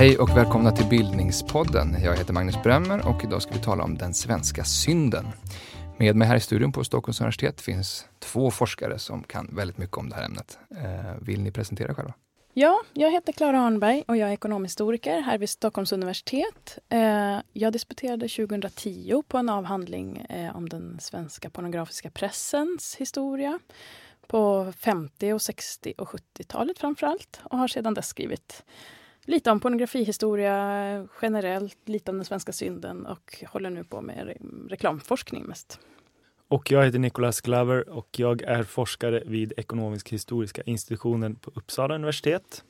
Hej 0.00 0.18
och 0.18 0.36
välkomna 0.36 0.70
till 0.70 0.86
Bildningspodden. 0.86 1.96
Jag 2.04 2.16
heter 2.16 2.32
Magnus 2.32 2.62
Bremmer 2.62 3.08
och 3.08 3.24
idag 3.24 3.42
ska 3.42 3.52
vi 3.52 3.58
tala 3.58 3.84
om 3.84 3.98
den 3.98 4.14
svenska 4.14 4.64
synden. 4.64 5.26
Med 5.98 6.16
mig 6.16 6.28
här 6.28 6.36
i 6.36 6.40
studion 6.40 6.72
på 6.72 6.84
Stockholms 6.84 7.20
universitet 7.20 7.60
finns 7.60 8.06
två 8.18 8.50
forskare 8.50 8.98
som 8.98 9.22
kan 9.22 9.50
väldigt 9.52 9.78
mycket 9.78 9.96
om 9.96 10.08
det 10.08 10.16
här 10.16 10.24
ämnet. 10.24 10.58
Eh, 10.76 11.14
vill 11.22 11.42
ni 11.42 11.50
presentera 11.50 11.90
er 11.90 11.94
själva? 11.94 12.14
Ja, 12.52 12.80
jag 12.94 13.10
heter 13.12 13.32
Klara 13.32 13.60
Arnberg 13.60 14.04
och 14.08 14.16
jag 14.16 14.28
är 14.28 14.32
ekonomhistoriker 14.32 15.20
här 15.20 15.38
vid 15.38 15.50
Stockholms 15.50 15.92
universitet. 15.92 16.78
Eh, 16.88 17.38
jag 17.52 17.72
disputerade 17.72 18.28
2010 18.28 19.22
på 19.28 19.38
en 19.38 19.48
avhandling 19.48 20.16
eh, 20.16 20.56
om 20.56 20.68
den 20.68 21.00
svenska 21.00 21.50
pornografiska 21.50 22.10
pressens 22.10 22.96
historia 22.96 23.58
på 24.26 24.72
50 24.78 25.32
och 25.32 25.42
60 25.42 25.94
och 25.98 26.08
70-talet 26.08 26.78
framför 26.78 27.06
allt 27.06 27.40
och 27.44 27.58
har 27.58 27.68
sedan 27.68 27.94
dess 27.94 28.08
skrivit 28.08 28.64
lite 29.24 29.50
om 29.50 29.60
pornografihistoria 29.60 30.86
eh, 30.88 31.04
generellt, 31.22 31.88
lite 31.88 32.10
om 32.10 32.16
den 32.16 32.24
svenska 32.24 32.52
synden 32.52 33.06
och 33.06 33.44
håller 33.48 33.70
nu 33.70 33.84
på 33.84 34.00
med 34.00 34.36
reklamforskning 34.68 35.44
mest. 35.44 35.80
Och 36.50 36.70
jag 36.70 36.84
heter 36.84 36.98
Nicholas 36.98 37.40
Glover 37.40 37.88
och 37.88 38.08
jag 38.18 38.42
är 38.42 38.62
forskare 38.62 39.22
vid 39.26 39.52
Ekonomisk 39.56 40.08
historiska 40.08 40.62
institutionen 40.62 41.34
på 41.34 41.50
Uppsala 41.54 41.94
universitet. 41.94 42.64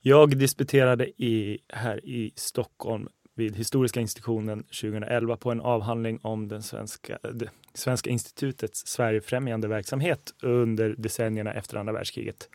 Jag 0.00 0.38
disputerade 0.38 1.22
i, 1.22 1.58
här 1.68 2.06
i 2.06 2.32
Stockholm 2.36 3.08
vid 3.34 3.56
Historiska 3.56 4.00
institutionen 4.00 4.62
2011 4.62 5.36
på 5.36 5.50
en 5.50 5.60
avhandling 5.60 6.18
om 6.22 6.48
den 6.48 6.62
svenska, 6.62 7.18
det 7.32 7.50
Svenska 7.74 8.10
institutets 8.10 8.86
Sverigefrämjande 8.86 9.68
verksamhet 9.68 10.34
under 10.42 10.94
decennierna 10.98 11.52
efter 11.52 11.76
andra 11.76 11.92
världskriget. 11.92 12.48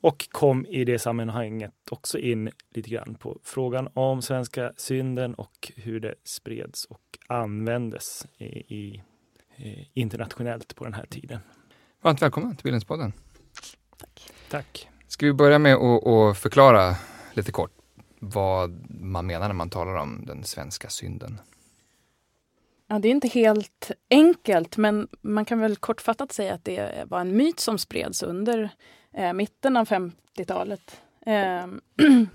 Och 0.00 0.28
kom 0.30 0.66
i 0.66 0.84
det 0.84 0.98
sammanhanget 0.98 1.72
också 1.90 2.18
in 2.18 2.50
lite 2.70 2.90
grann 2.90 3.14
på 3.14 3.38
frågan 3.42 3.88
om 3.94 4.22
svenska 4.22 4.72
synden 4.76 5.34
och 5.34 5.72
hur 5.76 6.00
det 6.00 6.14
spreds 6.24 6.84
och 6.84 7.18
användes 7.26 8.26
i, 8.38 8.46
i, 8.46 9.02
internationellt 9.94 10.74
på 10.74 10.84
den 10.84 10.94
här 10.94 11.06
tiden. 11.06 11.40
Varmt 12.02 12.22
välkommen 12.22 12.56
till 12.56 12.62
Bildningspodden. 12.62 13.12
Tack. 13.96 14.32
Tack. 14.50 14.88
Ska 15.08 15.26
vi 15.26 15.32
börja 15.32 15.58
med 15.58 15.74
att, 15.74 16.06
att 16.06 16.38
förklara 16.38 16.96
lite 17.34 17.52
kort 17.52 17.72
vad 18.18 18.90
man 18.90 19.26
menar 19.26 19.48
när 19.48 19.54
man 19.54 19.70
talar 19.70 19.94
om 19.94 20.24
den 20.26 20.44
svenska 20.44 20.88
synden? 20.88 21.40
Ja, 22.86 22.98
det 22.98 23.08
är 23.08 23.10
inte 23.10 23.28
helt 23.28 23.90
enkelt, 24.10 24.76
men 24.76 25.08
man 25.20 25.44
kan 25.44 25.60
väl 25.60 25.76
kortfattat 25.76 26.32
säga 26.32 26.54
att 26.54 26.64
det 26.64 27.04
var 27.06 27.20
en 27.20 27.36
myt 27.36 27.60
som 27.60 27.78
spreds 27.78 28.22
under 28.22 28.70
eh, 29.12 29.32
mitten 29.32 29.76
av 29.76 29.88
50-talet. 29.88 31.02
Eh, 31.26 31.66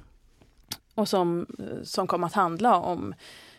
och 0.96 1.10
som, 1.10 1.48
som 1.84 2.08
kom 2.08 2.24
att 2.24 2.34
handla 2.34 2.78
om 2.78 3.14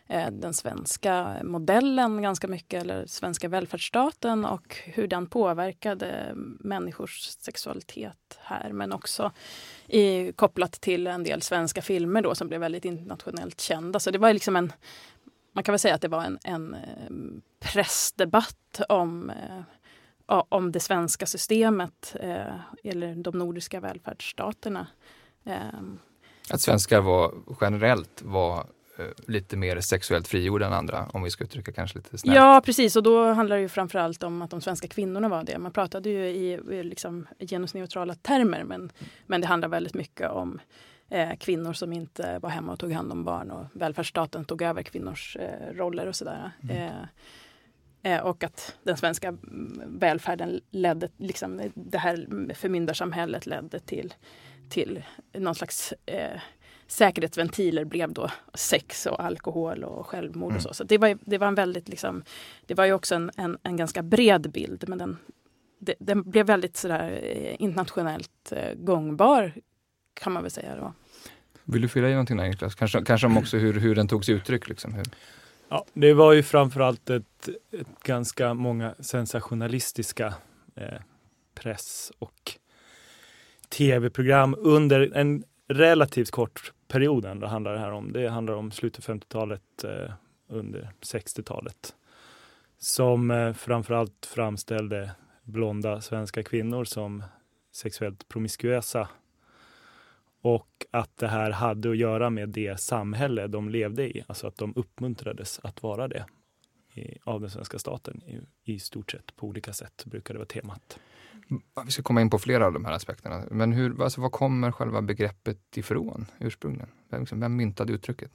eh, 0.06 0.30
den 0.30 0.54
svenska 0.54 1.36
modellen 1.42 2.22
ganska 2.22 2.48
mycket, 2.48 2.82
eller 2.82 3.06
svenska 3.06 3.48
välfärdsstaten 3.48 4.44
och 4.44 4.76
hur 4.84 5.06
den 5.06 5.26
påverkade 5.26 6.32
människors 6.60 7.20
sexualitet 7.20 8.38
här, 8.40 8.72
men 8.72 8.92
också 8.92 9.32
i, 9.86 10.32
kopplat 10.32 10.72
till 10.72 11.06
en 11.06 11.24
del 11.24 11.42
svenska 11.42 11.82
filmer 11.82 12.22
då 12.22 12.34
som 12.34 12.48
blev 12.48 12.60
väldigt 12.60 12.84
internationellt 12.84 13.60
kända. 13.60 14.00
Så 14.00 14.10
det 14.10 14.18
var 14.18 14.32
liksom 14.32 14.56
en, 14.56 14.72
man 15.52 15.64
kan 15.64 15.72
väl 15.72 15.78
säga 15.78 15.94
att 15.94 16.02
det 16.02 16.08
var 16.08 16.24
en, 16.24 16.38
en 16.44 16.74
eh, 16.74 17.12
pressdebatt 17.72 18.80
om 18.88 19.30
eh, 19.30 19.60
om 20.26 20.72
det 20.72 20.80
svenska 20.80 21.26
systemet 21.26 22.16
eh, 22.20 22.54
eller 22.84 23.14
de 23.14 23.38
nordiska 23.38 23.80
välfärdsstaterna. 23.80 24.86
Eh. 25.44 25.56
Att 26.50 26.60
svenskar 26.60 27.00
var 27.00 27.34
generellt 27.60 28.22
var 28.22 28.58
eh, 28.98 29.04
lite 29.26 29.56
mer 29.56 29.80
sexuellt 29.80 30.28
frigjorda 30.28 30.66
än 30.66 30.72
andra, 30.72 31.06
om 31.12 31.22
vi 31.22 31.30
ska 31.30 31.44
uttrycka 31.44 31.72
kanske 31.72 31.98
lite 31.98 32.18
snällt. 32.18 32.36
Ja, 32.36 32.62
precis. 32.64 32.96
Och 32.96 33.02
då 33.02 33.32
handlar 33.32 33.56
det 33.56 33.62
ju 33.62 33.68
framförallt 33.68 34.22
om 34.22 34.42
att 34.42 34.50
de 34.50 34.60
svenska 34.60 34.88
kvinnorna 34.88 35.28
var 35.28 35.44
det. 35.44 35.58
Man 35.58 35.72
pratade 35.72 36.10
ju 36.10 36.26
i 36.26 36.60
liksom, 36.82 37.26
genusneutrala 37.38 38.14
termer, 38.14 38.64
men, 38.64 38.92
men 39.26 39.40
det 39.40 39.46
handlar 39.46 39.68
väldigt 39.68 39.94
mycket 39.94 40.30
om 40.30 40.60
eh, 41.08 41.36
kvinnor 41.36 41.72
som 41.72 41.92
inte 41.92 42.38
var 42.38 42.50
hemma 42.50 42.72
och 42.72 42.78
tog 42.78 42.92
hand 42.92 43.12
om 43.12 43.24
barn 43.24 43.50
och 43.50 43.64
välfärdsstaten 43.72 44.44
tog 44.44 44.62
över 44.62 44.82
kvinnors 44.82 45.36
eh, 45.36 45.74
roller 45.74 46.06
och 46.06 46.16
sådär. 46.16 46.50
Mm. 46.62 46.92
Eh, 48.04 48.20
och 48.20 48.44
att 48.44 48.76
den 48.82 48.96
svenska 48.96 49.36
välfärden 49.86 50.60
ledde, 50.70 51.08
liksom, 51.16 51.70
det 51.74 51.98
här 51.98 52.26
förmyndarsamhället 52.54 53.46
ledde 53.46 53.78
till, 53.78 54.14
till 54.68 55.02
någon 55.32 55.54
slags 55.54 55.94
eh, 56.06 56.40
säkerhetsventiler 56.86 57.84
blev 57.84 58.12
då 58.12 58.30
sex 58.54 59.06
och 59.06 59.24
alkohol 59.24 59.84
och 59.84 60.06
självmord 60.06 60.50
mm. 60.50 60.56
och 60.56 60.62
så. 60.62 60.74
Så 60.74 60.84
det 60.84 60.98
var, 60.98 61.18
det 61.20 61.38
var 61.38 61.46
en 61.46 61.54
väldigt, 61.54 61.88
liksom, 61.88 62.22
det 62.66 62.74
var 62.74 62.84
ju 62.84 62.92
också 62.92 63.14
en, 63.14 63.30
en, 63.36 63.58
en 63.62 63.76
ganska 63.76 64.02
bred 64.02 64.50
bild 64.50 64.84
men 64.88 64.98
den, 64.98 65.16
det, 65.78 65.94
den 65.98 66.30
blev 66.30 66.46
väldigt 66.46 66.76
sådär 66.76 67.20
eh, 67.22 67.56
internationellt 67.58 68.52
eh, 68.52 68.74
gångbar 68.74 69.52
kan 70.14 70.32
man 70.32 70.42
väl 70.42 70.50
säga 70.50 70.76
då. 70.76 70.92
Vill 71.64 71.82
du 71.82 71.88
fylla 71.88 72.08
i 72.08 72.10
någonting 72.10 72.36
där 72.36 72.48
Niklas? 72.48 72.74
Kanske, 72.74 73.02
kanske 73.02 73.26
om 73.26 73.38
också 73.38 73.56
hur, 73.56 73.80
hur 73.80 73.94
den 73.94 74.08
tog 74.08 74.24
sig 74.24 74.34
uttryck? 74.34 74.68
Liksom, 74.68 74.94
hur? 74.94 75.04
Ja, 75.68 75.84
det 75.92 76.14
var 76.14 76.32
ju 76.32 76.42
framförallt 76.42 77.10
ett, 77.10 77.48
ett 77.72 78.02
ganska 78.02 78.54
många 78.54 78.94
sensationalistiska 79.00 80.34
eh, 80.74 81.00
press 81.54 82.12
och 82.18 82.58
tv-program 83.68 84.56
under 84.58 85.16
en 85.16 85.44
relativt 85.68 86.30
kort 86.30 86.72
period 86.88 87.24
ändå 87.24 87.46
handlar 87.46 87.72
det 87.72 87.78
här 87.78 87.92
om. 87.92 88.12
Det 88.12 88.28
handlar 88.28 88.54
om 88.54 88.70
slutet 88.70 89.08
av 89.08 89.14
50-talet, 89.14 89.84
eh, 89.84 90.12
under 90.48 90.90
60-talet. 91.00 91.94
Som 92.78 93.30
eh, 93.30 93.52
framförallt 93.52 94.26
framställde 94.26 95.10
blonda 95.42 96.00
svenska 96.00 96.42
kvinnor 96.42 96.84
som 96.84 97.22
sexuellt 97.72 98.28
promiskuösa 98.28 99.08
och 100.42 100.73
att 100.94 101.16
det 101.16 101.28
här 101.28 101.50
hade 101.50 101.90
att 101.90 101.96
göra 101.96 102.30
med 102.30 102.48
det 102.48 102.80
samhälle 102.80 103.46
de 103.46 103.68
levde 103.68 104.16
i, 104.16 104.24
alltså 104.26 104.46
att 104.46 104.56
de 104.56 104.72
uppmuntrades 104.76 105.60
att 105.62 105.82
vara 105.82 106.08
det 106.08 106.24
i, 106.94 107.18
av 107.24 107.40
den 107.40 107.50
svenska 107.50 107.78
staten 107.78 108.22
i, 108.26 108.40
i 108.72 108.78
stort 108.78 109.10
sett 109.10 109.36
på 109.36 109.46
olika 109.46 109.72
sätt 109.72 110.04
brukar 110.04 110.34
det 110.34 110.38
vara 110.38 110.46
temat. 110.46 110.98
Vi 111.84 111.90
ska 111.90 112.02
komma 112.02 112.20
in 112.20 112.30
på 112.30 112.38
flera 112.38 112.66
av 112.66 112.72
de 112.72 112.84
här 112.84 112.92
aspekterna. 112.92 113.44
Men 113.50 113.72
hur, 113.72 114.02
alltså, 114.02 114.20
var 114.20 114.30
kommer 114.30 114.72
själva 114.72 115.02
begreppet 115.02 115.76
ifrån 115.76 116.26
ursprungligen? 116.38 116.88
Vem, 117.10 117.20
liksom, 117.20 117.40
vem 117.40 117.56
myntade 117.56 117.92
uttrycket? 117.92 118.30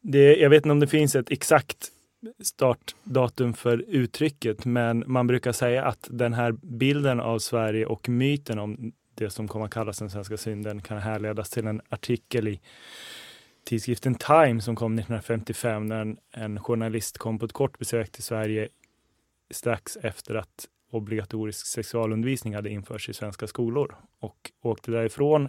Det, 0.00 0.36
jag 0.36 0.50
vet 0.50 0.56
inte 0.56 0.70
om 0.70 0.80
det 0.80 0.86
finns 0.86 1.16
ett 1.16 1.30
exakt 1.30 1.92
startdatum 2.42 3.54
för 3.54 3.84
uttrycket, 3.88 4.64
men 4.64 5.04
man 5.06 5.26
brukar 5.26 5.52
säga 5.52 5.84
att 5.84 6.08
den 6.10 6.32
här 6.32 6.52
bilden 6.52 7.20
av 7.20 7.38
Sverige 7.38 7.86
och 7.86 8.08
myten 8.08 8.58
om 8.58 8.92
det 9.14 9.30
som 9.30 9.48
kommer 9.48 9.64
att 9.64 9.74
kallas 9.74 9.98
den 9.98 10.10
svenska 10.10 10.36
synden 10.36 10.80
kan 10.80 10.98
härledas 10.98 11.50
till 11.50 11.66
en 11.66 11.80
artikel 11.88 12.48
i 12.48 12.60
tidskriften 13.64 14.14
Time 14.14 14.60
som 14.60 14.76
kom 14.76 14.92
1955 14.92 15.86
när 15.86 16.00
en, 16.00 16.18
en 16.30 16.60
journalist 16.60 17.18
kom 17.18 17.38
på 17.38 17.44
ett 17.44 17.52
kort 17.52 17.78
besök 17.78 18.12
till 18.12 18.22
Sverige 18.22 18.68
strax 19.50 19.96
efter 19.96 20.34
att 20.34 20.68
obligatorisk 20.90 21.66
sexualundervisning 21.66 22.54
hade 22.54 22.70
införts 22.70 23.08
i 23.08 23.14
svenska 23.14 23.46
skolor 23.46 23.96
och 24.20 24.52
åkte 24.62 24.90
därifrån 24.90 25.48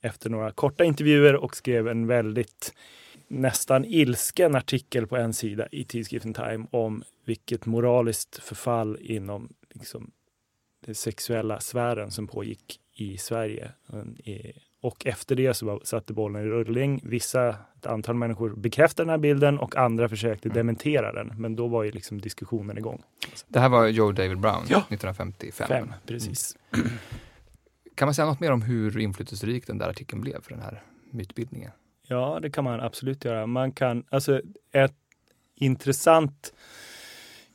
efter 0.00 0.30
några 0.30 0.52
korta 0.52 0.84
intervjuer 0.84 1.36
och 1.36 1.56
skrev 1.56 1.88
en 1.88 2.06
väldigt 2.06 2.74
nästan 3.28 3.84
ilsken 3.84 4.54
artikel 4.54 5.06
på 5.06 5.16
en 5.16 5.34
sida 5.34 5.68
i 5.72 5.84
tidskriften 5.84 6.34
Time 6.34 6.66
om 6.70 7.02
vilket 7.24 7.66
moraliskt 7.66 8.38
förfall 8.42 8.98
inom 9.00 9.52
liksom, 9.74 10.10
den 10.84 10.94
sexuella 10.94 11.60
sfären 11.60 12.10
som 12.10 12.26
pågick 12.26 12.80
i 12.94 13.18
Sverige. 13.18 13.70
Och 14.80 15.06
efter 15.06 15.36
det 15.36 15.54
så 15.54 15.80
satte 15.84 16.12
bollen 16.12 16.42
i 16.42 16.46
rullning. 16.46 17.00
Vissa, 17.04 17.48
ett 17.48 17.86
antal 17.86 18.14
människor 18.14 18.54
bekräftade 18.56 19.06
den 19.06 19.10
här 19.10 19.18
bilden 19.18 19.58
och 19.58 19.76
andra 19.76 20.08
försökte 20.08 20.48
mm. 20.48 20.56
dementera 20.56 21.12
den. 21.12 21.32
Men 21.36 21.56
då 21.56 21.68
var 21.68 21.82
ju 21.82 21.90
liksom 21.90 22.20
diskussionen 22.20 22.78
igång. 22.78 23.02
Det 23.48 23.60
här 23.60 23.68
var 23.68 23.86
Joe 23.86 24.12
David 24.12 24.38
Brown 24.38 24.64
ja. 24.68 24.78
1955. 24.78 25.68
Fem, 25.68 25.92
precis. 26.06 26.56
Mm. 26.74 26.86
Kan 27.94 28.06
man 28.06 28.14
säga 28.14 28.26
något 28.26 28.40
mer 28.40 28.52
om 28.52 28.62
hur 28.62 28.98
inflytelserik 28.98 29.66
den 29.66 29.78
där 29.78 29.88
artikeln 29.88 30.22
blev 30.22 30.42
för 30.42 30.50
den 30.50 30.62
här 30.62 30.82
mytbildningen? 31.10 31.70
Ja, 32.08 32.38
det 32.42 32.50
kan 32.50 32.64
man 32.64 32.80
absolut 32.80 33.24
göra. 33.24 33.46
Man 33.46 33.72
kan, 33.72 34.04
alltså 34.10 34.40
ett 34.72 34.96
intressant 35.54 36.52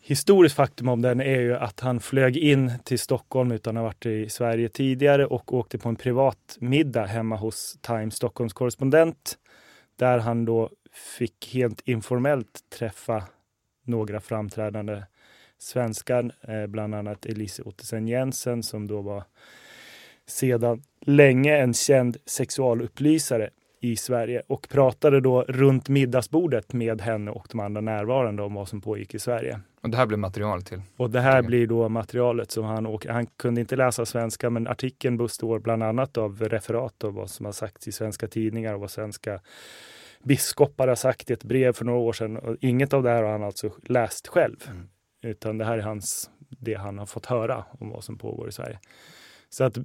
historiskt 0.09 0.55
faktum 0.55 0.89
om 0.89 1.01
den 1.01 1.21
är 1.21 1.39
ju 1.39 1.55
att 1.55 1.79
han 1.79 1.99
flög 1.99 2.37
in 2.37 2.71
till 2.83 2.99
Stockholm 2.99 3.51
utan 3.51 3.77
att 3.77 3.81
ha 3.81 3.87
varit 3.87 4.05
i 4.05 4.29
Sverige 4.29 4.69
tidigare 4.69 5.25
och 5.25 5.53
åkte 5.53 5.77
på 5.77 5.89
en 5.89 5.95
privat 5.95 6.57
middag 6.59 7.05
hemma 7.05 7.35
hos 7.35 7.77
Times 7.81 8.15
Stockholms 8.15 8.53
korrespondent 8.53 9.37
där 9.95 10.17
han 10.17 10.45
då 10.45 10.69
fick 11.17 11.53
helt 11.53 11.81
informellt 11.87 12.59
träffa 12.69 13.23
några 13.85 14.21
framträdande 14.21 15.03
svenskar, 15.57 16.31
eh, 16.41 16.67
bland 16.67 16.95
annat 16.95 17.25
Elise 17.25 17.63
Ottesen 17.63 18.07
Jensen 18.07 18.63
som 18.63 18.87
då 18.87 19.01
var 19.01 19.23
sedan 20.27 20.83
länge 21.01 21.57
en 21.57 21.73
känd 21.73 22.17
sexualupplysare 22.25 23.49
i 23.79 23.95
Sverige 23.95 24.41
och 24.47 24.69
pratade 24.69 25.21
då 25.21 25.41
runt 25.41 25.89
middagsbordet 25.89 26.73
med 26.73 27.01
henne 27.01 27.31
och 27.31 27.47
de 27.49 27.59
andra 27.59 27.81
närvarande 27.81 28.43
om 28.43 28.53
vad 28.53 28.67
som 28.67 28.81
pågick 28.81 29.13
i 29.13 29.19
Sverige. 29.19 29.59
Och 29.81 29.89
det 29.89 29.97
här 29.97 30.05
blir 30.05 30.17
material 30.17 30.61
till? 30.61 30.81
Och 30.97 31.09
det 31.09 31.21
här 31.21 31.41
blir 31.41 31.67
då 31.67 31.89
materialet 31.89 32.51
som 32.51 32.65
han 32.65 32.85
åker. 32.85 33.09
Han 33.09 33.25
kunde 33.25 33.61
inte 33.61 33.75
läsa 33.75 34.05
svenska, 34.05 34.49
men 34.49 34.67
artikeln 34.67 35.17
består 35.17 35.59
bland 35.59 35.83
annat 35.83 36.17
av 36.17 36.49
referat 36.49 37.03
av 37.03 37.13
vad 37.13 37.29
som 37.29 37.45
har 37.45 37.53
sagts 37.53 37.87
i 37.87 37.91
svenska 37.91 38.27
tidningar 38.27 38.73
och 38.73 38.79
vad 38.79 38.91
svenska 38.91 39.41
biskopar 40.23 40.87
har 40.87 40.95
sagt 40.95 41.29
i 41.29 41.33
ett 41.33 41.43
brev 41.43 41.73
för 41.73 41.85
några 41.85 41.99
år 41.99 42.13
sedan. 42.13 42.37
Och 42.37 42.55
inget 42.61 42.93
av 42.93 43.03
det 43.03 43.09
här 43.09 43.23
har 43.23 43.31
han 43.31 43.43
alltså 43.43 43.71
läst 43.83 44.27
själv, 44.27 44.57
mm. 44.67 44.89
utan 45.21 45.57
det 45.57 45.65
här 45.65 45.77
är 45.77 45.81
hans, 45.81 46.29
det 46.49 46.73
han 46.73 46.99
har 46.99 47.05
fått 47.05 47.25
höra 47.25 47.65
om 47.79 47.89
vad 47.89 48.03
som 48.03 48.17
pågår 48.17 48.49
i 48.49 48.51
Sverige. 48.51 48.79
Så 49.49 49.63
att 49.63 49.77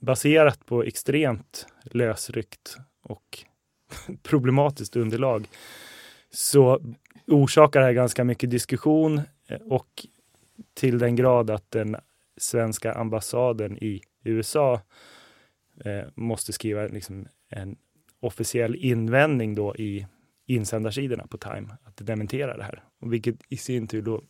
baserat 0.00 0.66
på 0.66 0.82
extremt 0.82 1.66
lösryckt 1.82 2.76
och 3.02 3.44
problematiskt 4.22 4.96
underlag 4.96 5.48
så 6.30 6.80
orsakar 7.28 7.80
det 7.80 7.86
här 7.86 7.92
ganska 7.92 8.24
mycket 8.24 8.50
diskussion 8.50 9.20
eh, 9.46 9.60
och 9.60 10.06
till 10.74 10.98
den 10.98 11.16
grad 11.16 11.50
att 11.50 11.70
den 11.70 11.96
svenska 12.36 12.92
ambassaden 12.92 13.78
i 13.78 14.00
USA 14.24 14.80
eh, 15.84 16.04
måste 16.14 16.52
skriva 16.52 16.86
liksom 16.86 17.28
en 17.48 17.76
officiell 18.20 18.76
invändning 18.76 19.54
då 19.54 19.76
i 19.76 20.06
insändarsidorna 20.46 21.26
på 21.26 21.38
Time 21.38 21.76
att 21.84 21.96
dementera 21.96 22.56
det 22.56 22.64
här. 22.64 22.84
Och 22.98 23.12
vilket 23.12 23.36
i 23.48 23.56
sin 23.56 23.86
tur 23.86 24.02
då 24.02 24.22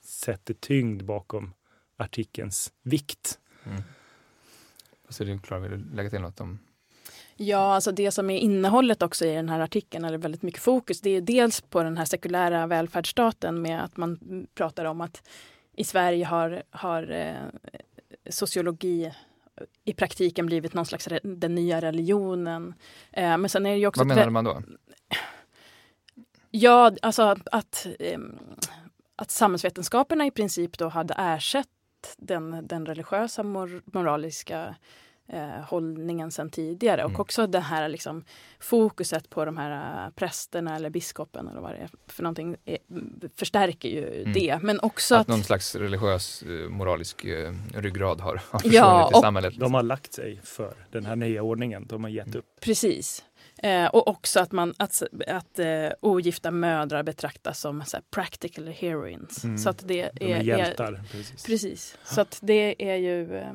sätter 0.00 0.54
tyngd 0.54 1.04
bakom 1.04 1.54
artikelns 1.96 2.72
vikt. 2.82 3.38
Mm. 3.64 3.82
Så 5.08 5.24
du 5.24 5.38
klarar 5.38 5.68
vill 5.68 5.70
du 5.70 5.96
lägga 5.96 6.10
till 6.10 6.20
något 6.20 6.40
om 6.40 6.58
Ja, 7.36 7.74
alltså 7.74 7.92
det 7.92 8.10
som 8.10 8.30
är 8.30 8.38
innehållet 8.38 9.02
också 9.02 9.24
i 9.24 9.34
den 9.34 9.48
här 9.48 9.60
artikeln, 9.60 10.04
eller 10.04 10.18
väldigt 10.18 10.42
mycket 10.42 10.62
fokus, 10.62 11.00
det 11.00 11.10
är 11.10 11.20
dels 11.20 11.60
på 11.60 11.82
den 11.82 11.96
här 11.96 12.04
sekulära 12.04 12.66
välfärdsstaten 12.66 13.62
med 13.62 13.84
att 13.84 13.96
man 13.96 14.18
pratar 14.54 14.84
om 14.84 15.00
att 15.00 15.28
i 15.76 15.84
Sverige 15.84 16.24
har, 16.24 16.62
har 16.70 17.10
eh, 17.10 17.34
sociologi 18.30 19.12
i 19.84 19.92
praktiken 19.92 20.46
blivit 20.46 20.74
någon 20.74 20.86
slags 20.86 21.08
den 21.22 21.54
nya 21.54 21.80
religionen. 21.80 22.74
Eh, 23.12 23.38
men 23.38 23.48
sen 23.48 23.66
är 23.66 23.76
det 23.76 23.86
också... 23.86 24.00
Vad 24.00 24.06
menar 24.06 24.30
man 24.30 24.44
då? 24.44 24.62
Ja, 26.50 26.92
alltså 27.02 27.22
att, 27.22 27.48
att, 27.52 27.86
eh, 27.98 28.18
att 29.16 29.30
samhällsvetenskaperna 29.30 30.26
i 30.26 30.30
princip 30.30 30.78
då 30.78 30.88
hade 30.88 31.14
ersatt 31.18 31.68
den, 32.16 32.66
den 32.66 32.86
religiösa 32.86 33.42
mor 33.42 33.82
moraliska 33.86 34.74
eh, 35.28 35.64
hållningen 35.68 36.30
sen 36.30 36.50
tidigare. 36.50 37.00
Mm. 37.00 37.14
Och 37.14 37.20
också 37.20 37.46
det 37.46 37.60
här 37.60 37.88
liksom, 37.88 38.24
fokuset 38.60 39.30
på 39.30 39.44
de 39.44 39.56
här 39.56 40.04
äh, 40.06 40.10
prästerna 40.10 40.76
eller 40.76 40.90
biskopen 40.90 41.48
eller 41.48 41.60
vad 41.60 41.70
det 41.70 41.76
är 41.76 41.90
för 42.06 42.22
någonting 42.22 42.56
är, 42.64 42.78
förstärker 43.36 43.88
ju 43.88 44.20
mm. 44.20 44.32
det. 44.32 44.58
Men 44.62 44.80
också 44.80 45.14
att, 45.14 45.20
att 45.20 45.28
någon 45.28 45.42
slags 45.42 45.74
religiös 45.76 46.42
äh, 46.42 46.68
moralisk 46.68 47.24
uh, 47.24 47.52
ryggrad 47.74 48.20
har, 48.20 48.40
har 48.50 48.58
försvunnit 48.58 48.74
ja, 48.74 49.10
i 49.18 49.20
samhället. 49.20 49.54
De 49.58 49.74
har 49.74 49.82
lagt 49.82 50.12
sig 50.12 50.40
för 50.44 50.74
den 50.90 51.06
här 51.06 51.16
nya 51.16 51.42
ordningen. 51.42 51.86
De 51.86 52.04
har 52.04 52.10
gett 52.10 52.26
mm. 52.26 52.38
upp. 52.38 52.60
Precis. 52.60 53.24
Eh, 53.62 53.86
och 53.86 54.08
också 54.08 54.40
att, 54.40 54.52
man, 54.52 54.74
att, 54.76 55.02
att 55.26 55.58
eh, 55.58 55.88
ogifta 56.00 56.50
mödrar 56.50 57.02
betraktas 57.02 57.60
som 57.60 57.84
så 57.84 57.96
här, 57.96 58.04
practical 58.10 58.68
heroines. 58.68 59.44
Mm. 59.44 59.58
Så 59.58 59.70
att 59.70 59.88
det 59.88 60.00
är, 60.00 60.10
De 60.14 60.32
är 60.32 60.42
hjältar. 60.42 60.92
Är, 60.92 61.02
precis. 61.12 61.44
precis. 61.44 61.98
Så 62.04 62.20
att 62.20 62.38
det 62.42 62.90
är 62.92 62.96
ju... 62.96 63.36
Eh, 63.36 63.52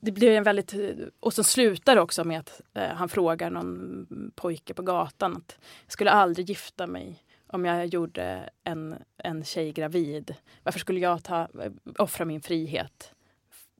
det 0.00 0.12
blir 0.12 0.30
en 0.30 0.44
väldigt... 0.44 0.74
Och 1.20 1.34
så 1.34 1.44
slutar 1.44 1.94
det 1.94 2.00
också 2.00 2.24
med 2.24 2.40
att 2.40 2.60
eh, 2.74 2.88
han 2.88 3.08
frågar 3.08 3.50
någon 3.50 4.32
pojke 4.34 4.74
på 4.74 4.82
gatan 4.82 5.36
att 5.36 5.58
jag 5.84 5.92
skulle 5.92 6.10
aldrig 6.10 6.48
gifta 6.48 6.86
mig 6.86 7.22
om 7.46 7.64
jag 7.64 7.86
gjorde 7.86 8.50
en, 8.64 8.94
en 9.18 9.44
tjej 9.44 9.72
gravid. 9.72 10.34
Varför 10.62 10.78
skulle 10.78 11.00
jag 11.00 11.24
ta, 11.24 11.40
eh, 11.40 11.72
offra 11.98 12.24
min 12.24 12.40
frihet 12.40 13.12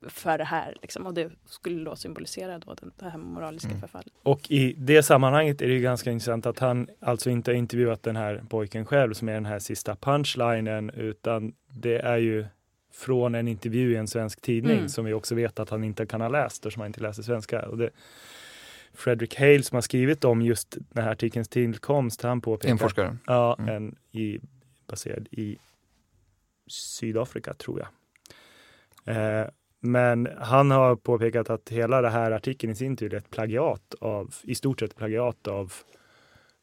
för 0.02 0.38
det 0.38 0.44
här. 0.44 0.76
Liksom. 0.82 1.06
Och 1.06 1.14
det 1.14 1.30
skulle 1.46 1.84
då 1.84 1.96
symbolisera 1.96 2.58
då 2.58 2.74
det 2.74 3.10
här 3.10 3.18
moraliska 3.18 3.68
mm. 3.68 3.80
förfallet. 3.80 4.12
Och 4.22 4.50
i 4.50 4.72
det 4.72 5.02
sammanhanget 5.02 5.62
är 5.62 5.68
det 5.68 5.78
ganska 5.78 6.10
intressant 6.10 6.46
att 6.46 6.58
han 6.58 6.88
alltså 7.00 7.30
inte 7.30 7.50
har 7.50 7.56
intervjuat 7.56 8.02
den 8.02 8.16
här 8.16 8.44
pojken 8.48 8.86
själv 8.86 9.14
som 9.14 9.28
är 9.28 9.32
den 9.32 9.46
här 9.46 9.58
sista 9.58 9.96
punchlinen 9.96 10.90
utan 10.90 11.52
det 11.66 11.98
är 11.98 12.16
ju 12.16 12.46
från 12.92 13.34
en 13.34 13.48
intervju 13.48 13.92
i 13.92 13.96
en 13.96 14.08
svensk 14.08 14.40
tidning 14.40 14.76
mm. 14.76 14.88
som 14.88 15.04
vi 15.04 15.12
också 15.12 15.34
vet 15.34 15.60
att 15.60 15.70
han 15.70 15.84
inte 15.84 16.06
kan 16.06 16.20
ha 16.20 16.28
läst 16.28 16.56
eftersom 16.56 16.80
han 16.80 16.86
inte 16.86 17.00
läser 17.00 17.22
svenska. 17.22 17.68
Och 17.68 17.78
det, 17.78 17.90
Fredrik 18.92 19.38
Hale 19.38 19.62
som 19.62 19.74
har 19.74 19.82
skrivit 19.82 20.24
om 20.24 20.42
just 20.42 20.76
den 20.78 21.04
här 21.04 21.12
artikelns 21.12 21.48
tillkomst, 21.48 22.22
han 22.22 22.40
påpekar... 22.40 22.72
En 22.72 22.78
forskare? 22.78 23.16
Ja, 23.26 23.56
mm. 23.58 23.76
en 23.76 23.96
i, 24.10 24.40
baserad 24.86 25.28
i 25.30 25.58
Sydafrika 26.66 27.54
tror 27.54 27.80
jag. 27.80 27.88
Eh, 29.16 29.46
men 29.80 30.28
han 30.38 30.70
har 30.70 30.96
påpekat 30.96 31.50
att 31.50 31.68
hela 31.68 32.02
den 32.02 32.12
här 32.12 32.30
artikeln 32.30 32.72
i 32.72 32.76
sin 32.76 32.96
tur 32.96 33.14
är 33.14 33.18
ett 33.18 33.30
plagiat 33.30 33.94
av, 34.00 34.34
i 34.42 34.54
stort 34.54 34.80
sett 34.80 34.96
plagiat 34.96 35.48
av 35.48 35.72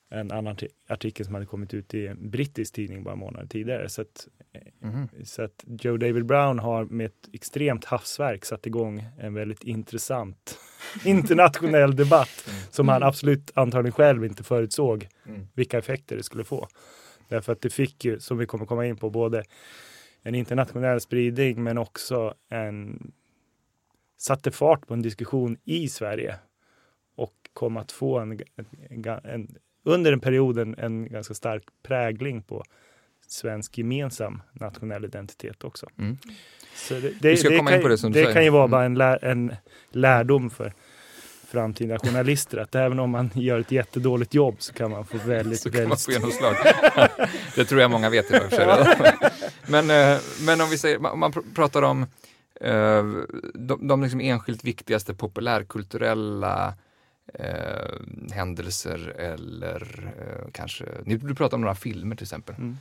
en 0.10 0.32
annan 0.32 0.58
artikel 0.88 1.26
som 1.26 1.34
hade 1.34 1.46
kommit 1.46 1.74
ut 1.74 1.94
i 1.94 2.08
en 2.08 2.30
brittisk 2.30 2.74
tidning 2.74 3.04
bara 3.04 3.16
månader 3.16 3.48
tidigare. 3.48 3.90
Så 3.90 4.02
att, 4.02 4.28
mm. 4.84 5.08
så 5.24 5.44
att 5.44 5.64
Joe 5.68 5.98
David 5.98 6.26
Brown 6.26 6.60
har 6.60 6.86
med 6.86 7.06
ett 7.06 7.30
extremt 7.34 7.86
havsverk 7.86 8.46
satt 8.46 8.66
igång 8.66 9.06
en 9.20 9.34
väldigt 9.34 9.64
intressant 9.64 10.60
internationell 11.06 11.96
debatt 11.96 12.48
mm. 12.48 12.60
som 12.70 12.88
han 12.88 13.04
absolut 13.04 13.52
antagligen 13.56 13.92
själv 13.94 14.26
inte 14.26 14.44
förutsåg 14.44 15.08
mm. 15.26 15.48
vilka 15.54 15.78
effekter 15.78 16.16
det 16.16 16.24
skulle 16.24 16.44
få. 16.44 16.68
Därför 17.30 17.54
att 17.54 17.62
det 17.62 17.70
fick 17.70 18.06
ju, 18.06 18.20
som 18.20 18.38
vi 18.38 18.46
kommer 18.46 18.66
komma 18.66 18.86
in 18.86 18.98
på, 18.98 19.10
både 19.10 19.44
en 20.26 20.36
internationell 20.36 21.02
spridning 21.02 21.64
men 21.64 21.78
också 21.78 22.34
en 22.50 23.12
satte 24.18 24.52
fart 24.52 24.88
på 24.88 24.94
en 24.94 25.02
diskussion 25.02 25.58
i 25.64 25.90
Sverige 25.90 26.36
och 27.16 27.34
kom 27.54 27.78
att 27.78 27.92
få 27.92 28.20
en, 28.20 28.40
en, 28.56 29.06
en 29.24 29.56
under 29.84 30.14
en 30.14 30.20
period 30.20 30.58
en, 30.80 31.08
ganska 31.08 31.34
stark 31.34 31.64
prägling 31.84 32.42
på 32.42 32.64
svensk 33.28 33.78
gemensam 33.78 34.42
nationell 34.54 35.06
identitet 35.06 35.64
också. 35.64 35.88
Mm. 35.98 36.18
Så 36.76 36.94
det, 36.94 37.00
det, 37.00 37.10
det, 37.22 37.58
kan, 37.58 38.12
det, 38.12 38.34
kan, 38.34 38.44
ju 38.44 38.50
vara 38.50 38.68
bara 38.68 38.86
mm. 38.86 38.92
en, 38.92 38.98
lär, 38.98 39.26
en 39.26 39.56
lärdom 39.90 40.50
för 40.50 40.74
framtida 41.56 42.00
journalister 42.00 42.58
att 42.58 42.76
även 42.76 43.00
om 43.00 43.10
man 43.10 43.30
gör 43.34 43.60
ett 43.60 43.72
jättedåligt 43.72 44.34
jobb 44.34 44.56
så 44.60 44.74
kan 44.74 44.92
man 44.92 45.06
få 45.06 45.18
väldigt... 45.18 45.60
så 45.60 45.72
kan 45.72 45.90
man 45.90 45.98
få 45.98 46.12
genomslag. 46.12 46.56
det 47.56 47.66
tror 47.66 47.82
jag 47.82 47.92
många 47.92 48.10
vet 48.10 48.32
idag 48.32 48.50
men, 49.68 49.90
eh, 49.90 50.20
men 50.46 50.62
om 50.62 50.70
vi 50.70 50.78
säger, 50.78 51.06
om 51.06 51.20
man 51.20 51.34
pratar 51.56 51.82
om 51.82 52.02
eh, 52.62 53.04
de, 53.54 53.88
de 53.88 54.04
liksom 54.04 54.20
enskilt 54.20 54.64
viktigaste 54.64 55.14
populärkulturella 55.14 56.74
eh, 57.34 58.34
händelser 58.34 59.16
eller 59.18 60.14
eh, 60.18 60.52
kanske, 60.52 60.86
du 61.06 61.36
pratar 61.36 61.58
om 61.58 61.62
några 61.62 61.76
filmer 61.76 62.16
till 62.16 62.24
exempel. 62.24 62.56
Mm. 62.56 62.78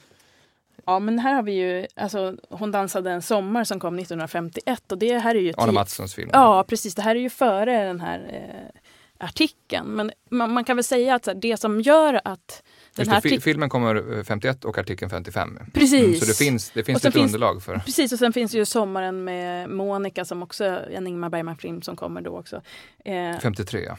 Ja 0.87 0.99
men 0.99 1.19
här 1.19 1.35
har 1.35 1.43
vi 1.43 1.53
ju, 1.53 1.87
alltså 1.95 2.37
Hon 2.51 2.71
dansade 2.71 3.11
en 3.11 3.23
sommar 3.23 3.65
som 3.65 3.81
kom 3.81 3.99
1951 3.99 4.93
och 4.93 4.99
det 4.99 5.19
här 5.19 5.35
är 5.35 5.41
ju... 5.41 5.53
Arne 5.57 5.73
Mattssons 5.73 6.15
film. 6.15 6.31
Ja 6.33 6.65
precis, 6.69 6.95
det 6.95 7.03
här 7.03 7.17
är 7.17 7.21
ju 7.21 7.31
före 7.31 7.85
den 7.85 8.01
här 8.01 8.19
eh, 8.31 8.81
artikeln. 9.19 9.89
Men 9.89 10.11
man, 10.31 10.53
man, 10.53 10.65
kan 10.65 10.77
väl 10.77 10.85
säga 10.85 11.15
att 11.15 11.29
det 11.37 11.61
som 11.61 11.81
gör 11.81 12.21
att 12.25 12.63
den 12.95 13.09
här 13.09 13.21
det, 13.23 13.41
filmen 13.41 13.69
kommer 13.69 14.23
51 14.25 14.65
eh, 14.65 14.69
och 14.69 14.79
artikeln 14.79 15.11
55. 15.11 15.59
Precis. 15.73 16.05
Mm, 16.05 16.15
så 16.15 16.27
det 16.27 16.37
finns, 16.37 16.71
det 16.71 16.85
finns 16.85 17.05
ett 17.05 17.17
underlag 17.17 17.63
för... 17.63 17.79
Precis, 17.79 18.13
och 18.13 18.19
sen 18.19 18.33
finns 18.33 18.55
ju 18.55 18.65
Sommaren 18.65 19.25
med 19.25 19.71
Monica 19.71 20.25
som 20.25 20.43
också 20.43 20.65
en 20.65 21.07
Ingmar 21.07 21.29
Bergman-film 21.29 21.83
som 21.83 21.97
kommer 21.97 22.21
då 22.21 22.39
också. 22.39 22.63
Eh, 23.05 23.39
53 23.43 23.81
ja. 23.81 23.97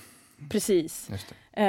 Precis. 0.50 1.10
Eh, 1.54 1.66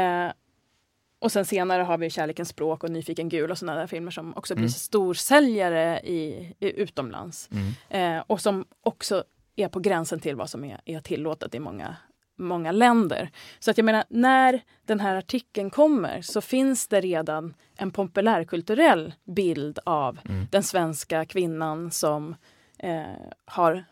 och 1.27 1.33
sen 1.33 1.45
senare 1.45 1.83
har 1.83 1.99
vi 1.99 2.11
Kärlekens 2.11 2.49
språk 2.49 2.85
och 2.85 2.91
Nyfiken 2.91 3.29
gul 3.29 3.51
och 3.51 3.59
sådana 3.59 3.81
där 3.81 3.87
filmer 3.87 4.11
som 4.11 4.37
också 4.37 4.55
blir 4.55 4.63
mm. 4.63 4.71
storsäljare 4.71 6.01
i, 6.01 6.55
i 6.61 6.81
utomlands. 6.81 7.49
Mm. 7.53 8.19
Eh, 8.19 8.25
och 8.27 8.41
som 8.41 8.65
också 8.83 9.25
är 9.57 9.69
på 9.69 9.81
gränsen 9.81 10.21
till 10.21 10.37
vad 10.37 10.51
som 10.51 10.65
är, 10.65 10.81
är 10.85 11.01
tillåtet 11.01 11.55
i 11.55 11.59
många, 11.59 11.97
många 12.37 12.73
länder. 12.73 13.31
Så 13.59 13.71
att 13.71 13.79
jag 13.79 13.85
menar, 13.85 14.05
när 14.09 14.61
den 14.85 15.01
här 15.01 15.17
artikeln 15.17 15.71
kommer 15.71 16.23
så 16.23 16.41
finns 16.41 16.89
det 16.89 17.01
redan 17.01 17.55
en 17.77 17.91
populärkulturell 17.91 19.15
bild 19.25 19.79
av 19.85 20.19
mm. 20.29 20.47
den 20.51 20.63
svenska 20.63 21.25
kvinnan 21.25 21.91
som 21.91 22.35
eh, 22.79 23.03
har, 23.45 23.85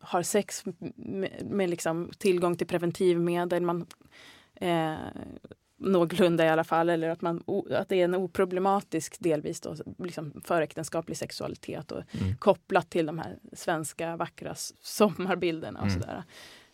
har 0.00 0.22
sex 0.22 0.64
med, 0.96 1.30
med 1.50 1.70
liksom 1.70 2.10
tillgång 2.18 2.56
till 2.56 2.66
preventivmedel. 2.66 3.62
Man, 3.62 3.86
eh, 4.54 4.94
någorlunda 5.82 6.44
i 6.44 6.48
alla 6.48 6.64
fall, 6.64 6.90
eller 6.90 7.08
att, 7.08 7.22
man, 7.22 7.42
att 7.70 7.88
det 7.88 8.00
är 8.00 8.04
en 8.04 8.14
oproblematisk 8.14 9.16
delvis 9.18 9.60
då, 9.60 9.76
liksom 9.98 10.42
föräktenskaplig 10.44 11.16
sexualitet 11.16 11.92
och 11.92 12.02
mm. 12.10 12.36
kopplat 12.36 12.90
till 12.90 13.06
de 13.06 13.18
här 13.18 13.38
svenska 13.52 14.16
vackra 14.16 14.54
sommarbilderna 14.80 15.80
och 15.80 15.86
mm. 15.86 16.00
sådär. 16.00 16.22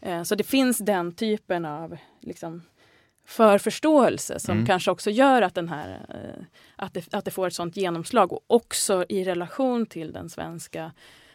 Eh, 0.00 0.22
så 0.22 0.34
det 0.34 0.44
finns 0.44 0.78
den 0.78 1.12
typen 1.12 1.64
av 1.64 1.96
liksom, 2.20 2.62
förförståelse 3.26 4.40
som 4.40 4.54
mm. 4.54 4.66
kanske 4.66 4.90
också 4.90 5.10
gör 5.10 5.42
att, 5.42 5.54
den 5.54 5.68
här, 5.68 6.06
eh, 6.08 6.44
att, 6.76 6.94
det, 6.94 7.14
att 7.14 7.24
det 7.24 7.30
får 7.30 7.46
ett 7.46 7.54
sånt 7.54 7.76
genomslag 7.76 8.32
och 8.32 8.44
också 8.46 9.04
i 9.08 9.24
relation 9.24 9.86
till 9.86 10.12
den 10.12 10.28
svenska 10.28 10.92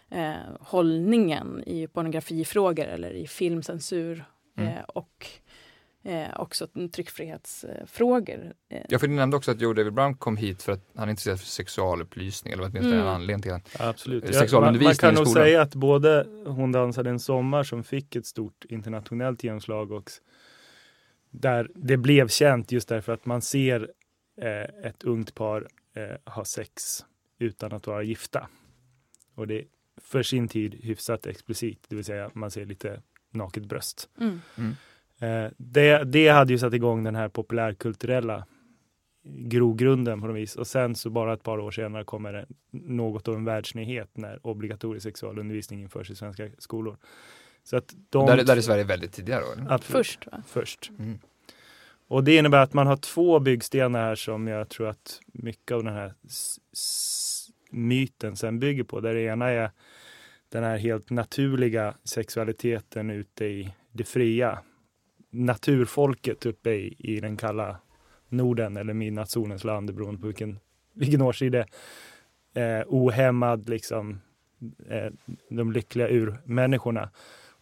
eh, 0.09 0.33
hållningen 0.59 1.63
i 1.65 1.87
pornografifrågor 1.87 2.85
eller 2.85 3.11
i 3.11 3.27
filmcensur 3.27 4.25
mm. 4.57 4.69
eh, 4.69 4.83
och 4.83 5.27
eh, 6.03 6.27
också 6.35 6.67
tryckfrihetsfrågor. 6.91 8.53
Eh. 8.69 8.81
Ja, 8.89 8.99
för 8.99 9.07
du 9.07 9.13
nämnde 9.13 9.37
också 9.37 9.51
att 9.51 9.61
Joe 9.61 9.73
David 9.73 9.93
Brown 9.93 10.15
kom 10.15 10.37
hit 10.37 10.63
för 10.63 10.71
att 10.71 10.89
han 10.95 11.07
är 11.07 11.09
intresserad 11.09 11.39
för 11.39 11.47
sexualupplysning, 11.47 12.53
eller 12.53 12.63
åtminstone 12.63 12.95
mm. 12.95 13.07
en 13.07 13.13
anledning 13.13 13.41
till 13.41 13.51
att 13.51 13.81
Absolut. 13.81 14.35
Sexualundervisning 14.35 15.07
man, 15.07 15.13
man 15.13 15.25
kan 15.25 15.33
nog 15.33 15.33
säga 15.33 15.61
att 15.61 15.75
både 15.75 16.27
Hon 16.45 16.71
dansade 16.71 17.09
en 17.09 17.19
sommar 17.19 17.63
som 17.63 17.83
fick 17.83 18.15
ett 18.15 18.25
stort 18.25 18.65
internationellt 18.69 19.43
genomslag 19.43 19.91
och 19.91 20.11
där 21.29 21.71
det 21.75 21.97
blev 21.97 22.27
känt 22.27 22.71
just 22.71 22.89
därför 22.89 23.13
att 23.13 23.25
man 23.25 23.41
ser 23.41 23.91
eh, 24.41 24.87
ett 24.87 25.03
ungt 25.03 25.35
par 25.35 25.67
eh, 25.95 26.33
ha 26.33 26.45
sex 26.45 27.05
utan 27.39 27.73
att 27.73 27.87
vara 27.87 28.03
gifta. 28.03 28.49
Och 29.35 29.47
det 29.47 29.59
är 29.59 29.65
för 29.97 30.23
sin 30.23 30.47
tid 30.47 30.79
hyfsat 30.83 31.25
explicit, 31.25 31.85
det 31.87 31.95
vill 31.95 32.05
säga 32.05 32.31
man 32.33 32.51
ser 32.51 32.65
lite 32.65 33.01
naket 33.31 33.65
bröst. 33.65 34.09
Mm. 34.19 34.41
Mm. 34.57 34.75
Eh, 35.23 35.51
det, 35.57 36.03
det 36.03 36.27
hade 36.27 36.53
ju 36.53 36.59
satt 36.59 36.73
igång 36.73 37.03
den 37.03 37.15
här 37.15 37.29
populärkulturella 37.29 38.45
grogrunden 39.23 40.21
på 40.21 40.27
något 40.27 40.35
vis. 40.35 40.55
Och 40.55 40.67
sen 40.67 40.95
så 40.95 41.09
bara 41.09 41.33
ett 41.33 41.43
par 41.43 41.59
år 41.59 41.71
senare 41.71 42.03
kommer 42.03 42.33
det 42.33 42.45
något 42.71 43.27
av 43.27 43.35
en 43.35 43.45
världsnyhet 43.45 44.17
när 44.17 44.47
obligatorisk 44.47 45.03
sexualundervisning 45.03 45.81
införs 45.81 46.09
i 46.09 46.15
svenska 46.15 46.49
skolor. 46.57 46.97
Så 47.63 47.77
att 47.77 47.95
de 48.09 48.25
där, 48.25 48.43
där 48.43 48.57
är 48.57 48.61
Sverige 48.61 48.83
väldigt 48.83 49.13
tidiga 49.13 49.39
då? 49.39 49.45
Absolut. 49.69 49.83
Först. 49.83 50.27
Va? 50.31 50.43
Först. 50.47 50.91
Mm. 50.99 51.19
Och 52.07 52.23
det 52.23 52.35
innebär 52.35 52.63
att 52.63 52.73
man 52.73 52.87
har 52.87 52.97
två 52.97 53.39
byggstenar 53.39 53.99
här 53.99 54.15
som 54.15 54.47
jag 54.47 54.69
tror 54.69 54.87
att 54.87 55.19
mycket 55.25 55.71
av 55.71 55.83
den 55.83 55.93
här 55.93 56.13
myten 57.71 58.35
sen 58.35 58.59
bygger 58.59 58.83
på. 58.83 58.99
Där 58.99 59.13
det 59.13 59.21
ena 59.21 59.49
är 59.49 59.71
den 60.49 60.63
här 60.63 60.77
helt 60.77 61.09
naturliga 61.09 61.93
sexualiteten 62.03 63.09
ute 63.09 63.45
i 63.45 63.73
det 63.91 64.03
fria. 64.03 64.59
Naturfolket 65.33 66.45
uppe 66.45 66.71
i, 66.71 66.95
i 66.99 67.19
den 67.19 67.37
kalla 67.37 67.77
Norden 68.29 68.77
eller 68.77 68.93
midnattssolens 68.93 69.63
land 69.63 69.95
beroende 69.95 70.21
på 70.21 70.27
vilken, 70.27 70.59
vilken 70.93 71.21
är. 71.21 71.65
Eh, 72.55 72.83
ohämmad 72.87 73.69
liksom 73.69 74.21
eh, 74.89 75.11
de 75.49 75.71
lyckliga 75.71 76.09
urmänniskorna. 76.09 77.09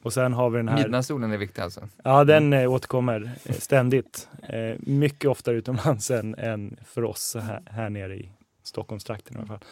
Och 0.03 0.13
sen 0.13 0.33
har 0.33 0.49
vi 0.49 0.57
den 0.57 0.67
här... 0.67 0.77
Midnattssolen 0.77 1.31
är 1.31 1.37
viktig 1.37 1.61
alltså? 1.61 1.87
Ja, 2.03 2.23
den 2.23 2.53
eh, 2.53 2.71
återkommer 2.71 3.31
eh, 3.43 3.55
ständigt. 3.55 4.29
Eh, 4.43 4.75
mycket 4.79 5.29
oftare 5.29 5.55
utomlands 5.55 6.11
än, 6.11 6.35
än 6.35 6.77
för 6.85 7.03
oss 7.03 7.35
här, 7.39 7.61
här 7.65 7.89
nere 7.89 8.15
i 8.15 8.31
Stockholmstrakten 8.63 9.35
i 9.35 9.39
alla 9.39 9.47
fall. 9.47 9.63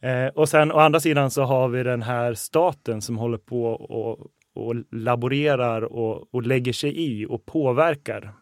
Eh, 0.00 0.26
och 0.26 0.48
sen 0.48 0.72
å 0.72 0.78
andra 0.78 1.00
sidan 1.00 1.30
så 1.30 1.42
har 1.42 1.68
vi 1.68 1.82
den 1.82 2.02
här 2.02 2.34
staten 2.34 3.02
som 3.02 3.18
håller 3.18 3.38
på 3.38 3.64
och, 3.64 4.30
och 4.56 4.74
laborerar 4.90 5.82
och, 5.82 6.34
och 6.34 6.42
lägger 6.42 6.72
sig 6.72 6.98
i 6.98 7.26
och 7.26 7.46
påverkar 7.46 8.32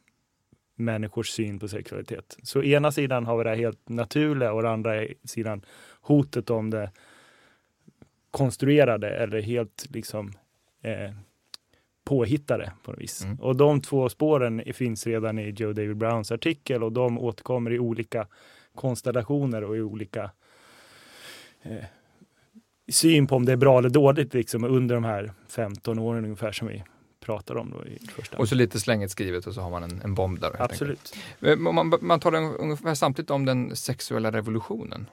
människors 0.76 1.28
syn 1.28 1.58
på 1.58 1.68
sexualitet. 1.68 2.36
Så 2.42 2.62
ena 2.62 2.92
sidan 2.92 3.26
har 3.26 3.38
vi 3.38 3.44
det 3.44 3.56
helt 3.56 3.88
naturliga 3.88 4.52
och 4.52 4.70
andra 4.70 5.06
sidan 5.24 5.64
hotet 6.00 6.50
om 6.50 6.70
det 6.70 6.90
konstruerade 8.30 9.10
eller 9.10 9.42
helt 9.42 9.86
liksom 9.90 10.32
eh, 10.82 11.10
påhittade 12.04 12.72
på 12.84 12.90
något 12.90 13.00
vis. 13.00 13.24
Mm. 13.24 13.40
Och 13.40 13.56
de 13.56 13.80
två 13.80 14.08
spåren 14.08 14.62
finns 14.74 15.06
redan 15.06 15.38
i 15.38 15.50
Joe 15.50 15.72
David 15.72 15.96
Browns 15.96 16.32
artikel 16.32 16.82
och 16.82 16.92
de 16.92 17.18
återkommer 17.18 17.72
i 17.72 17.78
olika 17.78 18.26
konstellationer 18.74 19.64
och 19.64 19.76
i 19.76 19.80
olika 19.80 20.30
eh, 21.62 21.84
syn 22.88 23.26
på 23.26 23.36
om 23.36 23.44
det 23.44 23.52
är 23.52 23.56
bra 23.56 23.78
eller 23.78 23.90
dåligt 23.90 24.34
liksom, 24.34 24.64
under 24.64 24.94
de 24.94 25.04
här 25.04 25.32
15 25.48 25.98
åren 25.98 26.24
ungefär 26.24 26.52
som 26.52 26.68
vi 26.68 26.82
pratar 27.20 27.56
om. 27.56 27.70
Då 27.70 27.84
i 27.84 27.98
första. 28.16 28.36
Och 28.36 28.48
så 28.48 28.54
lite 28.54 28.80
slängigt 28.80 29.12
skrivet 29.12 29.46
och 29.46 29.54
så 29.54 29.60
har 29.60 29.70
man 29.70 29.82
en, 29.82 30.00
en 30.04 30.14
bomb 30.14 30.40
där. 30.40 30.62
Absolut. 30.62 31.16
Man, 31.58 31.94
man 32.00 32.20
talar 32.20 32.60
ungefär 32.60 32.94
samtidigt 32.94 33.30
om 33.30 33.44
den 33.44 33.76
sexuella 33.76 34.32
revolutionen. 34.32 35.06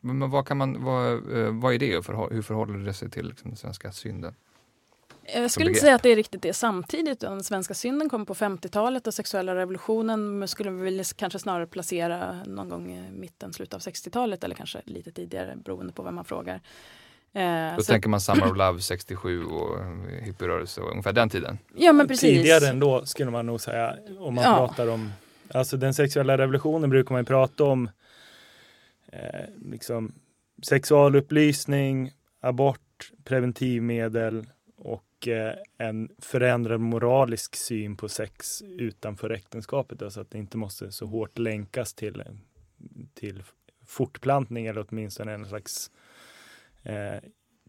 Men 0.00 0.30
vad, 0.30 0.46
kan 0.46 0.56
man, 0.56 0.84
vad, 0.84 1.12
eh, 1.38 1.52
vad 1.52 1.74
är 1.74 1.78
det 1.78 1.96
och 1.96 2.32
hur 2.32 2.42
förhåller 2.42 2.78
det 2.78 2.94
sig 2.94 3.10
till 3.10 3.28
liksom, 3.28 3.50
den 3.50 3.56
svenska 3.56 3.92
synden? 3.92 4.34
Jag 5.34 5.50
skulle 5.50 5.68
inte 5.68 5.80
säga 5.80 5.94
att 5.94 6.02
det 6.02 6.08
är 6.12 6.16
riktigt 6.16 6.42
det 6.42 6.52
samtidigt. 6.52 7.20
Den 7.20 7.44
svenska 7.44 7.74
synden 7.74 8.08
kom 8.08 8.26
på 8.26 8.34
50-talet 8.34 9.06
och 9.06 9.14
sexuella 9.14 9.54
revolutionen 9.54 10.48
skulle 10.48 10.70
vi 10.70 10.84
väl 10.84 11.04
kanske 11.16 11.38
snarare 11.38 11.66
placera 11.66 12.44
någon 12.46 12.68
gång 12.68 12.92
i 12.92 13.10
mitten, 13.10 13.52
slutet 13.52 13.74
av 13.74 13.80
60-talet 13.80 14.44
eller 14.44 14.54
kanske 14.54 14.82
lite 14.84 15.12
tidigare 15.12 15.56
beroende 15.64 15.92
på 15.92 16.02
vem 16.02 16.14
man 16.14 16.24
frågar. 16.24 16.60
Eh, 17.32 17.76
Då 17.76 17.82
så... 17.82 17.92
tänker 17.92 18.08
man 18.08 18.20
Summer 18.20 18.50
of 18.50 18.56
Love 18.56 18.80
67 18.80 19.44
och 19.44 19.78
hippierörelse 20.22 20.80
och 20.80 20.90
ungefär 20.90 21.12
den 21.12 21.28
tiden. 21.28 21.58
Ja 21.74 21.92
men 21.92 22.08
precis. 22.08 22.30
Tidigare 22.30 22.68
ändå 22.68 23.06
skulle 23.06 23.30
man 23.30 23.46
nog 23.46 23.60
säga 23.60 23.96
om 24.18 24.34
man 24.34 24.44
ja. 24.44 24.56
pratar 24.56 24.88
om, 24.88 25.12
alltså 25.54 25.76
den 25.76 25.94
sexuella 25.94 26.38
revolutionen 26.38 26.90
brukar 26.90 27.14
man 27.14 27.24
prata 27.24 27.64
om 27.64 27.90
eh, 29.12 29.20
liksom 29.70 30.12
sexualupplysning, 30.62 32.12
abort, 32.40 33.12
preventivmedel 33.24 34.46
och 35.18 35.28
en 35.78 36.08
förändrad 36.18 36.80
moralisk 36.80 37.56
syn 37.56 37.96
på 37.96 38.08
sex 38.08 38.62
utanför 38.62 39.30
äktenskapet. 39.30 40.02
Alltså 40.02 40.20
att 40.20 40.30
det 40.30 40.38
inte 40.38 40.56
måste 40.56 40.92
så 40.92 41.06
hårt 41.06 41.38
länkas 41.38 41.94
till, 41.94 42.22
till 43.14 43.42
fortplantning 43.86 44.66
eller 44.66 44.86
åtminstone 44.88 45.32
en 45.32 45.46
slags 45.46 45.90
eh, 46.82 47.16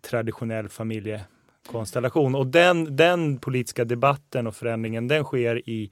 traditionell 0.01 0.69
familjekonstellation. 0.69 2.35
Och 2.35 2.47
den, 2.47 2.95
den 2.95 3.37
politiska 3.39 3.85
debatten 3.85 4.47
och 4.47 4.55
förändringen 4.55 5.07
den 5.07 5.23
sker 5.23 5.69
i 5.69 5.91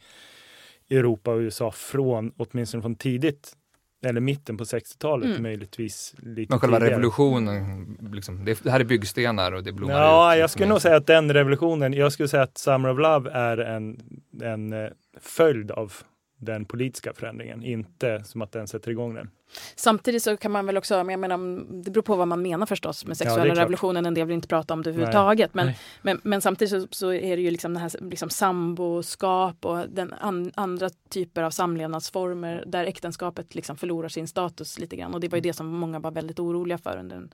Europa 0.90 1.32
och 1.32 1.40
USA 1.40 1.72
från, 1.72 2.32
åtminstone 2.38 2.82
från 2.82 2.96
tidigt 2.96 3.58
eller 4.06 4.22
mitten 4.22 4.58
på 4.58 4.63
60-talet 4.63 5.30
mm. 5.30 5.44
möjligtvis. 5.44 6.16
Lite 6.18 6.54
Men 6.54 6.60
själva 6.60 6.77
tidigare. 6.77 6.94
revolutionen, 6.94 7.98
liksom, 8.13 8.46
det, 8.46 8.63
det, 8.63 8.72
här 8.72 8.80
är 8.80 8.84
byggstenar 8.84 9.51
och 9.51 9.63
det 9.63 9.72
blommar 9.72 9.94
Ja, 9.96 10.36
ut, 10.36 10.39
jag 10.39 10.50
skulle 10.50 10.70
nog 10.70 10.82
säga 10.82 10.96
att 10.96 11.08
den 11.08 11.34
revolutionen, 11.34 11.94
jag 11.94 12.12
skulle 12.12 12.30
säga 12.30 12.44
att 12.44 12.58
Summer 12.58 12.89
of 12.89 13.00
Love 13.00 13.32
är 13.32 13.58
en, 13.58 14.00
en 14.42 14.74
eh, 14.74 14.89
följd 15.22 15.72
av 15.72 15.94
den 16.38 16.65
politiska 16.65 17.13
förändringen, 17.13 17.63
inte 17.63 18.24
som 18.24 18.41
att 18.41 18.51
den 18.51 18.67
sätter 18.67 18.91
igång 18.91 19.13
den. 19.13 19.29
Samtidigt 19.75 20.24
så 20.24 20.38
kan 20.38 20.51
man 20.51 20.65
väl 20.65 20.77
också, 20.77 20.96
jag 20.96 21.20
menar, 21.20 21.38
det 21.84 21.91
beror 21.91 22.03
på 22.03 22.15
vad 22.15 22.27
man 22.27 22.41
menar 22.41 22.65
förstås 22.65 23.06
med 23.06 23.17
sexuella 23.17 23.56
ja, 23.56 23.62
revolutionen, 23.62 24.06
en 24.06 24.13
del 24.13 24.27
vill 24.27 24.36
inte 24.36 24.48
prata 24.48 24.74
om 24.74 24.84
det 24.84 24.89
överhuvudtaget. 24.89 25.53
Men, 25.53 25.72
men, 26.01 26.22
men, 26.24 26.41
samtidigt 26.41 26.72
så, 26.72 26.88
så, 26.91 27.13
är 27.13 27.38
det 27.38 27.41
ju 27.41 27.51
liksom 27.51 27.74
det 27.74 27.79
här 27.79 27.91
liksom 28.01 28.29
samboskap 28.29 29.65
och 29.65 29.89
den 29.89 30.13
an, 30.13 30.51
andra 30.56 30.89
typer 31.10 31.44
av 31.44 31.51
samlevnadsformer 31.51 32.63
där 32.67 32.86
äktenskapet 32.86 33.56
liksom 33.56 33.77
förlorar 33.77 34.10
sin 34.10 34.27
status 34.27 34.79
lite 34.79 34.96
grann. 34.96 35.13
Och 35.13 35.20
det 35.20 35.27
var 35.27 35.38
ju 35.38 35.41
det 35.41 35.53
som 35.53 35.67
många 35.67 36.00
var 36.00 36.12
väldigt 36.12 36.39
oroliga 36.39 36.77
för 36.77 36.98
under, 36.98 37.27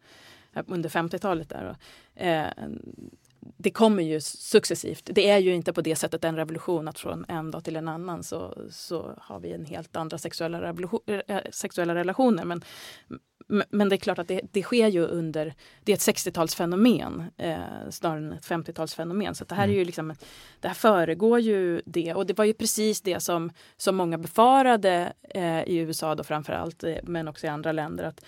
under 0.68 0.90
50-talet. 0.90 1.50
Där. 1.50 1.76
Eh, 2.16 2.48
det 3.58 3.72
kommer 3.72 4.04
ju 4.04 4.22
successivt. 4.22 5.10
Det 5.12 5.30
är 5.30 5.38
ju 5.38 5.54
inte 5.56 5.74
på 5.74 5.82
det 5.82 5.96
sättet 5.96 6.24
en 6.24 6.36
revolution 6.36 6.88
att 6.88 7.00
från 7.00 7.26
en 7.28 7.52
dag 7.52 7.64
till 7.64 7.76
en 7.76 7.88
annan 7.88 8.24
så, 8.24 8.58
så 8.70 9.14
har 9.18 9.40
vi 9.40 9.54
en 9.54 9.66
helt 9.66 9.96
andra 9.96 10.18
sexuella, 10.18 10.74
äh, 11.28 11.40
sexuella 11.52 11.96
relationer. 11.96 12.46
Men, 12.46 12.62
men 13.70 13.90
det 13.90 13.96
är 13.96 13.98
klart 13.98 14.20
att 14.20 14.28
det, 14.28 14.42
det 14.52 14.64
sker 14.64 14.88
ju 14.88 15.06
under, 15.06 15.54
det 15.84 15.92
är 15.92 15.96
ett 15.96 16.18
60-talsfenomen 16.18 17.24
eh, 17.38 17.90
snarare 17.90 18.18
än 18.18 18.34
ett 18.34 18.48
50-talsfenomen. 18.48 19.34
Så 19.34 19.46
det 19.46 19.56
här 19.56 19.64
är 19.64 19.72
ju 19.72 19.76
mm. 19.76 19.86
liksom, 19.86 20.16
det 20.60 20.68
här 20.68 20.76
föregår 20.76 21.40
ju 21.40 21.82
det 21.86 22.14
och 22.14 22.26
det 22.26 22.38
var 22.38 22.46
ju 22.46 22.54
precis 22.54 23.02
det 23.02 23.20
som, 23.20 23.52
som 23.78 23.96
många 23.96 24.18
befarade 24.18 25.14
eh, 25.30 25.64
i 25.64 25.78
USA 25.78 26.16
då 26.16 26.24
framförallt, 26.24 26.84
eh, 26.84 26.96
men 27.04 27.28
också 27.28 27.46
i 27.46 27.50
andra 27.50 27.72
länder. 27.72 28.04
att 28.04 28.26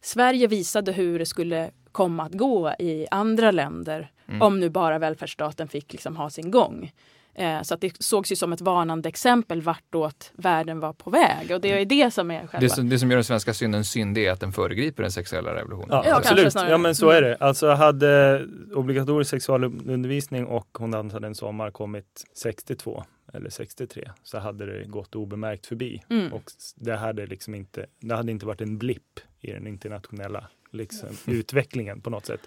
Sverige 0.00 0.46
visade 0.46 0.92
hur 0.92 1.18
det 1.18 1.26
skulle 1.26 1.70
komma 1.92 2.22
att 2.22 2.32
gå 2.32 2.74
i 2.78 3.06
andra 3.10 3.50
länder 3.50 4.10
mm. 4.28 4.42
om 4.42 4.60
nu 4.60 4.68
bara 4.68 4.98
välfärdsstaten 4.98 5.68
fick 5.68 5.92
liksom 5.92 6.16
ha 6.16 6.30
sin 6.30 6.50
gång. 6.50 6.92
Eh, 7.38 7.62
så 7.62 7.74
att 7.74 7.80
det 7.80 8.02
sågs 8.02 8.32
ju 8.32 8.36
som 8.36 8.52
ett 8.52 8.60
varnande 8.60 9.08
exempel 9.08 9.62
vartåt 9.62 10.32
världen 10.34 10.80
var 10.80 10.92
på 10.92 11.10
väg 11.10 11.50
och 11.50 11.60
det 11.60 11.72
är 11.72 11.84
det 11.84 12.10
som 12.10 12.30
är 12.30 12.46
själva... 12.46 12.58
Det 12.60 12.70
som, 12.70 12.88
det 12.88 12.98
som 12.98 13.10
gör 13.10 13.16
den 13.16 13.24
svenska 13.24 13.54
synden 13.54 13.84
synd 13.84 14.18
är 14.18 14.30
att 14.30 14.40
den 14.40 14.52
föregriper 14.52 15.02
den 15.02 15.12
sexuella 15.12 15.54
revolutionen. 15.54 15.88
Ja, 15.90 16.04
ja 16.06 16.16
absolut, 16.16 16.54
ja 16.54 16.78
men 16.78 16.94
så 16.94 17.10
är 17.10 17.22
det. 17.22 17.36
Alltså 17.40 17.70
hade 17.70 18.42
obligatorisk 18.74 19.30
sexualundervisning 19.30 20.46
och 20.46 20.68
Hon 20.78 20.90
dansade 20.90 21.26
en 21.26 21.34
sommar 21.34 21.70
kommit 21.70 22.24
62 22.42 23.04
eller 23.32 23.50
63 23.50 24.10
så 24.22 24.38
hade 24.38 24.66
det 24.66 24.84
gått 24.84 25.14
obemärkt 25.14 25.66
förbi. 25.66 26.02
Mm. 26.10 26.32
Och 26.32 26.42
det 26.76 26.96
hade 26.96 27.26
liksom 27.26 27.54
inte, 27.54 27.86
det 28.00 28.14
hade 28.14 28.32
inte 28.32 28.46
varit 28.46 28.60
en 28.60 28.78
blipp 28.78 29.20
i 29.40 29.52
den 29.52 29.66
internationella 29.66 30.48
liksom, 30.76 31.08
utvecklingen 31.26 32.00
på 32.00 32.10
något 32.10 32.26
sätt. 32.26 32.40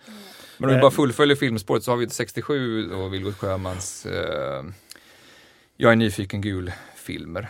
Men 0.58 0.70
om 0.70 0.76
vi 0.76 0.82
bara 0.82 0.92
fullföljer 0.92 1.36
filmspåret 1.36 1.84
så 1.84 1.92
har 1.92 1.98
vi 1.98 2.10
67 2.10 2.92
och 2.94 3.14
Vilgot 3.14 3.36
Sjömans 3.38 4.06
eh, 4.06 4.64
Jag 5.78 5.92
är 5.92 5.96
nyfiken 5.96 6.42
gul-filmer. 6.42 7.50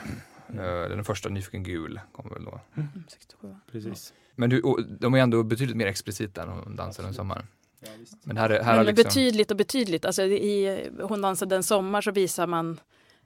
Mm. 0.49 0.65
Eh, 0.65 0.89
den 0.89 1.03
första 1.05 1.29
Nyfiken 1.29 1.63
gul 1.63 1.99
kommer 2.11 2.29
väl 2.33 2.43
då. 2.43 2.61
Mm, 2.75 2.89
67. 3.09 3.55
Precis. 3.71 4.13
Men 4.35 4.49
du, 4.49 4.61
de 4.99 5.13
är 5.13 5.17
ändå 5.19 5.43
betydligt 5.43 5.77
mer 5.77 5.87
explicita 5.87 6.43
än 6.43 6.49
Hon 6.49 6.75
dansade 6.75 7.07
en 7.07 7.13
sommar. 7.13 7.45
Ja. 7.79 7.89
Men 8.23 8.37
här, 8.37 8.49
är- 8.49 8.63
här 8.63 8.77
Men 8.77 8.85
liksom... 8.85 9.03
betydligt 9.03 9.51
och 9.51 9.57
betydligt. 9.57 10.05
Alltså 10.05 10.23
i 10.23 10.89
Hon 11.01 11.21
dansade 11.21 11.55
en 11.55 11.63
sommar 11.63 12.01
så 12.01 12.11
visar 12.11 12.47
man 12.47 12.79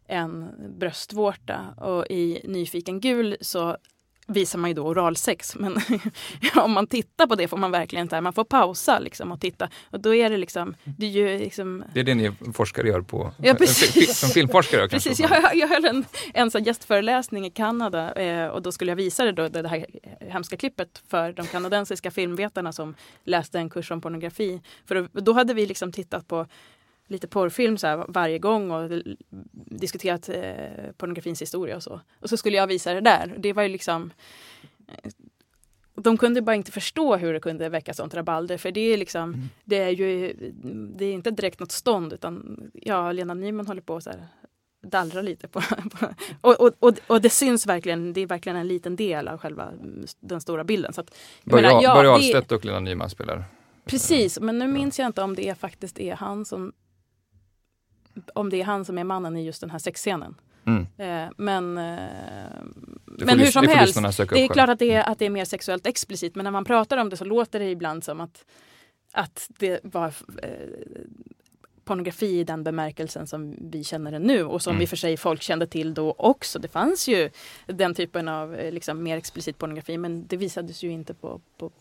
en 0.07 0.49
bröstvårta 0.79 1.75
och 1.77 2.05
i 2.09 2.41
Nyfiken 2.43 2.99
gul 2.99 3.37
så 3.41 3.77
visar 4.27 4.59
man 4.59 4.69
ju 4.69 4.73
då 4.73 4.83
oralsex. 4.87 5.55
Men 5.55 5.77
om 6.55 6.71
man 6.71 6.87
tittar 6.87 7.27
på 7.27 7.35
det 7.35 7.47
får 7.47 7.57
man 7.57 7.71
verkligen 7.71 8.09
här, 8.11 8.21
man 8.21 8.33
får 8.33 8.43
pausa 8.43 8.99
liksom 8.99 9.31
och 9.31 9.41
titta. 9.41 9.69
Och 9.89 9.99
då 9.99 10.15
är 10.15 10.29
det 10.29 10.37
liksom, 10.37 10.75
det 10.83 11.05
är 11.05 11.09
ju 11.09 11.37
liksom 11.39 11.83
Det 11.93 11.99
är 11.99 12.03
det 12.03 12.15
ni 12.15 12.31
forskare 12.53 12.87
gör 12.87 13.01
på, 13.01 13.33
Ja, 13.37 13.53
precis. 13.53 14.17
som 14.19 14.29
filmforskare. 14.29 14.87
Precis, 14.87 15.19
jag, 15.19 15.55
jag 15.55 15.67
höll 15.67 15.85
en, 15.85 16.05
en 16.33 16.51
sån 16.51 16.63
gästföreläsning 16.63 17.45
i 17.45 17.51
Kanada 17.51 18.13
eh, 18.13 18.47
och 18.47 18.61
då 18.61 18.71
skulle 18.71 18.91
jag 18.91 18.95
visa 18.95 19.25
det, 19.25 19.31
då, 19.31 19.49
det 19.49 19.67
här 19.67 19.85
hemska 20.19 20.57
klippet 20.57 21.03
för 21.07 21.31
de 21.31 21.47
kanadensiska 21.47 22.11
filmvetarna 22.11 22.71
som 22.71 22.95
läste 23.23 23.59
en 23.59 23.69
kurs 23.69 23.91
om 23.91 24.01
pornografi. 24.01 24.61
För 24.85 25.07
då 25.21 25.33
hade 25.33 25.53
vi 25.53 25.65
liksom 25.65 25.91
tittat 25.91 26.27
på 26.27 26.47
lite 27.13 27.27
porrfilm 27.27 27.77
så 27.77 27.87
här 27.87 28.05
varje 28.07 28.39
gång 28.39 28.71
och 28.71 28.91
diskuterat 29.51 30.29
eh, 30.29 30.91
pornografins 30.97 31.41
historia 31.41 31.75
och 31.75 31.83
så. 31.83 32.01
Och 32.19 32.29
så 32.29 32.37
skulle 32.37 32.57
jag 32.57 32.67
visa 32.67 32.93
det 32.93 33.01
där. 33.01 33.35
Det 33.37 33.53
var 33.53 33.63
ju 33.63 33.69
liksom 33.69 34.11
eh, 34.87 35.11
de 35.95 36.17
kunde 36.17 36.41
bara 36.41 36.55
inte 36.55 36.71
förstå 36.71 37.15
hur 37.15 37.33
det 37.33 37.39
kunde 37.39 37.69
väcka 37.69 37.93
sånt 37.93 38.13
rabalder 38.13 38.57
för 38.57 38.71
det 38.71 38.81
är 38.93 38.97
liksom 38.97 39.23
Mm. 39.23 39.49
det 39.63 39.77
är 39.77 39.89
ju 39.89 40.33
det 40.97 41.05
är 41.05 41.13
inte 41.13 41.31
direkt 41.31 41.59
något 41.59 41.71
stånd 41.71 42.13
utan 42.13 42.59
ja, 42.73 43.11
Lena 43.11 43.33
Nyman 43.33 43.67
håller 43.67 43.81
på 43.81 44.01
så 44.01 44.09
här 44.09 44.27
dallra 44.83 45.21
lite 45.21 45.47
på, 45.47 45.61
på 45.91 46.07
och, 46.41 46.61
och, 46.61 46.73
och, 46.79 46.93
och 47.07 47.21
det 47.21 47.29
syns 47.29 47.67
verkligen, 47.67 48.13
det 48.13 48.21
är 48.21 48.27
verkligen 48.27 48.55
en 48.55 48.67
liten 48.67 48.95
del 48.95 49.27
av 49.27 49.37
själva 49.37 49.63
mm, 49.63 50.05
den 50.19 50.41
stora 50.41 50.63
bilden. 50.63 50.93
Så 50.93 51.01
att, 51.01 51.15
jag 51.43 51.51
Börje, 51.51 51.81
ja, 51.81 52.13
Ahlstedt 52.13 52.51
och 52.51 52.65
Lena 52.65 52.79
Nyman 52.79 53.09
spelar. 53.09 53.45
Precis, 53.85 54.39
men 54.39 54.59
nu 54.59 54.67
minns 54.67 54.99
jag 54.99 55.05
inte 55.05 55.21
om 55.21 55.35
det 55.35 55.59
faktiskt 55.59 55.99
är 55.99 56.15
han 56.15 56.45
som 56.45 56.73
om 58.33 58.49
det 58.49 58.61
är 58.61 58.63
han 58.63 58.85
som 58.85 58.97
är 58.97 59.03
mannen 59.03 59.37
i 59.37 59.45
just 59.45 59.61
den 59.61 59.69
här 59.69 59.79
sexscenen. 59.79 60.35
Mm. 60.65 60.87
Eh, 60.97 61.33
men 61.37 61.77
eh, 61.77 61.83
Det 63.17 63.25
men 63.25 63.39
hur 63.39 63.51
som 63.51 63.65
det 63.65 63.73
helst, 63.73 64.17
det 64.29 64.43
är 64.43 64.47
klart 64.47 64.69
att 64.69 64.79
det 64.79 64.91
är, 64.91 65.03
att 65.03 65.19
det 65.19 65.25
är 65.25 65.29
mer 65.29 65.45
sexuellt 65.45 65.87
explicit 65.87 66.35
men 66.35 66.43
när 66.43 66.51
man 66.51 66.65
pratar 66.65 66.97
om 66.97 67.09
det 67.09 67.17
så 67.17 67.25
låter 67.25 67.59
det 67.59 67.69
ibland 67.69 68.03
som 68.03 68.21
att, 68.21 68.45
att 69.11 69.49
det 69.59 69.79
var 69.83 70.13
eh, 70.43 70.49
pornografi 71.85 72.39
i 72.39 72.43
den 72.43 72.63
bemärkelsen 72.63 73.27
som 73.27 73.55
vi 73.71 73.83
känner 73.83 74.11
den 74.11 74.21
nu 74.21 74.43
och 74.43 74.61
som 74.61 74.71
Mm. 74.71 74.81
i 74.81 74.85
och 74.85 74.89
för 74.89 74.97
sig 74.97 75.17
folk 75.17 75.41
kände 75.41 75.67
till 75.67 75.93
då 75.93 76.15
också. 76.17 76.59
Det 76.59 76.67
fanns 76.67 77.07
ju 77.07 77.29
den 77.65 77.93
typen 77.93 78.27
av 78.27 78.55
eh, 78.55 78.71
liksom, 78.71 79.03
mer 79.03 79.17
explicit 79.17 79.57
pornografi 79.57 79.97
men 79.97 80.27
det 80.27 80.37
visades 80.37 80.83
ju 80.83 80.91
inte 80.91 81.13
på, 81.13 81.41
på, 81.57 81.71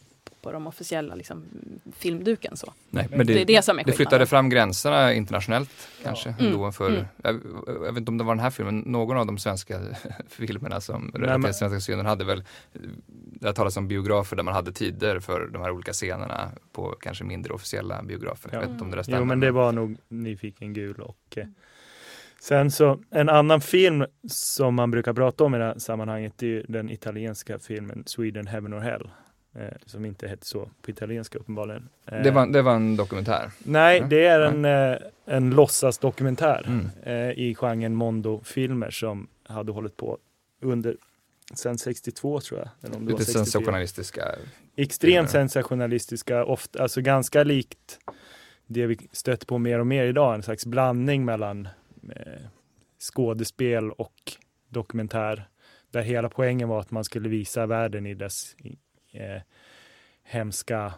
på 0.43 0.53
de 0.53 0.67
officiella 0.67 1.15
liksom, 1.15 1.45
filmduken. 1.93 2.57
Så. 2.57 2.73
Nej, 2.91 3.09
men 3.11 3.27
Det, 3.27 3.41
är 3.41 3.45
det 3.45 3.63
som 3.63 3.79
är 3.79 3.85
Det 3.85 3.93
flyttade 3.93 4.27
fram 4.27 4.49
gränserna 4.49 5.13
internationellt 5.13 5.89
kanske. 6.03 6.35
Mm, 6.41 6.53
Då 6.53 6.73
för, 6.73 6.91
mm. 6.91 7.05
jag, 7.23 7.41
jag 7.67 7.93
vet 7.93 7.97
inte 7.97 8.11
om 8.11 8.19
det 8.19 8.25
var 8.25 8.35
den 8.35 8.43
här 8.43 8.51
filmen, 8.51 8.79
någon 8.79 9.17
av 9.17 9.27
de 9.27 9.39
svenska 9.39 9.81
filmerna 10.29 10.81
som 10.81 11.13
till 11.45 11.55
svenska 11.55 11.81
synden 11.81 12.07
hade 12.07 12.25
väl, 12.25 12.45
det 13.15 13.47
har 13.47 13.55
talats 13.55 13.77
om 13.77 13.89
biografer 13.89 14.37
där 14.37 14.43
man 14.43 14.55
hade 14.55 14.73
tider 14.73 15.21
för 15.21 15.47
de 15.47 15.63
här 15.63 15.71
olika 15.71 15.93
scenerna 15.93 16.51
på 16.73 16.97
kanske 17.01 17.25
mindre 17.25 17.53
officiella 17.53 18.03
biografer. 18.03 18.51
Ja. 18.53 18.57
Jag 18.57 18.61
vet 18.61 18.71
inte 18.71 18.85
om 18.85 18.91
det 18.91 18.97
där 18.97 19.03
stämmer. 19.03 19.19
Jo, 19.19 19.25
men 19.25 19.41
det 19.41 19.51
var 19.51 19.73
nog 19.73 19.97
Nyfiken 20.09 20.73
gul 20.73 21.01
och 21.01 21.37
eh, 21.37 21.47
sen 22.41 22.71
så 22.71 23.01
en 23.11 23.29
annan 23.29 23.61
film 23.61 24.05
som 24.29 24.75
man 24.75 24.91
brukar 24.91 25.13
prata 25.13 25.45
om 25.45 25.55
i 25.55 25.59
det 25.59 25.65
här 25.65 25.79
sammanhanget 25.79 26.43
är 26.43 26.47
ju 26.47 26.63
den 26.63 26.91
italienska 26.91 27.59
filmen 27.59 28.03
Sweden 28.07 28.47
Heaven 28.47 28.75
or 28.75 28.81
Hell. 28.81 29.11
Eh, 29.55 29.69
som 29.87 30.05
inte 30.05 30.29
hette 30.29 30.47
så 30.47 30.71
på 30.83 30.91
italienska 30.91 31.39
uppenbarligen. 31.39 31.89
Eh, 32.07 32.23
det, 32.23 32.31
var, 32.31 32.47
det 32.47 32.63
var 32.63 32.75
en 32.75 32.97
dokumentär. 32.97 33.51
Nej, 33.59 34.01
Nej, 34.01 34.09
det 34.11 34.27
är 34.27 34.41
en, 34.41 34.65
eh, 34.65 34.99
en 35.25 35.51
låtsasdokumentär 35.51 36.65
Mm. 36.67 36.89
eh, 37.03 37.31
i 37.39 37.55
genren 37.55 37.95
Mondo-filmer 37.95 38.91
som 38.91 39.29
hade 39.45 39.73
hållit 39.73 39.97
på 39.97 40.19
under 40.61 40.97
sen 41.55 41.79
62 41.79 42.41
tror 42.41 42.61
jag. 42.61 42.69
Eller 42.83 42.97
om 42.97 43.05
det 43.07 43.13
Lite 43.13 43.25
64. 43.25 43.45
sensationalistiska. 43.45 44.35
Extremt 44.77 45.31
sensationalistiska, 45.31 46.45
ofta, 46.45 46.83
alltså 46.83 47.01
ganska 47.01 47.45
likt 47.45 47.99
det 48.67 48.87
vi 48.87 48.99
stöter 49.13 49.47
på 49.47 49.59
mer 49.59 49.79
och 49.79 49.87
mer 49.87 50.05
idag, 50.05 50.35
en 50.35 50.43
slags 50.43 50.67
blandning 50.67 51.25
mellan 51.25 51.69
eh, 52.17 52.43
skådespel 52.99 53.91
och 53.91 54.33
dokumentär. 54.69 55.49
Där 55.91 56.03
hela 56.03 56.29
poängen 56.29 56.69
var 56.69 56.81
att 56.81 56.91
man 56.91 57.05
skulle 57.05 57.29
visa 57.29 57.67
världen 57.67 58.07
i 58.07 58.15
dess 58.15 58.57
eh, 59.13 59.43
hemska 60.23 60.95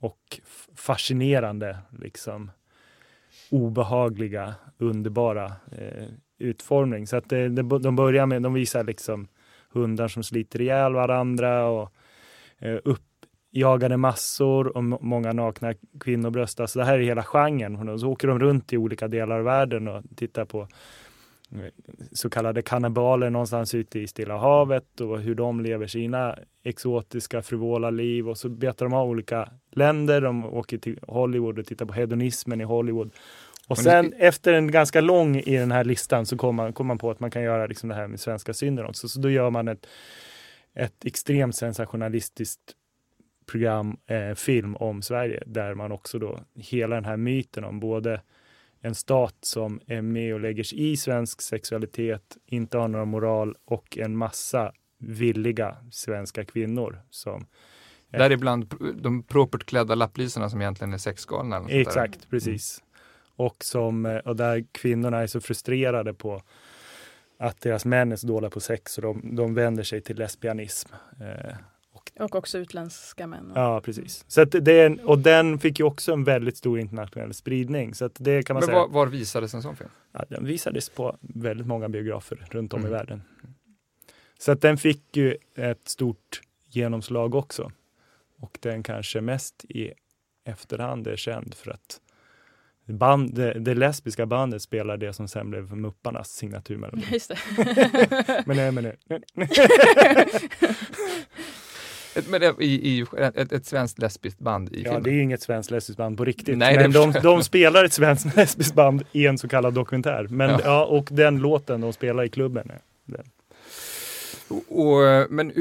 och 0.00 0.40
fascinerande, 0.74 1.78
liksom 1.98 2.50
obehagliga, 3.50 4.54
underbara 4.78 5.52
eh, 5.72 6.08
utformning. 6.38 7.06
Så 7.06 7.16
att 7.16 7.28
det, 7.28 7.48
det, 7.48 7.62
de 7.62 7.96
börjar 7.96 8.26
med, 8.26 8.42
de 8.42 8.54
visar 8.54 8.84
liksom 8.84 9.28
hundar 9.70 10.08
som 10.08 10.22
sliter 10.22 10.60
ihjäl 10.60 10.92
varandra 10.92 11.66
och 11.66 11.92
eh, 12.58 12.78
uppjagade 12.84 13.96
massor 13.96 14.76
och 14.76 14.84
många 14.84 15.32
nakna 15.32 15.74
kvinnobröst. 16.00 16.60
Alltså 16.60 16.78
det 16.78 16.84
här 16.84 16.98
är 16.98 17.02
hela 17.02 17.22
genren. 17.22 17.88
Och 17.88 18.00
så 18.00 18.08
åker 18.08 18.28
de 18.28 18.38
runt 18.38 18.72
i 18.72 18.76
olika 18.76 19.08
delar 19.08 19.38
av 19.38 19.44
världen 19.44 19.88
och 19.88 20.02
tittar 20.16 20.44
på 20.44 20.68
så 22.12 22.30
kallade 22.30 22.62
kannibaler 22.62 23.30
någonstans 23.30 23.74
ute 23.74 23.98
i 23.98 24.06
Stilla 24.06 24.36
havet 24.36 25.00
och 25.00 25.20
hur 25.20 25.34
de 25.34 25.60
lever 25.60 25.86
sina 25.86 26.38
exotiska 26.64 27.42
frivola 27.42 27.90
liv 27.90 28.28
och 28.28 28.38
så 28.38 28.48
betar 28.48 28.86
de 28.86 28.92
av 28.92 29.08
olika 29.08 29.48
länder. 29.70 30.20
De 30.20 30.44
åker 30.44 30.78
till 30.78 30.98
Hollywood 31.08 31.58
och 31.58 31.66
tittar 31.66 31.86
på 31.86 31.92
hedonismen 31.92 32.60
i 32.60 32.64
Hollywood. 32.64 33.10
Och 33.68 33.78
sen 33.78 34.12
efter 34.12 34.52
en 34.52 34.70
ganska 34.70 35.00
lång 35.00 35.36
i 35.36 35.56
den 35.56 35.72
här 35.72 35.84
listan 35.84 36.26
så 36.26 36.36
kommer 36.36 36.62
man, 36.62 36.72
kommer 36.72 36.88
man 36.88 36.98
på 36.98 37.10
att 37.10 37.20
man 37.20 37.30
kan 37.30 37.42
göra 37.42 37.66
liksom 37.66 37.88
det 37.88 37.94
här 37.94 38.08
med 38.08 38.20
svenska 38.20 38.54
synder 38.54 38.84
också. 38.84 39.08
Så 39.08 39.20
då 39.20 39.30
gör 39.30 39.50
man 39.50 39.68
ett, 39.68 39.86
ett 40.74 41.04
extremt 41.04 41.56
sensationalistiskt 41.56 42.60
program, 43.46 43.96
eh, 44.06 44.34
film 44.34 44.76
om 44.76 45.02
Sverige 45.02 45.42
där 45.46 45.74
man 45.74 45.92
också 45.92 46.18
då 46.18 46.40
hela 46.54 46.94
den 46.94 47.04
här 47.04 47.16
myten 47.16 47.64
om 47.64 47.80
både 47.80 48.20
en 48.80 48.94
stat 48.94 49.36
som 49.40 49.80
är 49.86 50.02
med 50.02 50.34
och 50.34 50.40
lägger 50.40 50.62
sig 50.62 50.92
i 50.92 50.96
svensk 50.96 51.42
sexualitet, 51.42 52.36
inte 52.46 52.78
har 52.78 52.88
några 52.88 53.04
moral 53.04 53.56
och 53.64 53.98
en 53.98 54.16
massa 54.16 54.72
villiga 54.98 55.76
svenska 55.90 56.44
kvinnor 56.44 57.00
som 57.10 57.46
Däribland 58.10 58.74
de 58.94 59.22
propert 59.22 59.64
klädda 59.64 59.94
lapplisorna 59.94 60.50
som 60.50 60.60
egentligen 60.60 60.92
är 60.92 60.98
sexgalna. 60.98 61.56
eller 61.56 61.64
sånt 61.64 61.72
där. 61.72 61.80
Exakt, 61.80 62.30
precis. 62.30 62.82
Och, 63.36 63.64
som, 63.64 64.06
eh, 64.06 64.16
och 64.16 64.36
där 64.36 64.64
kvinnorna 64.72 65.18
är 65.18 65.26
så 65.26 65.40
frustrerade 65.40 66.14
på 66.14 66.42
att 67.38 67.60
deras 67.60 67.84
män 67.84 68.12
är 68.12 68.16
så 68.16 68.26
dåliga 68.26 68.50
på 68.50 68.60
sex 68.60 68.98
och 68.98 69.02
de, 69.02 69.36
de 69.36 69.54
vänder 69.54 69.82
sig 69.82 70.00
till 70.00 70.16
lesbianism. 70.16 70.88
Eh, 71.20 71.56
Och 72.18 72.34
också 72.34 72.58
utländska 72.58 73.26
män. 73.26 73.52
ja, 73.54 73.80
precis. 73.80 74.24
Så 74.28 74.40
att 74.40 74.50
det 74.50 74.72
är 74.72 74.86
en, 74.86 75.00
och 75.00 75.18
den 75.18 75.58
fick 75.58 75.78
ju 75.78 75.84
också 75.84 76.12
en 76.12 76.24
väldigt 76.24 76.56
stor 76.56 76.78
internationell 76.78 77.34
spridning. 77.34 77.94
Så 77.94 78.04
att 78.04 78.12
det 78.18 78.42
kan 78.42 78.54
man 78.54 78.60
Men 78.60 78.66
säga. 78.66 78.78
var, 78.78 78.88
var 78.88 79.06
visades 79.06 79.54
en 79.54 79.62
sån 79.62 79.76
film? 79.76 79.90
Ja, 80.12 80.24
den 80.28 80.44
visades 80.46 80.88
på 80.88 81.16
väldigt 81.20 81.66
många 81.66 81.88
biografer 81.88 82.46
runt 82.50 82.72
om 82.74 82.80
Mm. 82.80 82.92
i 82.92 82.94
världen. 82.96 83.22
Så 84.38 84.52
att 84.52 84.60
den 84.60 84.78
fick 84.78 85.16
ju 85.16 85.36
ett 85.54 85.88
stort 85.88 86.40
genomslag 86.68 87.34
också. 87.34 87.72
Och 88.40 88.58
den 88.60 88.82
kanske 88.82 89.20
mest 89.20 89.64
i 89.64 89.92
efterhand 90.44 91.06
är 91.06 91.16
känd 91.16 91.54
för 91.54 91.70
att 91.70 92.00
band, 92.88 93.34
det, 93.34 93.52
det 93.52 93.74
lesbiska 93.74 94.26
bandet 94.26 94.62
spelar 94.62 94.96
det 94.96 95.12
som 95.12 95.28
sen 95.28 95.50
blev 95.50 95.76
Mupparnas 95.76 96.30
signaturmelodi. 96.32 97.02
Just 97.12 97.28
det. 97.28 98.42
Men 98.46 98.56
nej, 98.56 98.72
men 98.72 98.84
nej. 98.84 98.96
Ett, 102.16 102.28
men 102.30 102.42
i, 102.42 102.64
i, 102.66 103.04
ett, 103.18 103.52
ett 103.52 103.66
svenskt 103.66 103.98
lesbiskt 103.98 104.38
band 104.38 104.72
i 104.72 104.76
Ja, 104.78 104.84
filmen? 104.84 105.02
det 105.02 105.10
är 105.10 105.20
inget 105.22 105.42
svenskt 105.42 105.70
lesbiskt 105.70 105.98
band 105.98 106.18
på 106.18 106.24
riktigt. 106.24 106.58
Nej, 106.58 106.76
men 106.76 106.92
de, 106.92 107.12
de 107.22 107.42
spelar 107.42 107.84
ett 107.84 107.92
svenskt 107.92 108.36
lesbiskt 108.36 108.74
band 108.74 109.02
i 109.12 109.26
en 109.26 109.38
så 109.38 109.48
kallad 109.48 109.74
dokumentär. 109.74 110.26
Men, 110.30 110.50
Ja. 110.50 110.60
ja. 110.64 110.84
och 110.84 111.08
den 111.12 111.38
låten 111.38 111.80
de 111.80 111.92
spelar 111.92 112.24
i 112.24 112.28
klubben. 112.28 112.70
är- 112.70 113.20
Och, 114.48 114.62
och, 114.86 115.26
men 115.30 115.52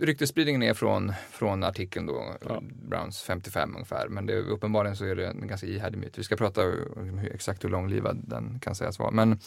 ryktesspridningen 0.00 0.62
är 0.62 0.74
från, 0.74 1.12
från 1.30 1.64
artikeln 1.64 2.06
då, 2.06 2.36
ja. 2.48 2.62
Browns 2.62 3.22
55 3.22 3.74
ungefär, 3.74 4.08
men 4.08 4.26
det, 4.26 4.40
uppenbarligen 4.40 4.96
så 4.96 5.04
är 5.04 5.16
det 5.16 5.26
en 5.26 5.46
ganska 5.46 5.66
ihärdig 5.66 5.98
myt. 5.98 6.18
Vi 6.18 6.24
ska 6.24 6.36
prata 6.36 6.62
om 6.96 7.18
hur, 7.18 7.32
exakt 7.34 7.64
hur 7.64 7.68
långlivad 7.68 8.24
den 8.26 8.60
kan 8.60 8.74
sägas 8.74 8.98
vara. 8.98 9.10
Men 9.10 9.38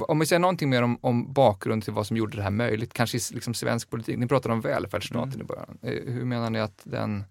om 0.00 0.18
vi 0.18 0.26
säger 0.26 0.40
någonting 0.40 0.70
mer 0.70 0.82
om, 0.82 0.98
om 1.00 1.32
bakgrunden 1.32 1.80
till 1.80 1.92
vad 1.92 2.06
som 2.06 2.16
gjorde 2.16 2.36
det 2.36 2.42
här 2.42 2.50
möjligt, 2.50 2.92
kanske 2.92 3.18
liksom 3.34 3.54
svensk 3.54 3.90
politik. 3.90 4.18
Ni 4.18 4.26
pratade 4.26 4.54
om 4.54 4.60
välfärdsstaten 4.60 5.32
mm. 5.32 5.40
i 5.40 5.44
början. 5.44 5.78
Eh, 5.82 6.12
hur 6.14 6.24
menar 6.24 6.50
ni 6.50 6.60
att 6.60 6.80
den 6.84 7.24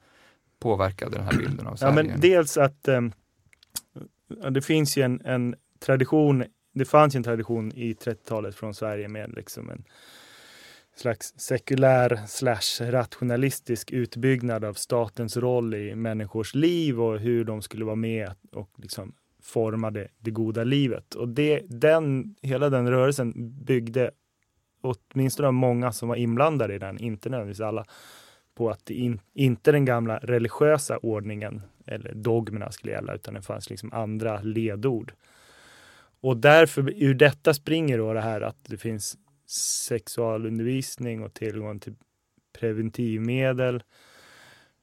påverkade 0.60 1.15
den 1.15 1.26
här 1.26 1.38
bilden 1.38 1.67
av 1.67 1.76
Sverige? 1.76 1.98
Ja, 1.98 2.04
men 2.04 2.22
dels 2.22 2.58
att 2.58 2.88
um, 2.88 3.12
det 4.54 4.62
finns 4.62 4.98
ju 4.98 5.02
en, 5.02 5.22
en 5.26 5.56
tradition, 5.80 6.44
det 6.74 6.86
fanns 6.86 7.15
ju 7.15 7.17
en 7.17 7.24
tradition 7.24 7.72
i 7.72 7.94
30-talet 7.94 8.56
från 8.56 8.74
Sverige 8.74 9.08
med 9.08 9.34
liksom 9.36 9.70
en 9.70 9.84
slags 11.02 11.34
sekulär 11.38 12.20
slash 12.28 12.92
rationalistisk 12.92 13.92
utbyggnad 13.92 14.66
av 14.66 14.74
statens 14.74 15.38
roll 15.38 15.74
i 15.74 15.96
människors 15.96 16.56
liv 16.56 17.02
och 17.02 17.20
hur 17.20 17.46
de 17.46 17.62
skulle 17.62 17.86
vara 17.86 17.96
med 17.96 18.32
och 18.52 18.70
liksom 18.78 19.14
forma 19.44 19.92
det, 19.92 20.08
det 20.20 20.32
goda 20.32 20.64
livet. 20.64 21.16
Och 21.16 21.30
det, 21.30 21.62
den, 21.68 22.36
hela 22.42 22.70
den 22.70 22.90
rörelsen 22.90 23.34
byggde, 23.66 24.12
åtminstone 24.82 25.52
många 25.52 25.92
som 25.92 26.10
var 26.10 26.16
inblandade 26.16 26.76
i 26.76 26.80
den, 26.80 26.98
inte 26.98 27.30
nödvändigtvis 27.30 27.62
alla, 27.62 27.86
på 28.56 28.70
att 28.70 28.90
in, 28.90 29.20
inte 29.34 29.72
den 29.72 29.86
gamla 29.86 30.18
religiösa 30.18 30.98
ordningen 30.98 31.62
eller 31.88 32.14
dogmerna 32.14 32.72
skulle 32.72 32.94
gälla, 32.94 33.14
utan 33.16 33.34
det 33.34 33.42
fanns 33.42 33.70
liksom 33.70 33.94
andra 33.94 34.42
ledord. 34.42 35.14
Och 36.22 36.38
därför, 36.38 37.04
ur 37.04 37.14
detta 37.14 37.54
springer 37.54 37.98
då 37.98 38.14
det 38.14 38.22
här 38.22 38.42
att 38.42 38.58
det 38.68 38.78
finns 38.78 39.18
sexualundervisning 39.52 41.24
och 41.24 41.34
tillgång 41.34 41.80
till 41.80 41.96
preventivmedel. 42.60 43.84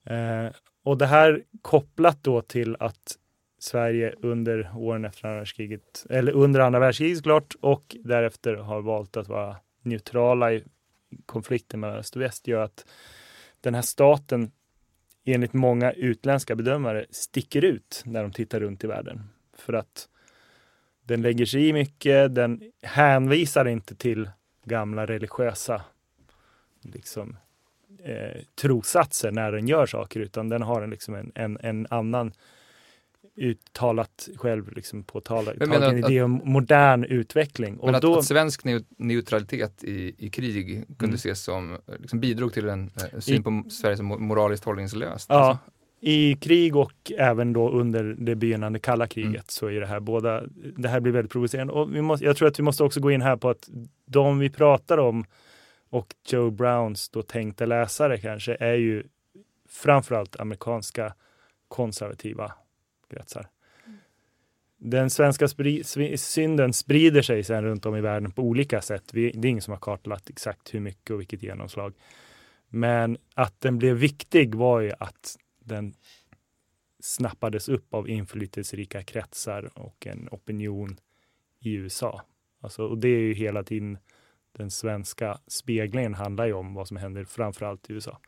Eh, 0.05 0.47
och 0.83 0.99
det 0.99 1.07
här 1.07 1.45
kopplat 1.63 2.25
då 2.25 2.43
till 2.43 2.77
att 2.81 3.19
Sverige 3.59 4.15
under 4.23 4.71
åren 4.77 5.05
efter 5.05 5.29
andra 5.29 5.39
världskriget, 5.39 6.07
eller 6.11 6.33
under 6.33 6.61
andra 6.61 6.81
världskriget 6.81 7.19
såklart 7.19 7.55
och 7.61 7.97
därefter 8.01 8.55
har 8.55 8.83
valt 8.83 9.17
att 9.17 9.29
vara 9.29 9.57
neutrala 9.83 10.53
i 10.53 10.65
konflikten 11.27 11.81
mellan 11.81 11.97
öst 11.97 12.17
och 12.17 12.23
väst 12.23 12.49
gör 12.49 12.63
att 12.63 12.87
den 13.61 13.75
här 13.75 13.83
staten 13.83 14.51
enligt 15.25 15.53
många 15.53 15.93
utländska 15.93 16.57
bedömare 16.57 17.07
sticker 17.11 17.65
ut 17.65 18.03
när 18.05 18.23
de 18.23 18.33
tittar 18.33 18.61
runt 18.61 18.85
i 18.85 18.87
världen. 18.87 19.23
För 19.57 19.73
att 19.73 20.09
den 21.05 21.23
lägger 21.23 21.47
sig 21.47 21.69
i 21.69 21.73
mycket, 21.73 22.35
den 22.35 22.73
hänvisar 22.83 23.69
inte 23.69 23.95
till 23.95 24.31
gamla 24.69 25.07
religiösa 25.07 25.83
liksom, 26.83 27.37
eh, 28.05 28.43
trosatser 28.55 29.31
när 29.31 29.53
den 29.53 29.69
gör 29.69 29.87
saker, 29.87 30.21
utan 30.21 30.49
den 30.49 30.63
har 30.63 30.83
en, 30.83 30.91
liksom 30.91 31.15
en, 31.15 31.33
en, 31.35 31.59
en 31.61 31.87
annan 31.91 32.33
uttalat 33.37 34.29
själv 34.37 34.73
liksom 34.73 35.05
påtalat 35.05 35.55
en 35.61 35.99
idé 35.99 36.23
om 36.23 36.41
modern 36.45 37.05
utveckling. 37.05 37.71
Men 37.73 37.81
och 37.81 37.97
att, 37.97 38.03
då, 38.03 38.19
att 38.19 38.25
svensk 38.25 38.63
neutralitet 38.97 39.85
i, 39.85 40.15
i 40.19 40.31
krig 40.31 40.85
kunde 40.87 41.05
mm. 41.05 41.15
ses 41.15 41.43
som, 41.43 41.79
liksom 41.99 42.21
bidrog 42.21 42.53
till 42.53 42.69
en 42.69 42.91
eh, 43.13 43.19
syn 43.19 43.41
I, 43.41 43.43
på 43.43 43.71
Sverige 43.71 43.97
som 43.97 44.07
moraliskt 44.07 44.65
hållningslöst? 44.65 45.27
Ja, 45.29 45.37
alltså. 45.37 45.71
I 46.01 46.35
krig 46.35 46.77
och 46.77 47.13
även 47.19 47.53
då 47.53 47.71
under 47.71 48.17
det 48.19 48.35
begynnande 48.35 48.79
kalla 48.79 49.07
kriget 49.07 49.29
mm. 49.29 49.45
så 49.49 49.67
är 49.67 49.81
det 49.81 49.87
här 49.87 50.01
båda, 50.01 50.43
det 50.77 50.89
här 50.89 51.01
blir 51.01 51.13
väldigt 51.13 51.33
provocerande. 51.33 51.73
Och 51.73 51.95
vi 51.95 52.03
måste, 52.03 52.25
jag 52.25 52.37
tror 52.37 52.49
att 52.49 52.59
vi 52.59 52.63
måste 52.63 52.85
också 52.85 53.01
gå 53.01 53.11
in 53.11 53.23
här 53.23 53.37
på 53.37 53.51
att 53.51 53.69
de 54.07 54.39
vi 54.39 54.51
pratar 54.51 54.99
om 54.99 55.25
och 55.91 56.15
Joe 56.29 56.51
Browns 56.51 57.09
då 57.09 57.23
tänkta 57.23 57.67
läsare 57.67 58.19
kanske 58.19 58.57
är 58.61 58.75
ju 58.75 59.05
framförallt 59.69 60.41
amerikanska 60.41 61.15
konservativa 61.69 62.53
kretsar. 63.11 63.49
Den 64.81 65.11
svenska 65.11 65.49
spri 65.49 65.85
synden 66.17 66.73
sprider 66.73 67.23
sig 67.23 67.45
sen 67.45 67.65
runt 67.65 67.87
om 67.87 67.97
i 67.97 68.01
världen 68.01 68.31
på 68.31 68.43
olika 68.43 68.81
sätt. 68.81 69.05
Vi, 69.13 69.31
det 69.31 69.49
är 69.49 69.51
ingen 69.51 69.63
som 69.63 69.73
har 69.73 69.79
kartlagt 69.79 70.31
exakt 70.31 70.75
hur 70.75 70.81
mycket 70.81 71.11
och 71.11 71.21
vilket 71.21 71.43
genomslag. 71.43 71.95
Men 72.69 73.19
att 73.35 73.61
den 73.61 73.79
blev 73.79 73.97
viktig 73.97 74.55
var 74.55 74.81
ju 74.81 74.93
att 74.99 75.37
den 75.69 75.95
snappades 77.01 77.69
upp 77.69 77.95
av 77.95 78.09
inflytelserika 78.09 79.03
kretsar 79.03 79.71
och 79.75 80.07
en 80.07 80.29
opinion 80.31 80.97
i 81.61 81.75
USA. 81.75 82.23
Alltså, 82.61 82.87
och 82.87 82.99
det 82.99 83.09
är 83.09 83.21
ju 83.21 83.35
hela 83.35 83.63
tiden 83.63 83.99
den 84.53 84.71
svenska 84.71 85.39
speglingen 85.47 86.15
handlar 86.15 86.47
ju 86.47 86.53
om 86.53 86.75
vad 86.75 86.89
som 86.89 86.97
händer 86.97 87.25
framförallt 87.25 87.91
i 87.91 87.93
USA. 87.93 88.19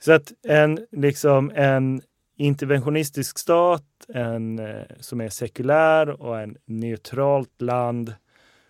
Så 0.00 0.12
att 0.12 0.32
en, 0.42 0.86
liksom 0.90 1.52
en 1.54 2.02
interventionistisk 2.36 3.38
stat, 3.38 3.84
en 4.08 4.58
eh, 4.58 4.82
som 5.00 5.20
är 5.20 5.28
sekulär 5.28 6.08
och 6.22 6.40
en 6.40 6.56
neutralt 6.64 7.62
land 7.62 8.14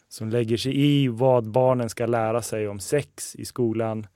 som 0.08 0.28
lägger 0.28 0.56
sig 0.56 0.80
i 0.80 1.08
vad 1.08 1.50
barnen 1.50 1.88
ska 1.88 2.06
lära 2.06 2.42
sig 2.42 2.68
om 2.68 2.80
sex 2.80 3.36
i 3.36 3.44
skolan. 3.44 4.06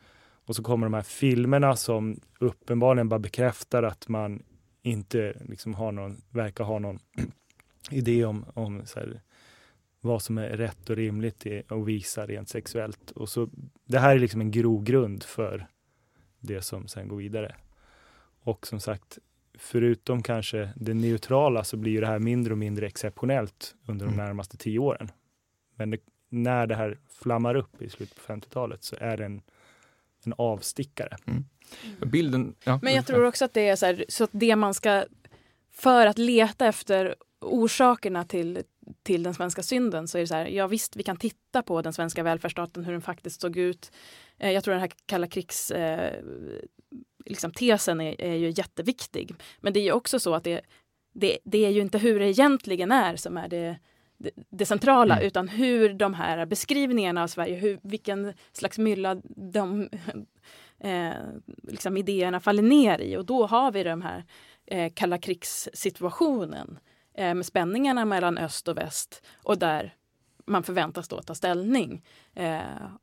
Och 0.47 0.57
så 0.57 0.63
kommer 0.63 0.87
de 0.87 0.95
här 0.95 1.03
filmerna 1.03 1.77
som 1.77 2.21
uppenbarligen 2.39 3.09
bara 3.09 3.21
bekräftar 3.21 3.83
att 3.83 4.09
man 4.09 4.43
inte 4.83 5.37
liksom 5.49 5.75
har 5.75 5.93
någon, 5.93 6.23
verkar 6.31 6.65
ha 6.65 6.79
någon 6.79 6.99
idé 7.91 8.25
om, 8.25 8.45
om 8.55 8.85
här, 8.97 9.21
vad 10.01 10.23
som 10.23 10.39
är 10.39 10.49
rätt 10.49 10.91
och 10.91 10.97
rimligt 10.97 11.47
att 11.69 11.87
visa 11.87 12.27
rent 12.27 12.49
sexuellt. 12.49 13.11
Och 13.11 13.29
så, 13.29 13.49
det 13.85 13.99
här 13.99 14.15
är 14.15 14.19
liksom 14.19 14.41
en 14.41 14.51
grogrund 14.51 15.23
för 15.23 15.67
det 16.41 16.63
som 16.63 16.89
sen 16.89 17.09
går 17.09 17.17
vidare. 17.17 17.57
Och 18.43 18.67
som 18.67 18.81
sagt, 18.81 19.19
förutom 19.59 20.23
kanske 20.23 20.73
det 20.77 20.95
neutrala 20.95 21.65
så 21.65 21.77
blir 21.77 22.01
det 22.01 22.07
här 22.07 22.19
mindre 22.19 22.53
och 22.53 22.59
mindre 22.59 22.87
exceptionellt 22.87 23.75
under 23.87 24.07
de 24.07 24.15
mm. 24.15 24.27
närmaste 24.27 24.57
tio 24.57 24.79
åren. 24.79 25.11
Men 25.77 25.91
det, 25.91 25.99
när 26.29 26.67
det 26.67 26.75
här 26.75 26.99
flammar 27.09 27.55
upp 27.55 27.83
i 27.83 27.89
slutet 27.89 28.27
på 28.27 28.33
50-talet 28.33 28.85
så 28.85 28.97
är 29.01 29.17
det 29.17 29.25
en, 29.25 29.43
en 30.27 30.35
avstickare. 30.39 31.17
Mm. 31.27 31.45
Bilden, 32.01 32.55
ja. 32.65 32.79
Men 32.83 32.95
jag 32.95 33.07
tror 33.07 33.25
också 33.25 33.45
att 33.45 33.55
det 33.55 33.69
är 33.69 33.77
så, 33.77 33.87
här, 33.87 34.05
så 34.09 34.25
att 34.25 34.31
det 34.33 34.57
man 34.57 34.75
ska, 34.75 35.05
för 35.71 36.07
att 36.07 36.19
leta 36.19 36.67
efter 36.67 37.15
orsakerna 37.41 38.25
till, 38.25 38.63
till 39.03 39.23
den 39.23 39.35
svenska 39.35 39.63
synden 39.63 40.09
så 40.09 40.19
är 40.19 40.21
det 40.21 40.27
så 40.27 40.35
här, 40.35 40.47
ja 40.47 40.67
visst 40.67 40.97
vi 40.97 41.03
kan 41.03 41.17
titta 41.17 41.63
på 41.63 41.83
den 41.83 41.93
svenska 41.93 42.23
välfärdsstaten, 42.23 42.85
hur 42.85 42.93
den 42.93 43.03
faktiskt 43.03 43.41
såg 43.41 43.57
ut. 43.57 43.93
Eh, 44.39 44.51
jag 44.51 44.65
tror 44.65 44.73
den 44.73 44.81
här 44.81 44.93
kalla 45.07 45.27
krigs 45.27 45.71
eh, 45.71 46.25
liksom, 47.27 47.53
tesen 47.53 48.01
är, 48.01 48.21
är 48.21 48.35
ju 48.35 48.53
jätteviktig. 48.57 49.35
Men 49.61 49.73
det 49.73 49.81
är 49.81 49.85
ju 49.85 49.93
också 49.93 50.21
så 50.21 50.35
att 50.35 50.45
det, 50.45 50.61
det, 51.13 51.39
det 51.45 51.67
är 51.67 51.71
ju 51.71 51.81
inte 51.81 51.99
hur 51.99 52.21
det 52.21 52.27
egentligen 52.27 52.93
är 52.93 53.17
som 53.17 53.37
är 53.37 53.49
det, 53.49 53.79
det, 54.23 54.31
det 54.51 54.67
centrala 54.67 55.15
mm. 55.15 55.27
utan 55.27 55.49
hur 55.49 55.95
de 55.95 56.15
här 56.15 56.47
beskrivningarna 56.47 57.23
av 57.23 57.27
Sverige, 57.27 57.57
hur, 57.57 57.79
vilken 57.83 58.33
slags 58.53 58.79
mylla 58.79 59.15
de 59.37 59.89
eh, 60.81 61.13
liksom 61.63 61.97
idéerna 61.97 62.41
faller 62.41 62.63
ner 62.63 62.99
i. 63.01 63.17
Och 63.17 63.27
då 63.27 63.47
har 63.47 63.73
vi 63.73 63.83
den 63.83 64.03
här 64.03 64.25
eh, 64.67 64.93
kalla 64.95 65.19
krigssituationen 65.19 66.79
eh, 67.15 67.35
med 67.35 67.47
spänningarna 67.47 68.05
mellan 68.05 68.39
öst 68.39 68.69
och 68.69 68.79
väst 68.79 69.23
och 69.43 69.59
där 69.59 69.95
man 70.45 70.63
förväntas 70.63 71.09
då 71.09 71.23
ta 71.23 71.35
ställning. 71.35 72.05
Eh, 72.35 72.61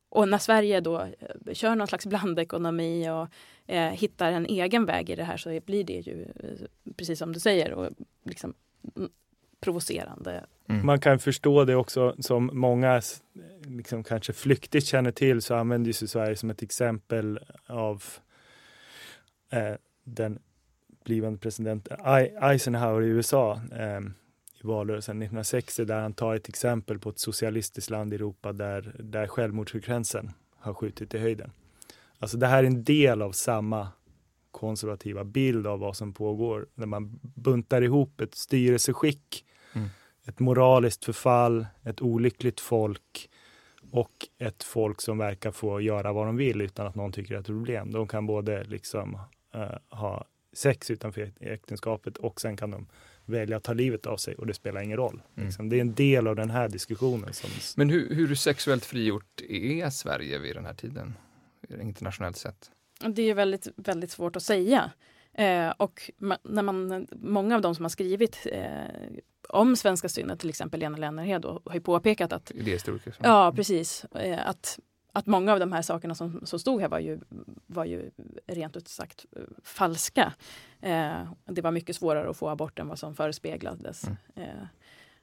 och 0.10 0.28
när 0.28 0.38
Sverige 0.38 0.80
då 0.80 1.02
eh, 1.02 1.54
kör 1.54 1.76
någon 1.76 1.88
slags 1.88 2.06
blandekonomi 2.06 3.10
och 3.10 3.28
eh, 3.74 3.92
hittar 3.92 4.32
en 4.32 4.46
egen 4.46 4.86
väg 4.86 5.10
i 5.10 5.16
det 5.16 5.24
här 5.24 5.38
så 5.38 5.60
blir 5.66 5.84
det 5.84 6.08
ju, 6.08 6.24
eh, 6.24 6.94
precis 6.98 7.20
som 7.20 7.34
du 7.34 7.40
säger, 7.40 7.74
och 7.74 7.90
liksom 8.24 8.54
mm, 8.96 9.10
provocerande. 9.62 10.46
Mm. 10.70 10.86
Man 10.86 11.00
kan 11.00 11.20
förstå 11.20 11.66
det 11.66 11.76
också 11.76 12.16
som 12.20 12.50
många 12.54 13.02
liksom 13.64 14.04
kanske 14.04 14.34
flyktigt 14.34 14.86
känner 14.86 15.12
till 15.12 15.42
så 15.42 15.56
använder 15.56 15.88
ju 15.88 15.94
Sverige 16.08 16.36
som 16.36 16.50
ett 16.50 16.62
exempel 16.62 17.40
av 17.68 18.04
eh, 19.50 19.74
den 20.04 20.40
blivande 21.06 21.40
presidenten 21.40 21.98
Eisenhower 22.42 23.02
i 23.02 23.08
USA. 23.08 23.62
Eh, 23.72 24.00
i 24.64 24.68
valrörelsen 24.68 25.18
1960 25.18 25.86
där 25.86 26.00
han 26.00 26.14
tar 26.14 26.36
ett 26.36 26.50
exempel 26.50 27.00
på 27.00 27.10
ett 27.10 27.20
socialistiskt 27.20 27.90
land 27.90 28.14
i 28.14 28.16
Europa 28.16 28.54
där, 28.54 28.96
där 29.00 29.28
självmordsfrekvensen 29.28 30.32
har 30.56 30.74
skjutit 30.74 31.14
i 31.14 31.18
höjden. 31.18 31.52
Alltså 32.20 32.38
det 32.38 32.48
här 32.48 32.64
är 32.64 32.68
en 32.68 32.84
del 32.84 33.22
av 33.22 33.32
samma 33.32 33.88
konservativa 34.52 35.24
bild 35.24 35.68
av 35.68 35.80
vad 35.80 35.98
som 35.98 36.14
pågår 36.14 36.68
när 36.76 36.86
man 36.86 37.20
buntar 37.22 37.82
ihop 37.82 38.22
ett 38.22 38.36
styrelseskick, 38.36 39.46
mm. 39.74 39.90
ett 40.26 40.40
moraliskt 40.40 41.06
förfall, 41.06 41.68
ett 41.84 42.02
olyckligt 42.02 42.60
folk 42.60 43.30
och 43.92 44.28
ett 44.38 44.64
folk 44.64 45.02
som 45.02 45.18
verkar 45.18 45.52
få 45.52 45.82
göra 45.82 46.14
vad 46.14 46.26
de 46.26 46.38
vill 46.38 46.62
utan 46.62 46.88
att 46.88 46.96
någon 46.96 47.12
tycker 47.12 47.36
att 47.36 47.46
det 47.46 47.52
är 47.52 47.54
ett 47.54 47.60
problem. 47.60 47.92
De 47.92 48.08
kan 48.08 48.26
både 48.26 48.64
liksom 48.64 49.20
uh, 49.56 49.98
ha 49.98 50.26
sex 50.54 50.92
utanför 50.92 51.32
äktenskapet 51.40 52.18
och 52.18 52.42
sen 52.42 52.58
kan 52.58 52.72
de 52.72 52.88
välja 53.26 53.58
att 53.58 53.64
ta 53.64 53.74
livet 53.74 54.06
av 54.06 54.18
sig 54.18 54.36
och 54.36 54.48
det 54.48 54.54
spelar 54.54 54.82
ingen 54.82 54.98
roll. 54.98 55.22
Mm. 55.36 55.48
Liksom. 55.48 55.70
Det 55.70 55.78
är 55.78 55.82
en 55.82 55.94
del 55.94 56.28
av 56.28 56.36
den 56.36 56.50
här 56.50 56.70
diskussionen. 56.70 57.34
Som... 57.34 57.50
Men 57.78 57.90
hur, 57.90 58.16
hur 58.16 58.36
sexuellt 58.36 58.86
frigjort 58.86 59.42
är 59.50 59.90
Sverige 59.90 60.40
vid 60.40 60.56
den 60.56 60.66
här 60.66 60.74
tiden? 60.74 61.14
internationellt 61.82 62.38
sett? 62.38 62.72
Det 63.08 63.22
är 63.22 63.34
väldigt, 63.34 63.68
väldigt 63.76 64.12
svårt 64.12 64.36
att 64.36 64.44
säga. 64.44 64.92
Eh, 65.34 65.70
och 65.70 66.12
ma 66.18 66.38
när 66.44 66.64
man, 66.64 67.08
många 67.12 67.56
av 67.56 67.62
de 67.62 67.76
som 67.76 67.86
har 67.86 67.90
skrivit 67.90 68.48
eh, 68.52 68.84
om 69.50 69.76
svenska 69.76 70.10
synden, 70.10 70.38
till 70.38 70.50
exempel 70.50 70.80
Lena 70.80 70.98
Lennerhed, 70.98 71.46
har 71.46 71.74
ju 71.74 71.82
påpekat 71.82 72.34
att... 72.34 72.52
Idéhistoriker. 72.52 73.16
Ja, 73.24 73.54
precis. 73.56 74.06
Eh, 74.06 74.50
att, 74.50 74.80
att 75.14 75.26
många 75.26 75.54
av 75.54 75.60
de 75.60 75.72
här 75.72 75.82
sakerna 75.82 76.16
som, 76.16 76.42
som 76.46 76.60
stod 76.60 76.82
här 76.82 76.90
var 76.90 77.00
ju, 77.00 77.20
var 77.68 77.86
ju 77.86 78.12
rent 78.48 78.78
ut 78.78 78.88
sagt 78.88 79.26
eh, 79.36 79.42
falska. 79.64 80.34
Eh, 80.82 81.32
det 81.46 81.62
var 81.62 81.72
mycket 81.72 81.96
svårare 81.96 82.30
att 82.30 82.38
få 82.38 82.50
abort 82.50 82.80
än 82.80 82.88
vad 82.88 83.00
som 83.00 83.16
förespeglades. 83.16 84.04
Mm. 84.04 84.18
Eh, 84.36 84.66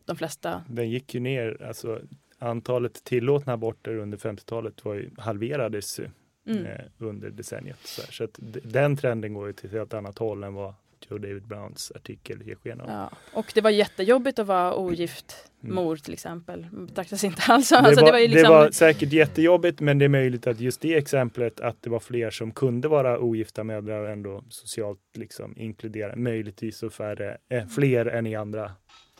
de 0.04 0.16
flesta... 0.16 0.64
Den 0.68 0.90
gick 0.90 1.14
ju 1.14 1.20
ner, 1.20 1.62
alltså 1.62 2.00
antalet 2.38 3.04
tillåtna 3.04 3.52
aborter 3.52 3.96
under 3.96 4.18
50-talet 4.18 4.84
var 4.84 4.94
ju, 4.94 5.10
halverades 5.18 6.00
mm. 6.46 6.66
eh, 6.66 6.80
under 6.98 7.30
decenniet. 7.30 7.78
Så, 7.84 8.02
så 8.12 8.24
att 8.24 8.38
den 8.64 8.96
trenden 8.96 9.34
går 9.34 9.46
ju 9.46 9.52
till 9.52 9.66
ett 9.66 9.72
helt 9.72 9.94
annat 9.94 10.18
håll 10.18 10.44
än 10.44 10.54
vad 10.54 10.74
Joe 11.08 11.18
David 11.18 11.46
Browns 11.46 11.92
artikel 11.94 12.42
ger 12.42 12.54
sken 12.54 12.80
av. 12.80 12.90
Ja, 12.90 13.10
och 13.32 13.52
det 13.54 13.60
var 13.60 13.70
jättejobbigt 13.70 14.38
att 14.38 14.46
vara 14.46 14.74
ogift 14.74 15.50
mm. 15.62 15.74
mor 15.74 15.96
till 15.96 16.12
exempel. 16.12 16.66
Betraktas 16.72 17.24
inte 17.24 17.42
alls 17.48 17.68
det, 17.68 17.78
alltså, 17.78 18.00
var, 18.00 18.06
det, 18.06 18.12
var 18.12 18.20
liksom... 18.20 18.42
det 18.42 18.48
var 18.48 18.70
säkert 18.70 19.12
jättejobbigt 19.12 19.80
men 19.80 19.98
det 19.98 20.04
är 20.04 20.08
möjligt 20.08 20.46
att 20.46 20.60
just 20.60 20.80
det 20.80 20.94
exemplet 20.94 21.60
att 21.60 21.82
det 21.82 21.90
var 21.90 22.00
fler 22.00 22.30
som 22.30 22.52
kunde 22.52 22.88
vara 22.88 23.18
ogifta 23.18 23.64
mödrar 23.64 24.00
och 24.00 24.10
ändå 24.10 24.44
socialt 24.48 25.00
liksom 25.14 25.54
inkludera. 25.56 26.16
Möjligtvis 26.16 26.78
så 26.78 26.90
färre, 26.90 27.38
eh, 27.48 27.66
fler 27.66 28.06
än 28.06 28.26
i 28.26 28.36
andra 28.36 28.72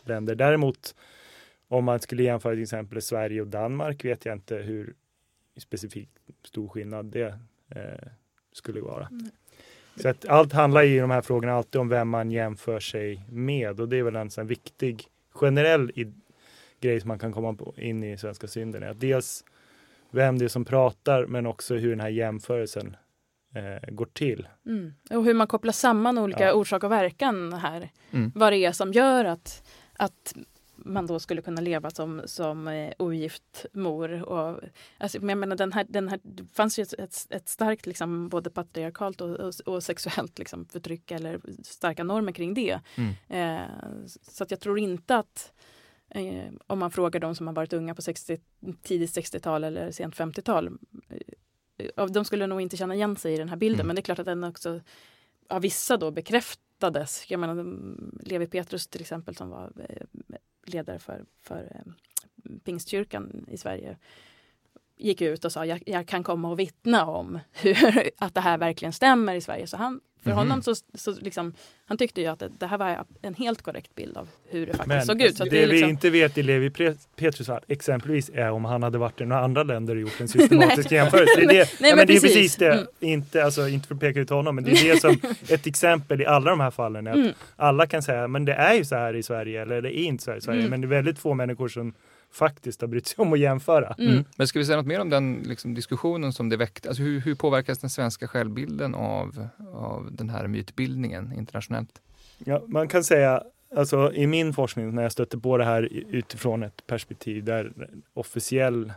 länder. 0.05 0.35
Däremot 0.35 0.95
om 1.67 1.85
man 1.85 1.99
skulle 1.99 2.23
jämföra 2.23 2.53
till 2.53 2.63
exempel 2.63 3.01
Sverige 3.01 3.41
och 3.41 3.47
Danmark 3.47 4.05
vet 4.05 4.25
jag 4.25 4.35
inte 4.35 4.55
hur 4.55 4.93
specifikt 5.57 6.11
stor 6.43 6.67
skillnad 6.67 7.05
det 7.05 7.39
eh, 7.69 8.07
skulle 8.51 8.81
vara. 8.81 9.07
Mm. 9.07 9.29
Så 9.95 10.09
att 10.09 10.25
allt 10.25 10.53
handlar 10.53 10.83
i 10.83 10.99
de 10.99 11.11
här 11.11 11.21
frågorna 11.21 11.53
alltid 11.53 11.81
om 11.81 11.89
vem 11.89 12.09
man 12.09 12.31
jämför 12.31 12.79
sig 12.79 13.25
med 13.29 13.79
och 13.79 13.89
det 13.89 13.97
är 13.97 14.03
väl 14.03 14.15
en 14.15 14.29
sån 14.29 14.47
viktig 14.47 15.07
generell 15.29 15.91
grej 16.81 16.99
som 16.99 17.07
man 17.07 17.19
kan 17.19 17.31
komma 17.31 17.57
in 17.77 18.03
i 18.03 18.17
svenska 18.17 18.47
synden. 18.47 18.83
Att 18.83 18.99
dels 18.99 19.43
vem 20.11 20.37
det 20.37 20.45
är 20.45 20.49
som 20.49 20.65
pratar 20.65 21.25
men 21.25 21.45
också 21.45 21.75
hur 21.75 21.89
den 21.89 21.99
här 21.99 22.09
jämförelsen 22.09 22.97
eh, 23.55 23.89
går 23.91 24.05
till. 24.05 24.47
Mm. 24.65 24.93
Och 25.09 25.25
hur 25.25 25.33
man 25.33 25.47
kopplar 25.47 25.73
samman 25.73 26.17
olika 26.17 26.45
ja. 26.45 26.53
orsak 26.53 26.83
och 26.83 26.91
verkan 26.91 27.53
här. 27.53 27.89
Mm. 28.11 28.31
Vad 28.35 28.53
det 28.53 28.57
är 28.57 28.71
som 28.71 28.93
gör 28.93 29.25
att, 29.25 29.63
att 29.93 30.35
man 30.93 31.07
då 31.07 31.19
skulle 31.19 31.41
kunna 31.41 31.61
leva 31.61 31.89
som, 31.89 32.21
som 32.25 32.67
eh, 32.67 32.93
ogift 32.99 33.65
mor. 33.73 34.23
Och, 34.23 34.59
alltså, 34.97 35.17
jag 35.17 35.37
menar, 35.37 35.55
den 35.55 35.73
här, 35.73 35.85
den 35.89 36.07
här, 36.07 36.19
det 36.23 36.45
fanns 36.53 36.79
ju 36.79 36.83
ett, 36.83 36.93
ett, 36.93 37.27
ett 37.29 37.49
starkt 37.49 37.85
liksom, 37.85 38.29
både 38.29 38.49
patriarkalt 38.49 39.21
och, 39.21 39.29
och, 39.29 39.53
och, 39.65 39.83
sexuellt 39.83 40.39
liksom, 40.39 40.65
förtryck 40.65 41.11
eller 41.11 41.41
starka 41.63 42.03
normer 42.03 42.31
kring 42.31 42.53
det. 42.53 42.79
Mm. 42.95 43.13
Eh, 43.29 43.69
så 44.21 44.43
att 44.43 44.51
jag 44.51 44.59
tror 44.59 44.79
inte 44.79 45.15
att 45.15 45.53
eh, 46.09 46.51
om 46.67 46.79
man 46.79 46.91
frågar 46.91 47.19
de 47.19 47.35
som 47.35 47.47
har 47.47 47.53
varit 47.53 47.73
unga 47.73 47.95
på 47.95 48.01
60, 48.01 48.37
tidigt 48.81 49.17
60-tal 49.17 49.63
eller 49.63 49.91
sent 49.91 50.15
50-tal 50.15 50.67
eh, 51.77 52.05
de 52.05 52.25
skulle 52.25 52.47
nog 52.47 52.61
inte 52.61 52.77
känna 52.77 52.95
igen 52.95 53.15
sig 53.15 53.33
i 53.33 53.37
den 53.37 53.49
här 53.49 53.55
bilden 53.55 53.79
mm. 53.79 53.87
men 53.87 53.95
det 53.95 53.99
är 53.99 54.03
klart 54.03 54.19
att 54.19 54.25
den 54.25 54.43
också 54.43 54.81
av 55.49 55.61
vissa 55.61 55.97
då 55.97 56.11
bekräftades. 56.11 57.31
Jag 57.31 57.39
menar, 57.39 57.77
Levi 58.23 58.47
Petrus 58.47 58.87
till 58.87 59.01
exempel 59.01 59.35
som 59.35 59.49
var 59.49 59.71
eh, 59.89 60.37
ledare 60.69 60.99
för, 60.99 61.25
för 61.41 61.71
ehm, 61.75 61.93
Pingstkyrkan 62.63 63.45
i 63.47 63.57
Sverige 63.57 63.97
gick 64.97 65.21
ut 65.21 65.45
och 65.45 65.51
sa 65.51 65.65
jag, 65.65 65.83
jag 65.85 66.07
kan 66.07 66.23
komma 66.23 66.49
och 66.49 66.59
vittna 66.59 67.05
om 67.05 67.39
hur, 67.51 68.09
att 68.17 68.33
det 68.33 68.41
här 68.41 68.57
verkligen 68.57 68.93
stämmer 68.93 69.35
i 69.35 69.41
Sverige. 69.41 69.67
Så 69.67 69.77
han, 69.77 70.01
för 70.23 70.31
mm. 70.31 70.37
honom 70.37 70.61
så, 70.61 70.75
så 70.93 71.11
liksom, 71.21 71.53
han 71.85 71.97
tyckte 71.97 72.21
ju 72.21 72.27
att 72.27 72.39
det, 72.39 72.49
det, 72.59 72.67
här 72.67 72.77
var 72.77 73.05
en 73.21 73.33
helt 73.33 73.61
korrekt 73.61 73.95
bild 73.95 74.17
av 74.17 74.27
hur 74.49 74.65
det 74.65 74.73
faktiskt 74.73 74.87
Men, 74.87 75.05
såg 75.05 75.21
ut. 75.21 75.37
Så 75.37 75.43
det, 75.43 75.49
det 75.49 75.65
liksom... 75.65 75.87
vi 75.87 75.91
inte 75.91 76.09
vet 76.09 76.37
i 76.37 76.43
Levi 76.43 76.69
Petrus 77.15 77.49
exempelvis 77.67 78.31
är 78.33 78.51
om 78.51 78.65
han 78.65 78.83
hade 78.83 78.97
varit 78.97 79.21
i 79.21 79.25
några 79.25 79.43
andra 79.43 79.63
länder 79.63 79.95
och 79.95 80.01
gjort 80.01 80.21
en 80.21 80.27
systematisk 80.27 80.91
jämförelse. 80.91 81.39
Det 81.39 81.59
är, 81.59 81.81
Nej, 81.81 81.89
ja, 81.89 81.95
men 81.95 82.07
det 82.07 82.15
är 82.15 82.21
precis 82.21 82.55
det. 82.55 82.73
Mm. 82.73 82.87
Inte, 82.99 83.43
alltså, 83.43 83.67
inte 83.67 83.87
för 83.87 83.95
att 83.95 84.01
peka 84.01 84.19
ut 84.19 84.29
honom, 84.29 84.55
men 84.55 84.63
det 84.63 84.71
är 84.71 84.93
det 84.93 84.99
som 84.99 85.19
ett 85.47 85.67
exempel 85.67 86.21
i 86.21 86.25
alla 86.25 86.49
de 86.49 86.59
här 86.59 86.71
fallen. 86.71 87.07
Är 87.07 87.11
att 87.11 87.17
mm. 87.17 87.33
Alla 87.55 87.87
kan 87.87 88.03
säga 88.03 88.27
men 88.27 88.45
det 88.45 88.53
är 88.53 88.73
ju 88.73 88.85
så 88.85 88.95
här 88.95 89.15
i 89.15 89.23
Sverige 89.23 89.61
eller 89.61 89.81
det 89.81 89.99
är 89.99 90.03
inte 90.03 90.23
så 90.23 90.31
här 90.31 90.37
i 90.37 90.41
Sverige. 90.41 90.59
Mm. 90.59 90.69
Men 90.69 90.81
det 90.81 90.87
är 90.87 90.89
väldigt 90.89 91.19
få 91.19 91.33
människor 91.33 91.67
som 91.67 91.93
faktiskt 92.37 92.81
har 92.81 92.87
brytt 92.87 93.07
sig 93.07 93.21
om 93.21 93.33
att 93.33 93.39
jämföra. 93.39 93.95
Mm. 93.97 94.11
mm. 94.11 94.25
Men 94.35 94.47
ska 94.47 94.59
vi 94.59 94.65
säga 94.65 94.77
något 94.77 94.85
mer 94.85 95.01
om 95.01 95.09
den 95.09 95.43
liksom, 95.45 95.73
diskussionen 95.73 96.33
som 96.33 96.49
det 96.49 96.57
väckte? 96.57 96.89
Alltså, 96.89 97.03
hur, 97.03 97.19
hur 97.19 97.35
påverkas 97.35 97.79
den 97.79 97.89
svenska 97.89 98.27
självbilden 98.27 98.95
av, 98.95 99.47
av 99.73 100.09
den 100.11 100.29
här 100.29 100.47
mytbildningen 100.47 101.33
internationellt? 101.33 102.01
Ja, 102.37 102.63
man 102.67 102.87
kan 102.87 103.03
säga, 103.03 103.43
alltså 103.75 104.13
i 104.13 104.27
min 104.27 104.53
forskning 104.53 104.95
när 104.95 105.03
jag 105.03 105.11
stötte 105.11 105.37
på 105.37 105.57
det 105.57 105.65
här 105.65 105.89
utifrån 106.11 106.63
ett 106.63 106.87
perspektiv 106.87 107.43
där 107.43 107.73
officiell, 108.13 108.93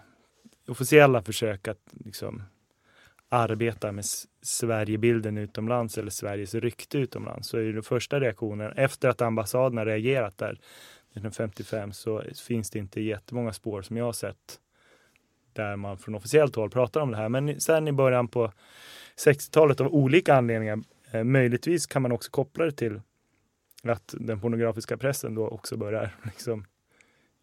officiella 0.68 1.22
försök 1.22 1.68
att 1.68 1.80
liksom 2.04 2.42
arbeta 3.28 3.92
med 3.92 4.04
Sverigebilden 4.42 5.38
utomlands 5.38 5.98
eller 5.98 6.10
Sveriges 6.10 6.54
rykte 6.54 6.98
utomlands 6.98 7.48
så 7.48 7.58
är 7.58 7.72
den 7.72 7.82
första 7.82 8.20
reaktionen 8.20 8.72
efter 8.72 9.08
att 9.08 9.22
ambassaderna 9.22 9.86
reagerat 9.86 10.38
där 10.38 10.60
1955 11.10 11.92
så 11.92 12.22
finns 12.46 12.70
det 12.70 12.78
inte 12.78 13.00
jättemånga 13.00 13.52
spår 13.52 13.82
som 13.82 13.96
jag 13.96 14.04
har 14.04 14.12
sett 14.12 14.60
där 15.52 15.76
man 15.76 15.98
från 15.98 16.14
officiellt 16.14 16.56
håll 16.56 16.70
pratar 16.70 17.00
om 17.00 17.10
det 17.10 17.16
här. 17.16 17.28
Men 17.28 17.60
sen 17.60 17.88
i 17.88 17.92
början 17.92 18.28
på 18.28 18.52
60-talet 19.26 19.80
av 19.80 19.94
olika 19.94 20.34
anledningar, 20.34 20.78
eh, 21.10 21.24
möjligtvis 21.24 21.86
kan 21.86 22.02
man 22.02 22.12
också 22.12 22.30
koppla 22.30 22.64
det 22.64 22.72
till 22.72 23.00
att 23.82 24.14
den 24.18 24.40
pornografiska 24.40 24.96
pressen 24.96 25.34
då 25.34 25.48
också 25.48 25.76
börjar 25.76 26.16
liksom 26.24 26.64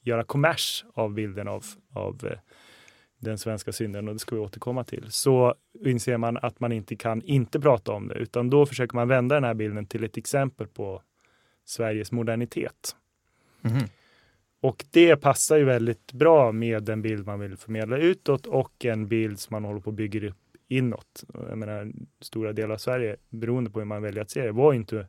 göra 0.02 0.24
kommers 0.24 0.86
av 0.94 1.14
bilden 1.14 1.48
av, 1.48 1.66
av 1.94 2.26
eh, 2.26 2.40
den 3.20 3.38
svenska 3.38 3.72
synden 3.72 4.08
och 4.08 4.14
det 4.14 4.20
ska 4.20 4.36
vi 4.36 4.42
återkomma 4.42 4.84
till. 4.84 5.06
Så 5.10 5.56
inser 5.86 6.18
man 6.18 6.38
att 6.38 6.60
man 6.60 6.72
inte 6.72 6.96
kan 6.96 7.22
inte 7.22 7.60
prata 7.60 7.92
om 7.92 8.08
det 8.08 8.16
utan 8.16 8.50
då 8.50 8.66
försöker 8.66 8.96
man 8.96 9.08
vända 9.08 9.36
den 9.36 9.44
här 9.44 9.54
bilden 9.54 9.86
till 9.86 10.04
ett 10.04 10.18
exempel 10.18 10.68
på 10.68 11.02
Sveriges 11.66 12.12
modernitet. 12.12 12.96
Mm. 13.72 13.84
Och 14.62 14.86
det 14.92 15.16
passar 15.16 15.58
ju 15.58 15.64
väldigt 15.64 16.14
bra 16.14 16.52
med 16.52 16.84
den 16.84 17.02
bild 17.02 17.26
man 17.26 17.40
vill 17.40 17.58
förmedla 17.58 17.98
utåt 17.98 18.46
och 18.46 18.86
en 18.86 19.08
bild 19.08 19.40
som 19.40 19.54
man 19.54 19.66
håller 19.66 19.80
på 19.80 19.90
att 19.90 19.96
bygga 19.96 20.30
upp 20.30 20.38
inåt. 20.68 21.24
Jag 21.50 21.58
menar, 21.58 21.92
stora 22.22 22.54
delar 22.54 22.74
av 22.74 22.78
Sverige, 22.78 23.16
beroende 23.30 23.70
på 23.70 23.80
hur 23.80 23.86
man 23.86 24.02
väljer 24.02 24.22
att 24.22 24.30
se 24.30 24.46
det, 24.46 24.52
var 24.52 24.74
inte 24.74 25.08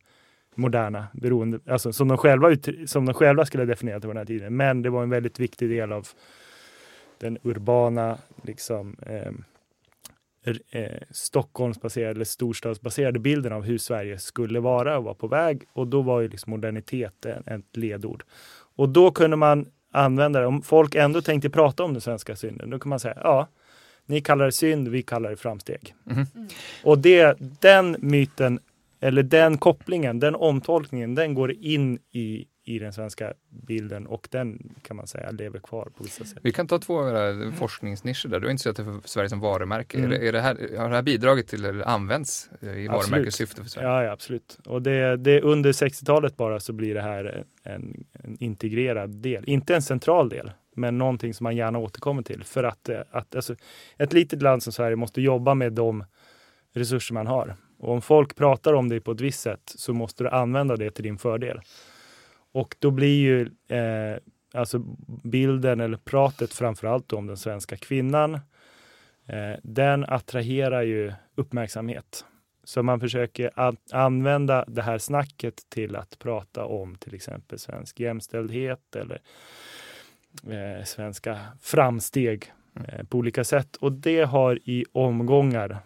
moderna, 0.55 1.07
beroende, 1.13 1.61
alltså 1.67 1.93
som 1.93 2.09
de 2.09 2.19
själva, 2.19 2.57
som 2.87 3.07
de 3.07 3.15
själva 3.15 3.45
skulle 3.45 3.65
definiera 3.65 3.99
det 3.99 4.07
på 4.07 4.13
den 4.13 4.17
här 4.17 4.25
tiden. 4.25 4.57
Men 4.57 4.83
det 4.83 4.91
var 4.91 5.03
en 5.03 5.11
väldigt 5.11 5.41
viktig 5.41 5.71
del 5.71 5.93
av 5.93 6.09
den 7.19 7.39
urbana, 7.43 8.19
liksom, 8.43 8.97
eh, 9.07 9.33
eh, 10.71 10.85
Stockholmsbaserade 11.11 12.11
eller 12.11 12.25
storstadsbaserade 12.25 13.19
bilden 13.19 13.53
av 13.53 13.63
hur 13.63 13.79
Sverige 13.79 14.19
skulle 14.19 14.61
vara 14.61 14.99
och 14.99 15.05
var 15.05 15.15
på 15.15 15.29
väg. 15.29 15.63
Och 15.73 15.87
då 15.87 16.03
var 16.03 16.21
ju 16.21 16.29
liksom 16.29 16.51
modernitet 16.51 17.27
ett 17.27 17.77
ledord. 17.77 18.25
Och 18.77 18.89
då 18.89 19.11
kunde 19.11 19.37
man 19.37 19.67
använda 19.93 20.41
det. 20.41 20.47
Om 20.47 20.63
folk 20.63 20.95
ändå 20.95 21.23
tänkte 21.23 21.51
prata 21.51 21.85
om 21.85 21.93
den 21.93 22.01
svenska 22.01 22.37
synden, 22.37 22.71
då 22.71 22.79
kan 22.79 22.91
man 22.91 23.01
säga 23.01 23.19
ja, 23.23 23.49
ni 24.07 24.21
kallar 24.21 24.45
det 24.45 24.53
synd, 24.53 24.89
vi 24.89 25.03
kallar 25.03 25.31
det 25.31 25.37
framsteg. 25.37 25.95
Mm. 26.11 26.27
Mm. 26.35 26.49
Och 26.85 26.99
det, 26.99 27.37
den 27.61 27.97
myten, 27.99 28.59
eller 29.01 29.23
den 29.23 29.59
kopplingen, 29.59 30.21
den 30.21 30.35
omtolkningen, 30.35 31.15
den 31.15 31.35
går 31.35 31.53
in 31.53 31.99
i 32.13 32.47
i 32.69 32.79
den 32.79 32.93
svenska 32.93 33.33
bilden 33.49 34.07
och 34.07 34.29
den 34.31 34.75
kan 34.83 34.97
man 34.97 35.07
säga 35.07 35.31
lever 35.31 35.59
kvar 35.59 35.89
på 35.97 36.05
vissa 36.05 36.25
sätt. 36.25 36.39
Vi 36.43 36.53
kan 36.53 36.67
ta 36.67 36.79
två 36.79 37.03
forskningsnischer 37.59 38.29
där. 38.29 38.41
Du 38.41 38.47
har 38.47 38.51
inte 38.51 38.63
sett 38.63 38.77
det 38.77 38.85
för 38.85 39.01
Sverige 39.05 39.29
som 39.29 39.41
varumärke. 39.41 39.99
Mm. 39.99 40.13
Är 40.13 40.19
det, 40.19 40.29
är 40.29 40.33
det 40.33 40.41
här, 40.41 40.77
har 40.79 40.89
det 40.89 40.95
här 40.95 41.03
bidragit 41.03 41.49
till 41.49 41.65
eller 41.65 41.89
använts 41.89 42.51
i 42.61 42.89
varumärkessyfte 42.89 43.63
för 43.63 43.69
Sverige? 43.71 43.89
Ja, 43.89 44.05
ja 44.05 44.13
absolut. 44.13 44.59
Och 44.67 44.83
det, 44.83 45.17
det, 45.17 45.41
under 45.41 45.73
60-talet 45.73 46.37
bara 46.37 46.61
så 46.61 46.73
blir 46.73 46.95
det 46.95 47.03
här 47.03 47.45
en, 47.63 48.05
en, 48.13 48.37
integrerad 48.41 49.11
del. 49.11 49.45
Inte 49.47 49.75
en 49.75 49.83
central 49.83 50.29
del, 50.29 50.51
men 50.75 50.99
någonting 50.99 51.35
som 51.35 51.45
man 51.45 51.57
gärna 51.57 51.79
återkommer 51.79 52.23
till. 52.23 52.45
För 52.45 52.65
att, 52.65 52.89
att 53.11 53.35
alltså, 53.35 53.55
ett 53.97 54.13
litet 54.13 54.43
land 54.43 54.63
som 54.63 54.73
Sverige 54.73 54.97
måste 54.97 55.21
jobba 55.21 55.55
med 55.55 55.73
de 55.73 56.05
resurser 56.75 57.15
man 57.15 57.27
har. 57.27 57.57
Och 57.79 57.93
om 57.93 58.03
folk 58.03 58.37
pratar 58.37 58.73
om 58.73 58.89
det 58.89 59.01
på 59.01 59.13
ett 59.13 59.21
visst 59.21 59.41
sätt 59.41 59.73
så 59.77 59.93
måste 59.93 60.25
du 60.25 60.31
använda 60.31 60.77
det 60.77 60.91
till 60.91 61.05
din 61.05 61.19
fördel. 61.19 61.61
Och 62.53 62.77
då 62.79 62.91
blir 62.91 63.21
ju 63.21 63.41
eh, 63.77 64.19
alltså 64.53 64.79
bilden 65.25 65.81
eller 65.81 65.97
pratet 65.97 66.53
framförallt 66.53 67.13
om 67.13 67.27
den 67.27 67.37
svenska 67.37 67.77
kvinnan. 67.77 68.35
Eh, 69.27 69.57
den 69.63 70.05
attraherar 70.05 70.83
ju 70.83 71.13
uppmärksamhet. 71.35 72.25
Så 72.65 72.83
man 72.83 73.01
försöker 73.01 73.51
använda 73.93 74.65
det 74.69 74.83
här 74.83 74.99
snacket 74.99 75.63
till 75.69 75.97
att 75.97 76.19
prata 76.19 76.65
om 76.65 76.95
till 76.95 77.15
exempel 77.15 77.59
svensk 77.59 78.01
jämställdhet 78.01 78.97
eller 78.97 79.21
eh, 80.47 80.85
svenska 80.85 81.39
framsteg 81.61 82.53
eh, 82.89 83.05
på 83.05 83.19
olika 83.19 83.45
sätt. 83.45 83.77
Och 83.77 83.93
det 83.93 84.23
har 84.23 84.59
i 84.65 84.85
omgångar 84.93 85.79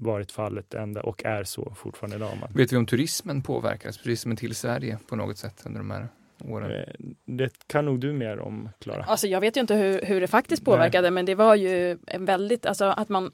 varit 0.00 0.32
fallet 0.32 0.74
ända 0.74 1.00
och 1.00 1.24
är 1.24 1.44
så 1.44 1.72
fortfarande 1.76 2.16
idag. 2.16 2.30
Man. 2.40 2.48
Vet 2.54 2.72
vi 2.72 2.76
om 2.76 2.86
turismen 2.86 3.42
påverkas, 3.42 3.98
turismen 3.98 4.36
till 4.36 4.54
Sverige 4.54 4.98
på 5.08 5.16
något 5.16 5.38
sätt 5.38 5.62
under 5.66 5.80
de 5.80 5.90
här 5.90 6.08
åren? 6.44 6.70
Eh, 6.72 6.94
Det 7.26 7.52
kan 7.66 7.84
nog 7.84 8.00
du 8.00 8.12
mer 8.12 8.38
om, 8.40 8.68
Klara. 8.78 9.02
Alltså 9.04 9.26
jag 9.26 9.40
vet 9.40 9.56
ju 9.56 9.60
inte 9.60 9.74
hur, 9.74 10.02
hur 10.02 10.20
det 10.20 10.26
faktiskt 10.28 10.64
påverkade 10.64 11.10
men 11.10 11.26
det 11.26 11.34
var 11.34 11.54
ju 11.54 11.98
en 12.06 12.24
väldigt, 12.24 12.66
alltså 12.66 12.84
att 12.84 13.08
man 13.08 13.32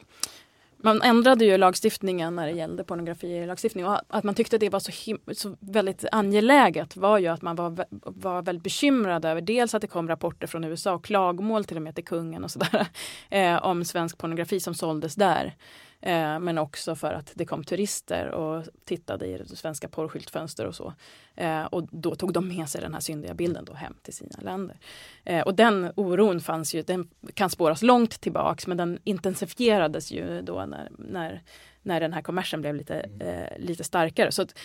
man 0.79 1.03
ändrade 1.03 1.45
ju 1.45 1.57
lagstiftningen 1.59 2.37
när 2.37 2.47
det 2.47 2.53
gällning 2.53 2.85
pornografilagstiftning 2.85 3.87
och 3.87 3.99
att 4.09 4.25
man 4.25 4.35
tyckte 4.35 4.59
det 4.59 4.69
var 4.69 4.81
så, 4.81 4.91
him- 4.91 5.35
så 5.35 5.57
väldigt 5.61 6.05
angeläget 6.13 6.97
var 6.97 7.19
ju 7.19 7.27
att 7.27 7.43
man 7.43 7.57
var, 7.57 7.71
vä- 7.71 7.87
var 8.05 8.43
väldigt 8.43 8.63
bekymrad 8.63 9.25
över 9.25 9.41
dels 9.41 9.75
att 9.75 9.81
det 9.83 9.87
kom 9.87 10.09
rapporter 10.09 10.47
från 10.47 10.65
USA 10.65 10.93
och 10.95 11.05
klagomål 11.05 11.65
till 11.65 11.77
och 11.77 11.83
med 11.83 11.95
till 11.95 12.05
kungen 12.05 12.45
och 12.45 12.51
sådär 12.51 12.87
eh, 13.31 13.65
om 13.67 13.85
svensk 13.85 14.19
pornografi 14.19 14.61
som 14.61 14.75
såldes 14.75 15.15
där. 15.15 15.55
Eh, 16.01 16.39
men 16.39 16.59
också 16.59 16.95
för 16.95 17.13
att 17.13 17.33
det 17.35 17.45
kom 17.45 17.65
turister 17.65 18.31
och 18.31 18.65
tittade 18.85 19.27
i 19.27 19.43
svenska 19.47 19.89
porrskyltfönster 19.89 20.67
och 20.67 20.75
så. 20.75 20.93
Eh, 21.35 21.65
och 21.65 21.89
då 21.91 22.15
tog 22.15 22.33
de 22.33 22.49
med 22.49 22.69
sig 22.69 22.81
den 22.81 22.95
här 22.95 23.01
syndiga 23.01 23.35
bilden 23.35 23.65
då 23.65 23.73
hem 23.73 23.95
till 24.03 24.15
sina 24.15 24.41
länder. 24.41 24.79
Eh, 25.25 25.43
och 25.43 25.55
den 25.55 25.93
oron 25.97 26.41
fanns 26.41 26.75
ju, 26.75 26.83
den 26.83 27.11
kan 27.35 27.51
spåras 27.51 27.83
långt 27.83 28.21
tillbaks 28.21 28.67
men 28.67 28.77
den 28.77 28.99
intensifierades 29.05 30.13
ju 30.13 30.43
då 30.43 30.67
när, 30.67 30.89
när, 30.99 31.43
när 31.83 32.01
den 32.01 32.13
här 32.13 32.23
kommersen 32.23 32.61
blev 32.61 32.75
lite, 32.75 33.09
eh, 33.21 33.65
lite 33.65 33.85
starkare. 33.85 34.33
Så 34.33 34.43
att, 34.43 34.59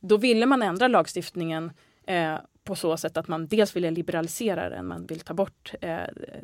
då 0.00 0.16
ville 0.16 0.46
man 0.46 0.62
ändra 0.62 0.88
lagstiftningen 0.88 1.72
eh, 2.06 2.36
på 2.64 2.74
så 2.74 2.96
sätt 2.96 3.16
att 3.16 3.28
man 3.28 3.46
dels 3.46 3.76
ville 3.76 3.90
liberalisera 3.90 4.68
den, 4.68 4.86
man 4.86 5.06
vill 5.06 5.20
ta 5.20 5.34
bort 5.34 5.74
eh, 5.80 5.98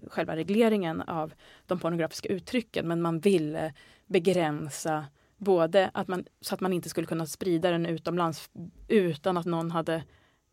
själva 0.08 0.36
regleringen 0.36 1.00
av 1.02 1.34
de 1.66 1.78
pornografiska 1.78 2.28
uttrycken 2.28 2.88
men 2.88 3.02
man 3.02 3.20
ville 3.20 3.72
begränsa 4.06 5.06
både 5.36 5.90
att 5.94 6.08
man, 6.08 6.24
så 6.40 6.54
att 6.54 6.60
man 6.60 6.72
inte 6.72 6.88
skulle 6.88 7.06
kunna 7.06 7.26
sprida 7.26 7.70
den 7.70 7.86
utomlands 7.86 8.50
utan 8.88 9.36
att 9.36 9.46
någon 9.46 9.70
hade 9.70 10.02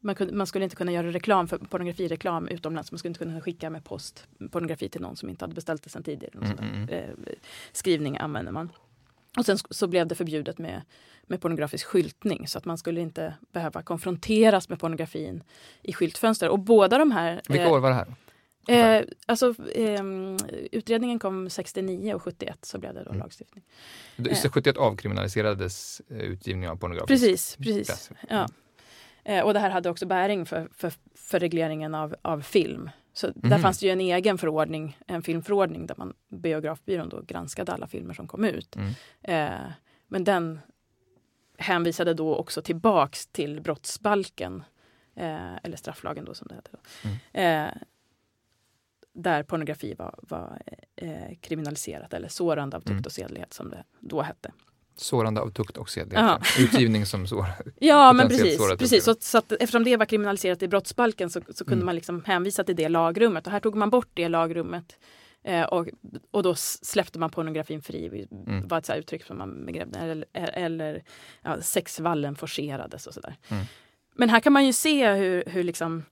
man, 0.02 0.16
kunde, 0.16 0.34
man 0.34 0.48
skulle 0.48 0.64
inte 0.64 0.76
kunna 0.76 0.92
göra 0.92 1.12
reklam 1.12 1.48
för 1.48 1.58
pornografireklam 1.58 2.48
utomlands. 2.48 2.92
Man 2.92 3.00
skulle 3.00 3.10
inte 3.10 3.20
kunna 3.20 3.42
skicka 3.42 3.70
med 3.70 3.84
post 3.84 4.28
pornografi 4.52 4.90
till 4.90 5.02
någon 5.02 5.16
som 5.16 5.30
inte 5.30 5.46
hade 5.46 5.56
beställt 5.56 5.84
det 5.84 5.90
sedan 5.90 6.04
tidigare. 6.04 6.34
Mm, 6.34 6.48
sån 6.48 6.58
där, 6.58 6.64
mm, 6.64 6.90
eh, 6.90 7.34
skrivning 7.72 8.18
använder 8.18 8.52
man. 8.52 8.70
Och 9.38 9.46
sen 9.46 9.58
så 9.70 9.88
blev 9.88 10.08
det 10.08 10.16
förbjudet 10.16 10.58
med, 10.58 10.82
med 11.24 11.42
pornografisk 11.42 11.88
skyltning 11.88 12.48
så 12.48 12.58
att 12.58 12.66
man 12.66 12.78
skulle 12.78 13.02
inte 13.02 13.34
behöva 13.52 13.82
konfronteras 13.82 14.70
med 14.70 14.80
pornografin 14.80 15.44
i 15.82 15.94
skyltfönster. 15.94 16.50
Och 16.50 16.60
båda 16.60 16.98
de 16.98 17.12
här... 17.12 17.42
Vilka 17.50 17.66
eh, 17.66 17.72
år 17.72 17.80
var 17.80 17.90
det 17.90 17.96
här? 17.96 18.16
Eh, 18.68 19.04
alltså, 19.26 19.54
ehm, 19.76 20.38
utredningen 20.72 21.20
kom 21.20 21.50
69 21.50 22.14
och 22.14 22.22
71 22.24 22.66
så 22.66 22.78
blev 22.80 22.94
det 22.94 23.04
då 23.04 23.10
Mm. 23.10 23.20
lagstiftning. 23.20 23.64
Du- 24.16 24.36
71 24.36 24.78
avkriminaliserades 24.78 26.02
eh, 26.10 26.18
utgivning 26.18 26.70
av 26.70 26.76
pornografisk 26.76 27.08
Precis, 27.22 27.56
precis. 27.56 27.88
press. 27.88 28.10
Ja. 28.30 28.48
Eh, 29.24 29.44
och 29.46 29.54
det 29.54 29.60
här 29.60 29.70
hade 29.70 29.90
också 29.90 30.06
bäring 30.06 30.46
för, 30.46 30.70
för, 30.74 30.94
för 31.16 31.40
regleringen 31.40 31.96
av, 31.96 32.16
av 32.22 32.42
film. 32.42 32.90
Så 33.14 33.28
där 33.28 33.50
Mhm. 33.50 33.62
fanns 33.62 33.80
det 33.80 33.86
ju 33.86 33.92
en 33.92 34.02
egen 34.02 34.38
förordning, 34.38 34.98
en 35.08 35.22
filmförordning 35.22 35.86
där 35.88 35.96
man, 35.98 36.14
biografbyrån 36.30 37.10
då 37.10 37.22
granskade 37.22 37.72
alla 37.74 37.88
filmer 37.88 38.14
som 38.14 38.28
kom 38.28 38.44
ut. 38.44 38.76
Mm. 38.76 38.92
Eh, 39.22 39.72
men 40.08 40.24
den 40.24 40.60
hänvisade 41.58 42.14
då 42.14 42.36
också 42.36 42.62
tillbaks 42.62 43.28
till 43.28 43.62
brottsbalken, 43.62 44.64
eh, 45.16 45.56
eller 45.64 45.78
strafflagen 45.78 46.26
då 46.26 46.34
som 46.34 46.48
det 46.48 46.56
heter. 46.56 46.72
Då. 46.72 47.10
Mm. 47.10 47.70
Där 49.14 49.44
pornografi 49.44 49.94
var, 49.98 50.20
var 50.22 50.62
eh, 50.96 51.36
kriminaliserat, 51.42 52.14
eller 52.14 52.28
sårande 52.28 52.78
av 52.78 52.82
tukt 52.82 52.90
Mm. 52.92 53.04
och 53.06 53.12
sedlighet 53.12 53.54
som 53.54 53.70
det 53.70 53.84
då 54.00 54.22
hette. 54.22 54.52
Sårande 54.96 55.42
av 55.42 55.50
tukt 55.52 55.78
och 55.78 55.90
sedlighet. 55.90 56.42
Utgivning 56.60 57.06
som 57.06 57.28
sår. 57.28 57.46
Ja, 57.80 58.14
men 58.14 58.28
precis. 58.28 58.58
precis. 58.80 59.04
Så, 59.04 59.16
så 59.20 59.38
att, 59.38 59.52
eftersom 59.52 59.84
det 59.84 59.98
var 59.98 60.06
kriminaliserat 60.06 60.64
i 60.64 60.68
brottsbalken 60.68 61.30
så, 61.30 61.42
så 61.50 61.66
kunde 61.66 61.74
Mm. 61.74 61.86
man 61.86 61.96
liksom 61.96 62.24
hänvisa 62.26 62.64
till 62.64 62.76
det 62.76 62.90
lagrummet. 62.90 63.46
Och 63.48 63.54
här 63.54 63.60
tog 63.60 63.76
man 63.76 63.90
bort 63.90 64.10
det 64.14 64.28
lagrummet. 64.30 65.00
Eh, 65.44 65.64
och, 65.64 65.88
och 66.32 66.44
då 66.44 66.56
släppte 66.56 67.20
man 67.20 67.30
pornografin 67.30 67.82
fri. 67.82 68.28
Mm. 68.48 68.68
var 68.68 68.78
ett 68.78 68.86
så 68.86 68.94
uttryck 68.94 69.24
som 69.26 69.38
man 69.38 69.66
begrep. 69.66 69.88
Eller, 69.96 70.26
eller 70.34 71.04
ja, 71.42 71.62
sexvallen 71.62 72.36
forcerades 72.36 73.08
och 73.08 73.14
sådär. 73.14 73.36
Mm. 73.50 73.66
Men 74.16 74.30
här 74.30 74.40
kan 74.40 74.54
man 74.54 74.66
ju 74.66 74.74
se 74.74 75.14
hur, 75.14 75.44
hur 75.48 75.64
liksom 75.64 76.04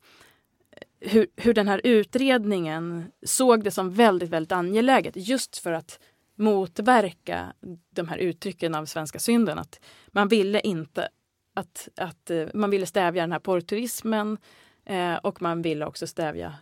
hur, 0.99 1.27
hur 1.35 1.53
den 1.53 1.67
här 1.67 1.81
utredningen 1.83 3.11
såg 3.25 3.63
det 3.63 3.71
som 3.71 3.93
väldigt, 3.93 4.29
väldigt 4.29 4.51
angeläget 4.51 5.13
just 5.15 5.57
för 5.57 5.71
att 5.71 5.99
motverka 6.35 7.53
de 7.89 8.07
här 8.07 8.17
uttrycken 8.17 8.75
av 8.75 8.85
svenska 8.85 9.19
synden. 9.19 9.59
Att 9.59 9.79
man 10.07 10.27
ville 10.27 10.59
inte 10.59 11.09
att, 11.53 11.89
att 11.95 12.29
eh, 12.29 12.47
man 12.53 12.69
ville 12.69 12.85
stävja 12.85 13.23
den 13.23 13.31
här 13.31 13.39
porrturismen 13.39 14.37
eh, 14.85 15.15
och 15.15 15.41
man 15.41 15.61
ville 15.61 15.85
också 15.85 16.07
stävja 16.07 16.55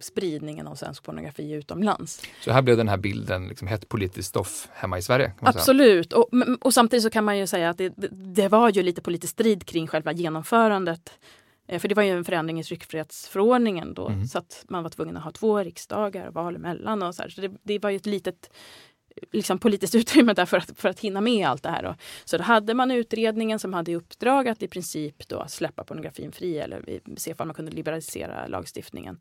spridningen 0.00 0.66
av 0.66 0.74
svensk 0.74 1.02
pornografi 1.02 1.52
utomlands. 1.52 2.22
Så 2.40 2.52
här 2.52 2.62
blev 2.62 2.76
den 2.76 2.88
här 2.88 2.96
bilden 2.96 3.48
liksom 3.48 3.68
hett 3.68 3.88
politiskt 3.88 4.28
stoff 4.28 4.68
hemma 4.72 4.98
i 4.98 5.02
Sverige. 5.02 5.32
Absolut. 5.40 6.12
Och, 6.12 6.28
och 6.60 6.74
samtidigt 6.74 7.02
så 7.02 7.10
kan 7.10 7.24
man 7.24 7.38
ju 7.38 7.46
säga 7.46 7.70
att 7.70 7.78
det, 7.78 7.92
det 8.10 8.48
var 8.48 8.70
ju 8.70 8.82
lite 8.82 9.02
politisk 9.02 9.32
strid 9.32 9.66
kring 9.66 9.86
själva 9.86 10.12
genomförandet. 10.12 11.12
Eh, 11.70 11.78
För 11.78 11.88
det 11.88 11.94
var 11.94 12.02
ju 12.02 12.10
en 12.10 12.24
förändring 12.24 12.60
i 12.60 12.64
tryckfrihetsförordningen 12.64 13.94
då 13.94 14.08
Mhm. 14.08 14.26
så 14.26 14.38
att 14.38 14.64
man 14.68 14.82
var 14.82 14.90
tvungen 14.90 15.16
att 15.16 15.24
ha 15.24 15.30
två 15.30 15.58
riksdagar 15.58 16.26
och 16.26 16.34
val 16.34 16.56
emellan. 16.56 17.02
Och 17.02 17.14
så 17.14 17.22
så 17.28 17.40
det, 17.40 17.52
det 17.62 17.78
var 17.78 17.90
ju 17.90 17.96
ett 17.96 18.06
litet 18.06 18.50
liksom, 19.32 19.58
politiskt 19.58 19.94
utrymme 20.00 20.32
där 20.32 20.46
för 20.46 20.56
att, 20.56 20.78
för 20.78 20.88
att 20.88 21.00
hinna 21.00 21.20
med 21.20 21.48
allt 21.48 21.62
det 21.62 21.68
här. 21.70 21.82
Då. 21.82 21.94
Så 22.24 22.36
då 22.38 22.42
hade 22.44 22.74
man 22.74 22.90
utredningen 22.90 23.58
som 23.58 23.72
hade 23.74 23.90
i 23.90 23.96
uppdrag 23.96 24.48
att 24.48 24.62
i 24.62 24.68
princip 24.68 25.28
då 25.28 25.44
släppa 25.48 25.84
pornografin 25.84 26.32
fri 26.32 26.58
eller 26.58 27.00
se 27.16 27.34
om 27.38 27.48
man 27.48 27.54
kunde 27.54 27.72
liberalisera 27.72 28.46
lagstiftningen. 28.46 29.18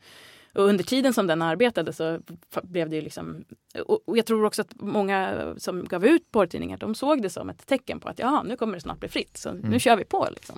Och 0.54 0.64
under 0.64 0.84
tiden 0.84 1.14
som 1.14 1.28
den 1.28 1.42
arbetade 1.42 1.94
så 1.94 2.20
blev 2.64 2.90
det 2.90 2.96
ju 2.96 3.02
liksom... 3.02 3.44
Och 3.86 4.18
jag 4.18 4.26
tror 4.26 4.46
också 4.46 4.62
att 4.62 4.76
många 4.82 5.54
som 5.58 5.86
gav 5.86 6.06
ut 6.06 6.32
porrtidningar 6.32 6.78
de 6.78 6.96
såg 6.96 7.22
det 7.22 7.30
som 7.30 7.50
ett 7.50 7.66
tecken 7.68 8.00
på 8.00 8.10
att 8.10 8.20
ja, 8.20 8.44
nu 8.44 8.56
kommer 8.58 8.74
det 8.74 8.82
snart 8.82 9.00
bli 9.00 9.10
fritt, 9.10 9.38
så 9.38 9.50
Mm. 9.50 9.70
nu 9.72 9.80
kör 9.80 9.96
vi 9.96 10.06
på. 10.06 10.28
Liksom. 10.32 10.56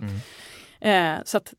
Mm. 0.82 1.18
Eh, 1.20 1.24
så 1.26 1.38
att, 1.38 1.54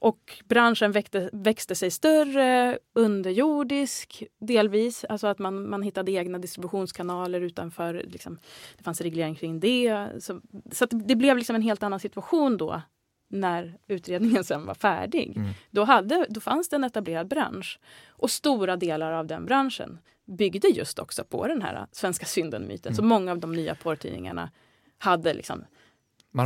och 0.00 0.42
branschen 0.44 0.92
växte, 0.92 1.30
växte 1.32 1.74
sig 1.74 1.90
större, 1.90 2.78
underjordisk 2.94 4.24
delvis. 4.40 5.04
Alltså 5.04 5.26
att 5.26 5.38
man, 5.38 5.68
man 5.70 5.82
hittade 5.82 6.12
egna 6.12 6.38
distributionskanaler 6.38 7.40
utanför. 7.40 7.94
Liksom, 8.06 8.38
det 8.76 8.84
fanns 8.84 9.00
reglering 9.00 9.34
kring 9.34 9.60
det. 9.60 10.08
Så, 10.20 10.40
så 10.72 10.86
det 10.86 11.16
blev 11.16 11.36
liksom 11.36 11.56
en 11.56 11.62
helt 11.62 11.82
annan 11.82 12.00
situation 12.00 12.56
då 12.56 12.82
när 13.30 13.78
utredningen 13.86 14.44
sen 14.44 14.66
var 14.66 14.74
färdig. 14.74 15.36
Mm. 15.36 15.50
Då, 15.70 15.84
hade, 15.84 16.26
då 16.28 16.40
fanns 16.40 16.68
det 16.68 16.76
en 16.76 16.84
etablerad 16.84 17.28
bransch. 17.28 17.78
Och 18.08 18.30
stora 18.30 18.76
delar 18.76 19.12
av 19.12 19.26
den 19.26 19.44
branschen 19.44 19.98
byggde 20.24 20.68
just 20.68 20.98
också 20.98 21.24
på 21.24 21.46
den 21.46 21.62
här 21.62 21.86
svenska 21.92 22.26
synden-myten. 22.26 22.94
Så 22.94 23.02
Mm. 23.02 23.08
många 23.08 23.32
av 23.32 23.38
de 23.38 23.52
nya 23.52 23.74
porrtidningarna 23.74 24.50
hade 24.98 25.34
liksom 25.34 25.64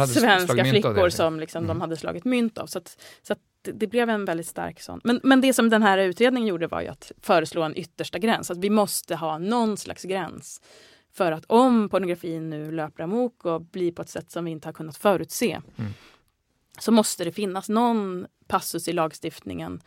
svenska 0.07 0.65
flickor 0.65 1.05
det. 1.05 1.11
som 1.11 1.41
liksom 1.41 1.63
de 1.67 1.71
Mm. 1.71 1.81
hade 1.81 1.97
slagit 1.97 2.25
mynt 2.25 2.59
av. 2.59 2.67
Så, 2.67 2.79
att, 2.79 3.01
så 3.23 3.33
att 3.33 3.39
det, 3.63 3.73
det 3.73 3.87
blev 3.87 4.11
en 4.11 4.25
väldigt 4.25 4.47
stark 4.47 4.81
sån. 4.81 5.01
Men, 5.05 5.21
men 5.23 5.41
det 5.41 5.53
som 5.53 5.71
den 5.71 5.83
här 5.83 5.99
utredningen 5.99 6.49
gjorde 6.49 6.67
var 6.67 6.81
ju 6.81 6.89
att 6.89 7.13
föreslå 7.21 7.63
en 7.63 7.77
yttersta 7.79 8.19
gräns. 8.19 8.51
Att 8.51 8.59
vi 8.59 8.71
måste 8.71 9.17
ha 9.17 9.39
någon 9.39 9.77
slags 9.77 10.03
gräns. 10.03 10.61
För 11.13 11.33
att 11.33 11.45
om 11.47 11.89
pornografin 11.89 12.51
nu 12.51 12.71
löper 12.73 13.03
amok 13.03 13.45
och 13.45 13.61
blir 13.63 13.93
på 13.93 14.03
ett 14.03 14.09
sätt 14.09 14.31
som 14.31 14.45
vi 14.45 14.51
inte 14.51 14.69
har 14.69 14.73
kunnat 14.73 14.97
förutse 14.97 15.61
Mm. 15.77 15.93
så 16.79 16.93
måste 16.93 17.25
det 17.25 17.33
finnas 17.33 17.69
någon 17.69 18.27
passus 18.47 18.89
i 18.89 18.93
lagstiftningen 18.93 19.81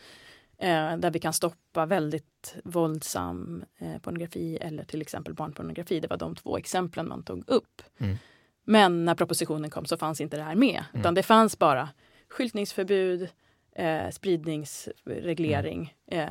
eh, 0.58 0.98
där 0.98 1.12
vi 1.12 1.20
kan 1.20 1.34
stoppa 1.34 1.86
väldigt 1.86 2.56
våldsam 2.64 3.64
eh, 3.78 3.98
pornografi 4.02 4.58
eller 4.62 4.84
till 4.84 5.02
exempel 5.02 5.34
barnpornografi. 5.34 6.00
Det 6.00 6.08
var 6.08 6.18
de 6.18 6.36
två 6.36 6.58
exemplen 6.58 7.08
man 7.08 7.24
tog 7.24 7.44
upp. 7.50 7.82
Mm. 7.98 8.18
Men 8.66 9.06
när 9.06 9.16
propositionen 9.16 9.70
kom 9.70 9.86
så 9.86 9.98
fanns 9.98 10.22
inte 10.22 10.38
det 10.38 10.44
här 10.44 10.56
med. 10.56 10.84
Mm. 10.90 11.00
Utan 11.00 11.14
det 11.14 11.24
fanns 11.24 11.60
bara 11.60 11.90
skyltningsförbud, 12.30 13.30
eh, 13.76 14.10
spridningsreglering 14.12 15.94
eh, 16.12 16.28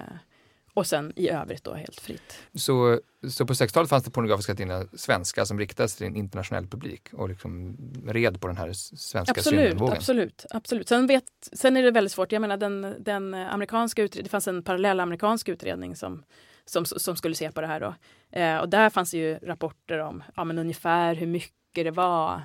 och 0.74 0.87
sen 0.87 1.12
i 1.16 1.28
övrigt 1.28 1.64
då 1.64 1.74
helt 1.74 2.01
fritt. 2.01 2.39
Så, 2.55 3.01
så 3.30 3.47
på 3.47 3.53
60-talet 3.53 3.91
fanns 3.91 4.05
det 4.05 4.11
pornografiska 4.11 4.55
tidningar, 4.55 4.89
svenska, 4.93 5.47
som 5.47 5.59
riktades 5.59 5.97
till 5.97 6.07
en 6.07 6.16
internationell 6.16 6.66
publik 6.66 7.09
och 7.12 7.28
liksom 7.28 7.76
red 8.07 8.41
på 8.41 8.47
den 8.47 8.57
här 8.57 8.72
svenska 8.72 9.20
Absolut, 9.20 9.61
syndenvågen. 9.61 9.97
absolut, 9.97 10.47
absolut. 10.51 10.89
Sen, 10.89 11.07
vet, 11.07 11.24
sen 11.53 11.76
är 11.76 11.82
det 11.82 11.91
väldigt 11.91 12.12
svårt. 12.12 12.32
Jag 12.32 12.41
menar 12.41 12.57
den, 12.57 12.95
den 12.99 13.35
amerikanska 13.35 14.03
utredningen, 14.03 14.24
det 14.24 14.30
fanns 14.30 14.49
en 14.49 14.62
parallell 14.62 15.01
amerikansk 15.01 15.49
utredning 15.49 15.97
som, 15.97 16.24
som, 16.64 16.85
som 16.85 17.16
skulle 17.16 17.35
se 17.35 17.53
på 17.53 17.61
det 17.61 17.66
här 17.66 17.80
då. 17.80 17.95
Eh, 18.41 18.57
och 18.57 18.68
där 18.68 18.91
fanns 18.91 19.11
det 19.11 19.18
ju 19.18 19.39
rapporter 19.39 19.99
om 19.99 20.22
ja, 20.37 20.45
men 20.45 20.59
ungefär 20.59 21.14
hur 21.14 21.26
mycket 21.26 21.64
det 21.83 21.91
var 21.91 22.43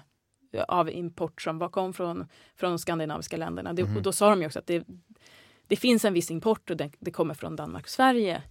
av 0.67 0.89
import 0.89 1.41
som 1.41 1.57
var, 1.57 1.69
kom 1.69 1.93
från, 1.93 2.27
från 2.55 2.71
de 2.71 2.79
skandinaviska 2.79 3.37
länderna. 3.37 3.73
Det, 3.73 3.83
Mhm. 3.83 3.97
och 3.97 4.03
då 4.03 4.11
sa 4.11 4.29
de 4.29 4.39
ju 4.39 4.45
också 4.45 4.59
att 4.59 4.67
det, 4.67 4.87
det 5.67 5.75
finns 5.75 6.05
en 6.05 6.13
viss 6.13 6.31
import 6.31 6.69
och 6.69 6.77
det, 6.77 6.91
det 6.99 7.11
kommer 7.11 7.33
från 7.33 7.55
Danmark 7.55 7.83
och 7.83 7.89
Sverige. 7.89 8.43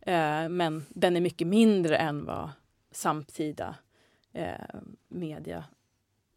Eh, 0.00 0.48
men 0.48 0.86
den 0.88 1.16
är 1.16 1.20
mycket 1.20 1.46
mindre 1.46 1.96
än 1.96 2.24
vad 2.24 2.50
samtida 2.90 3.74
eh, 4.32 4.80
media 5.08 5.64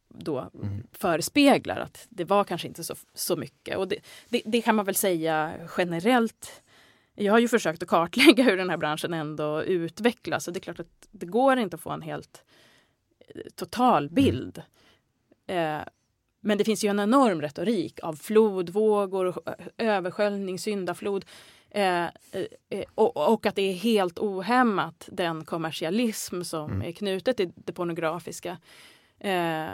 då 0.09 0.49
mm. 0.53 0.87
förespeglar 0.91 1.79
att 1.79 2.07
det 2.09 2.23
var 2.23 2.43
kanske 2.43 2.67
inte 2.67 2.83
så, 2.83 2.95
så 3.13 3.35
mycket. 3.35 3.77
Och 3.77 3.87
det, 3.87 3.97
det, 4.29 4.41
det, 4.45 4.61
kan 4.61 4.75
man 4.75 4.85
väl 4.85 4.95
säga 4.95 5.53
generellt. 5.77 6.61
Jag 7.15 7.33
har 7.33 7.39
ju 7.39 7.47
försökt 7.47 7.83
att 7.83 7.89
kartlägga 7.89 8.43
hur 8.43 8.57
den 8.57 8.69
här 8.69 8.77
branschen 8.77 9.13
ändå 9.13 9.63
utvecklas 9.63 10.47
och 10.47 10.53
det 10.53 10.59
är 10.59 10.61
klart 10.61 10.79
att 10.79 11.07
det 11.11 11.25
går 11.25 11.57
inte 11.57 11.75
att 11.75 11.81
få 11.81 11.89
en 11.89 12.01
helt 12.01 12.43
eh, 13.35 13.41
total 13.55 14.09
mm. 14.17 14.51
Eh, 15.47 15.87
men 16.41 16.57
det 16.57 16.63
finns 16.63 16.83
ju 16.83 16.89
en 16.89 16.99
enorm 16.99 17.41
retorik 17.41 17.99
av 18.03 18.13
flodvågor, 18.13 19.41
översköljning, 19.77 20.59
syndaflod. 20.59 21.25
Eh, 21.69 22.05
eh, 22.05 22.85
och, 22.95 23.33
och, 23.33 23.45
att 23.45 23.55
det 23.55 23.61
är 23.61 23.73
helt 23.73 24.19
ohämmat 24.19 25.09
den 25.11 25.45
kommersialism 25.45 26.41
som 26.41 26.71
mm. 26.71 26.87
är 26.87 26.91
knutet 26.91 27.37
till 27.37 27.51
det 27.55 27.73
pornografiska. 27.73 28.57
Eh, 29.19 29.67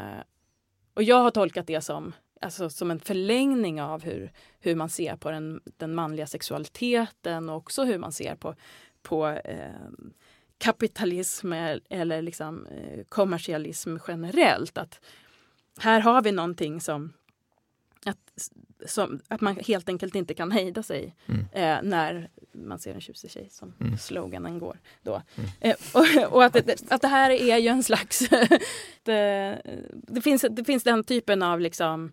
och 0.93 1.03
jag 1.03 1.19
har 1.19 1.31
tolkat 1.31 1.67
det 1.67 1.81
som, 1.81 2.13
alltså, 2.41 2.69
som 2.69 2.91
en 2.91 2.99
förlängning 2.99 3.81
av 3.81 4.03
hur, 4.03 4.31
hur 4.59 4.75
man 4.75 4.89
ser 4.89 5.15
på 5.15 5.31
den, 5.31 5.61
den 5.77 5.95
manliga 5.95 6.27
sexualiteten 6.27 7.49
och 7.49 7.57
också 7.57 7.83
hur 7.83 7.97
man 7.97 8.11
ser 8.11 8.35
på, 8.35 8.55
på 9.01 9.27
eh, 9.27 9.69
kapitalism 10.63 11.53
eller 11.89 12.21
liksom, 12.21 12.65
eh, 12.65 13.03
kommersialism 13.09 13.97
generellt. 14.07 14.77
Att 14.77 14.99
här 15.79 15.99
har 15.99 16.21
vi 16.21 16.31
någonting 16.31 16.81
som 16.81 17.13
att, 18.05 18.51
som, 18.85 19.19
att 19.27 19.41
man 19.41 19.55
helt 19.55 19.89
enkelt 19.89 20.15
inte 20.15 20.33
kan 20.33 20.51
hejda 20.51 20.83
sig 20.83 21.15
mm. 21.25 21.45
eh, 21.51 21.89
när 21.91 22.29
man 22.51 22.79
ser 22.79 22.93
en 22.93 23.01
tjusig 23.01 23.31
tjej, 23.31 23.47
som 23.51 23.73
mm. 23.79 23.97
sloganen 23.97 24.59
går. 24.59 24.79
Då. 25.01 25.21
Mm. 25.35 25.49
Eh, 25.59 25.75
och, 25.93 26.33
och 26.33 26.43
att, 26.43 26.53
det, 26.53 26.91
att 26.91 27.01
det 27.01 27.07
här 27.07 27.29
är 27.29 27.57
ju 27.57 27.67
en 27.67 27.83
slags... 27.83 28.29
det, 29.03 29.61
det, 29.93 30.21
finns, 30.21 30.45
det 30.49 30.63
finns 30.63 30.83
den 30.83 31.03
typen 31.03 31.43
av 31.43 31.59
liksom 31.59 32.11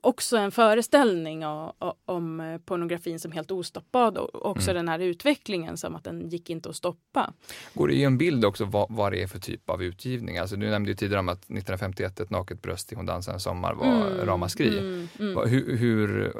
också 0.00 0.36
en 0.36 0.52
föreställning 0.52 1.46
om, 1.46 1.72
om 2.04 2.58
pornografin 2.64 3.20
som 3.20 3.32
helt 3.32 3.50
ostoppad 3.50 4.18
och 4.18 4.46
också 4.46 4.70
mm. 4.70 4.76
den 4.76 4.88
här 4.88 4.98
utvecklingen 4.98 5.76
som 5.76 5.96
att 5.96 6.04
den 6.04 6.28
gick 6.28 6.50
inte 6.50 6.68
att 6.68 6.76
stoppa. 6.76 7.32
Går 7.74 7.88
det 7.88 7.94
i 7.94 8.04
en 8.04 8.18
bild 8.18 8.44
också 8.44 8.64
vad, 8.64 8.86
vad 8.90 9.12
det 9.12 9.22
är 9.22 9.26
för 9.26 9.38
typ 9.38 9.70
av 9.70 9.82
utgivning? 9.82 10.38
Alltså, 10.38 10.56
du 10.56 10.70
nämnde 10.70 10.90
ju 10.90 10.96
tidigare 10.96 11.20
om 11.20 11.28
att 11.28 11.38
1951 11.38 12.20
ett 12.20 12.30
naket 12.30 12.62
bröst 12.62 12.92
i 12.92 12.94
Hon 12.94 13.06
dansar 13.06 13.32
en 13.32 13.40
sommar 13.40 13.74
var 13.74 13.86
mm. 13.86 14.26
ramaskri. 14.26 14.78
Mm. 14.78 15.08
Mm. 15.18 15.48
Hur, 15.48 15.76
hur 15.76 16.32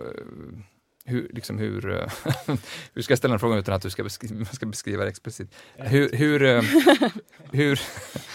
hur, 1.08 1.30
liksom 1.32 1.58
hur, 1.58 1.90
eh, 1.90 2.12
hur 2.94 3.02
ska 3.02 3.12
jag 3.12 3.18
ställa 3.18 3.32
den 3.32 3.40
frågan 3.40 3.58
utan 3.58 3.74
att 3.74 3.82
du 3.82 3.90
ska 3.90 4.04
beskriva, 4.04 4.44
ska 4.44 4.66
beskriva 4.66 5.02
det 5.04 5.10
explicit? 5.10 5.54
Hur, 5.76 6.12
hur, 6.12 6.42
eh, 6.42 6.62
hur, 7.52 7.80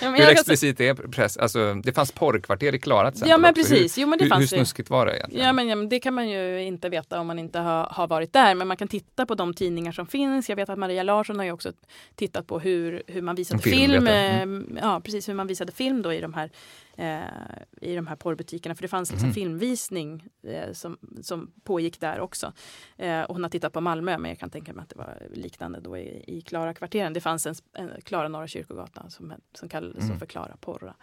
ja, 0.01 0.09
hur 0.09 0.29
explicit 0.29 0.79
är 0.79 0.93
press? 0.93 1.37
Alltså, 1.37 1.73
det 1.73 1.93
fanns 1.93 2.11
porrkvarter 2.11 2.75
i 2.75 2.79
Klara 2.79 3.11
till 3.11 3.27
Ja 3.27 3.37
men 3.37 3.53
precis. 3.53 3.97
Jo, 3.97 4.07
men 4.07 4.19
det 4.19 4.25
hur, 4.25 4.29
fanns 4.29 4.41
hur 4.41 4.57
snuskigt 4.57 4.89
var 4.89 5.05
det 5.05 5.17
egentligen? 5.17 5.45
Ja 5.45 5.53
men, 5.53 5.67
ja 5.67 5.75
men 5.75 5.89
det 5.89 5.99
kan 5.99 6.13
man 6.13 6.29
ju 6.29 6.61
inte 6.61 6.89
veta 6.89 7.19
om 7.19 7.27
man 7.27 7.39
inte 7.39 7.59
har, 7.59 7.87
har 7.91 8.07
varit 8.07 8.33
där. 8.33 8.55
Men 8.55 8.67
man 8.67 8.77
kan 8.77 8.87
titta 8.87 9.25
på 9.25 9.35
de 9.35 9.53
tidningar 9.53 9.91
som 9.91 10.07
finns. 10.07 10.49
Jag 10.49 10.55
vet 10.55 10.69
att 10.69 10.79
Maria 10.79 11.03
Larsson 11.03 11.37
har 11.37 11.45
ju 11.45 11.51
också 11.51 11.71
tittat 12.15 12.47
på 12.47 12.59
hur, 12.59 13.03
hur 13.07 13.21
man 13.21 13.35
visade 13.35 13.61
film. 13.61 13.91
film 13.91 14.07
mm. 14.07 14.77
Ja 14.81 15.01
precis, 15.03 15.29
hur 15.29 15.33
man 15.33 15.47
visade 15.47 15.71
film 15.71 16.01
då 16.01 16.13
i 16.13 16.21
de 16.21 16.33
här 16.33 16.49
i 17.81 17.95
de 17.95 18.07
här 18.07 18.15
porrbutikerna. 18.15 18.75
För 18.75 18.81
det 18.81 18.87
fanns 18.87 19.11
liksom 19.11 19.25
mm. 19.25 19.33
filmvisning 19.33 20.27
eh, 20.43 20.73
som, 20.73 20.97
som 21.21 21.51
pågick 21.63 21.99
där 21.99 22.19
också. 22.19 22.53
Eh, 22.97 23.21
och 23.21 23.35
hon 23.35 23.43
har 23.43 23.49
tittat 23.49 23.73
på 23.73 23.81
Malmö, 23.81 24.17
men 24.17 24.29
jag 24.29 24.39
kan 24.39 24.49
tänka 24.49 24.73
mig 24.73 24.83
att 24.83 24.89
det 24.89 24.95
var 24.95 25.27
liknande 25.33 25.79
då 25.79 25.97
i, 25.97 26.23
i 26.27 26.41
Klara-kvarteren. 26.41 27.13
Det 27.13 27.21
fanns 27.21 27.45
en, 27.45 27.55
en 27.73 28.01
Klara 28.01 28.27
Norra 28.27 28.47
Kyrkogatan 28.47 29.11
som, 29.11 29.33
som 29.53 29.69
kallades 29.69 30.03
mm. 30.03 30.19
för 30.19 30.25
Klara 30.25 30.57
Porra. 30.57 30.93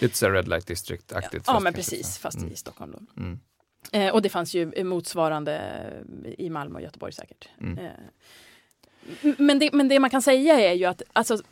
Lite 0.00 0.16
så 0.16 0.30
Red 0.30 0.48
Light 0.48 0.66
District-aktigt. 0.66 1.44
Ja, 1.46 1.54
ja 1.54 1.60
men 1.60 1.72
precis, 1.72 2.18
fast 2.18 2.38
mm. 2.38 2.52
i 2.52 2.56
Stockholm 2.56 2.92
då. 2.92 3.22
Mm. 3.22 3.40
Eh, 3.92 4.14
och 4.14 4.22
det 4.22 4.28
fanns 4.28 4.54
ju 4.54 4.84
motsvarande 4.84 5.82
i 6.38 6.50
Malmö 6.50 6.74
och 6.74 6.82
Göteborg 6.82 7.12
säkert. 7.12 7.48
Mm. 7.60 7.78
Eh, 7.78 7.92
men 9.38 9.58
det, 9.58 9.72
men 9.72 9.88
det 9.88 10.00
man 10.00 10.10
kan 10.10 10.22
säga 10.22 10.60
är 10.60 10.72
ju 10.72 10.84
att 10.84 11.02
alltså, 11.12 11.42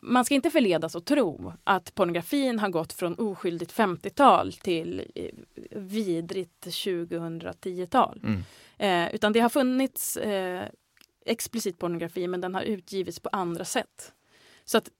man 0.00 0.24
ska 0.24 0.34
inte 0.34 0.50
förledas 0.50 0.96
att 0.96 1.06
tro 1.06 1.52
att 1.64 1.94
pornografin 1.94 2.58
har 2.58 2.68
gått 2.68 2.92
från 2.92 3.14
oskyldigt 3.14 3.72
50-tal 3.72 4.52
till 4.52 5.04
eh, 5.14 5.30
vidrigt 5.70 6.66
2010-tal. 6.66 8.20
Mm. 8.24 8.42
Eh, 8.78 9.14
utan 9.14 9.32
det 9.32 9.40
har 9.40 9.48
funnits 9.48 10.16
eh, 10.16 10.68
explicit 11.26 11.78
pornografi 11.78 12.28
men 12.28 12.40
den 12.40 12.54
har 12.54 12.62
utgivits 12.62 13.20
på 13.20 13.28
andra 13.32 13.64
sätt. 13.64 14.12
Så 14.64 14.78
att 14.78 14.90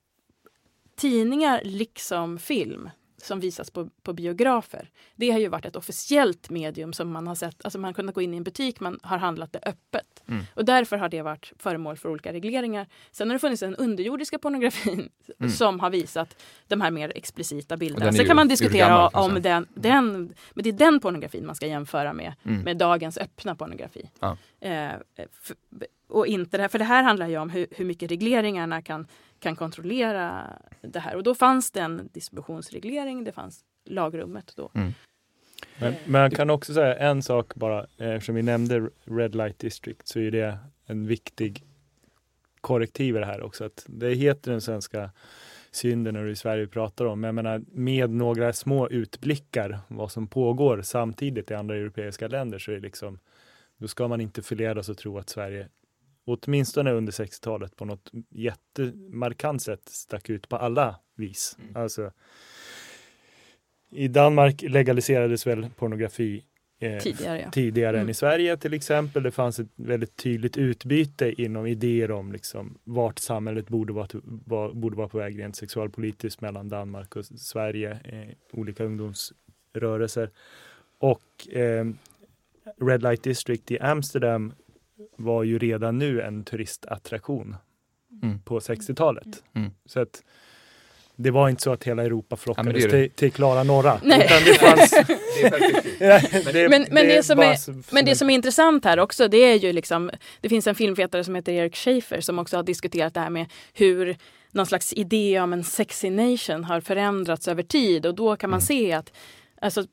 tidningar 0.96 1.60
liksom 1.64 2.38
film 2.38 2.90
som 3.22 3.40
visas 3.40 3.70
på, 3.70 3.88
på 4.02 4.12
biografer. 4.12 4.90
Det 5.16 5.30
har 5.30 5.38
ju 5.38 5.48
varit 5.48 5.64
ett 5.64 5.76
officiellt 5.76 6.50
medium 6.50 6.92
som 6.92 7.12
man 7.12 7.26
har 7.26 7.34
sett, 7.34 7.64
alltså 7.64 7.78
man 7.78 7.88
har 7.88 7.92
kunnat 7.92 8.14
gå 8.14 8.22
in 8.22 8.34
i 8.34 8.36
en 8.36 8.42
butik, 8.42 8.80
man 8.80 8.98
har 9.02 9.18
handlat 9.18 9.52
det 9.52 9.58
öppet. 9.62 10.22
Mm. 10.28 10.44
Och 10.54 10.64
därför 10.64 10.96
har 10.96 11.08
det 11.08 11.22
varit 11.22 11.52
föremål 11.58 11.96
för 11.96 12.08
olika 12.08 12.32
regleringar. 12.32 12.86
Sen 13.10 13.28
har 13.28 13.34
det 13.34 13.38
funnits 13.38 13.60
den 13.60 13.76
underjordiska 13.76 14.38
pornografin 14.38 15.08
mm. 15.38 15.50
som 15.50 15.80
har 15.80 15.90
visat 15.90 16.42
de 16.68 16.80
här 16.80 16.90
mer 16.90 17.12
explicita 17.14 17.76
bilderna. 17.76 18.12
Sen 18.12 18.26
kan 18.26 18.36
man 18.36 18.48
diskutera 18.48 19.08
om 19.08 19.42
den, 19.42 19.66
den, 19.74 20.34
men 20.50 20.64
det 20.64 20.68
är 20.68 20.72
den 20.72 21.00
pornografin 21.00 21.46
man 21.46 21.54
ska 21.54 21.66
jämföra 21.66 22.12
med, 22.12 22.34
mm. 22.44 22.60
med 22.60 22.76
dagens 22.76 23.18
öppna 23.18 23.54
pornografi. 23.54 24.10
Ja. 24.20 24.36
Eh, 24.60 24.92
för, 25.40 25.56
och 26.10 26.26
inte 26.26 26.56
det 26.56 26.62
här, 26.62 26.68
för 26.68 26.78
det 26.78 26.84
här 26.84 27.02
handlar 27.02 27.28
ju 27.28 27.38
om 27.38 27.50
hur, 27.50 27.66
hur 27.70 27.84
mycket 27.84 28.10
regleringarna 28.10 28.82
kan 28.82 29.06
kan 29.40 29.56
kontrollera 29.56 30.46
det 30.80 31.00
här. 31.00 31.16
Och 31.16 31.22
då 31.22 31.34
fanns 31.34 31.70
det 31.70 31.80
en 31.80 32.08
distributionsreglering, 32.12 33.24
det 33.24 33.32
fanns 33.32 33.64
lagrummet 33.84 34.52
då. 34.56 34.70
Mm. 34.74 34.92
Men, 35.78 35.94
man 36.06 36.30
kan 36.30 36.50
också 36.50 36.74
säga 36.74 36.96
en 36.96 37.22
sak 37.22 37.54
bara, 37.54 37.86
eftersom 37.98 38.34
vi 38.34 38.42
nämnde 38.42 38.90
Red 39.04 39.34
Light 39.34 39.58
District 39.58 40.08
så 40.08 40.18
är 40.18 40.30
det 40.30 40.58
en 40.86 41.06
viktig 41.06 41.64
korrektiv 42.60 43.16
i 43.16 43.18
det 43.18 43.26
här 43.26 43.42
också. 43.42 43.64
Att 43.64 43.84
det 43.88 44.14
heter 44.14 44.50
den 44.50 44.60
svenska 44.60 45.10
synden 45.70 46.16
och 46.16 46.24
det 46.24 46.30
är 46.30 46.34
Sverige 46.34 46.64
vi 46.64 46.70
pratar 46.70 47.04
om. 47.04 47.20
Men 47.20 47.28
jag 47.28 47.34
menar, 47.34 47.62
med 47.72 48.10
några 48.10 48.52
små 48.52 48.88
utblickar 48.88 49.78
vad 49.88 50.12
som 50.12 50.26
pågår 50.26 50.82
samtidigt 50.82 51.50
i 51.50 51.54
andra 51.54 51.76
europeiska 51.76 52.28
länder 52.28 52.58
så 52.58 52.70
är 52.70 52.74
det 52.74 52.80
liksom, 52.80 53.18
då 53.76 53.88
ska 53.88 54.08
man 54.08 54.20
inte 54.20 54.42
förledas 54.42 54.88
att 54.88 54.98
tro 54.98 55.18
att 55.18 55.28
Sverige 55.28 55.68
åtminstone 56.30 56.92
under 56.92 57.12
60-talet 57.12 57.76
på 57.76 57.84
något 57.84 58.10
jättemarkant 58.30 59.62
sätt 59.62 59.82
stack 59.84 60.30
ut 60.30 60.48
på 60.48 60.56
alla 60.56 60.96
vis. 61.16 61.56
Mm. 61.58 61.82
Alltså, 61.82 62.12
I 63.90 64.08
Danmark 64.08 64.62
legaliserades 64.62 65.46
väl 65.46 65.66
pornografi 65.76 66.44
eh, 66.80 66.98
tidigare, 66.98 67.40
ja. 67.40 67.50
tidigare 67.50 67.96
mm. 67.96 68.00
än 68.00 68.10
i 68.10 68.14
Sverige 68.14 68.56
till 68.56 68.74
exempel. 68.74 69.22
Det 69.22 69.30
fanns 69.30 69.58
ett 69.58 69.68
väldigt 69.76 70.16
tydligt 70.16 70.56
utbyte 70.56 71.42
inom 71.42 71.66
idéer 71.66 72.10
om 72.10 72.32
liksom, 72.32 72.78
vart 72.84 73.18
samhället 73.18 73.68
borde 73.68 73.92
vara, 73.92 74.08
var, 74.22 74.72
borde 74.72 74.96
vara 74.96 75.08
på 75.08 75.18
väg 75.18 75.38
rent 75.38 75.56
sexualpolitiskt 75.56 76.40
mellan 76.40 76.68
Danmark 76.68 77.16
och 77.16 77.24
Sverige, 77.24 77.90
eh, 78.04 78.28
olika 78.52 78.84
ungdomsrörelser. 78.84 80.30
Och 80.98 81.48
eh, 81.56 81.86
Red 82.80 83.02
Light 83.02 83.22
District 83.22 83.70
i 83.70 83.78
Amsterdam 83.78 84.52
var 85.16 85.42
ju 85.42 85.58
redan 85.58 85.98
nu 85.98 86.20
en 86.20 86.44
turistattraktion 86.44 87.56
mm. 88.22 88.40
på 88.40 88.58
60-talet. 88.58 89.42
Mm. 89.54 89.70
Så 89.86 90.00
att 90.00 90.22
det 91.16 91.30
var 91.30 91.48
inte 91.48 91.62
så 91.62 91.72
att 91.72 91.84
hela 91.84 92.04
Europa 92.04 92.36
flockades 92.36 92.84
ja, 92.84 92.90
till, 92.90 93.10
till 93.10 93.32
Klara 93.32 93.62
norra. 93.62 94.00
Nej. 94.04 94.24
Utan 94.24 94.42
det 94.44 94.54
fanns... 94.54 94.92
men, 96.70 96.86
men, 96.90 97.06
det, 97.06 97.22
som 97.22 97.38
är, 97.38 97.94
men 97.94 98.04
det 98.04 98.16
som 98.16 98.30
är 98.30 98.34
intressant 98.34 98.84
här 98.84 98.98
också 98.98 99.28
det 99.28 99.36
är 99.36 99.54
ju 99.54 99.72
liksom 99.72 100.10
Det 100.40 100.48
finns 100.48 100.66
en 100.66 100.74
filmvetare 100.74 101.24
som 101.24 101.34
heter 101.34 101.52
Erik 101.52 101.76
Schaefer 101.76 102.20
som 102.20 102.38
också 102.38 102.56
har 102.56 102.62
diskuterat 102.62 103.14
det 103.14 103.20
här 103.20 103.30
med 103.30 103.46
hur 103.74 104.16
någon 104.52 104.66
slags 104.66 104.92
idé 104.92 105.40
om 105.40 105.52
en 105.52 105.64
sexy 105.64 106.10
nation 106.10 106.64
har 106.64 106.80
förändrats 106.80 107.48
över 107.48 107.62
tid 107.62 108.06
och 108.06 108.14
då 108.14 108.36
kan 108.36 108.50
man 108.50 108.60
mm. 108.60 108.66
se 108.66 108.92
att 108.92 109.12
Alltså, 109.62 109.84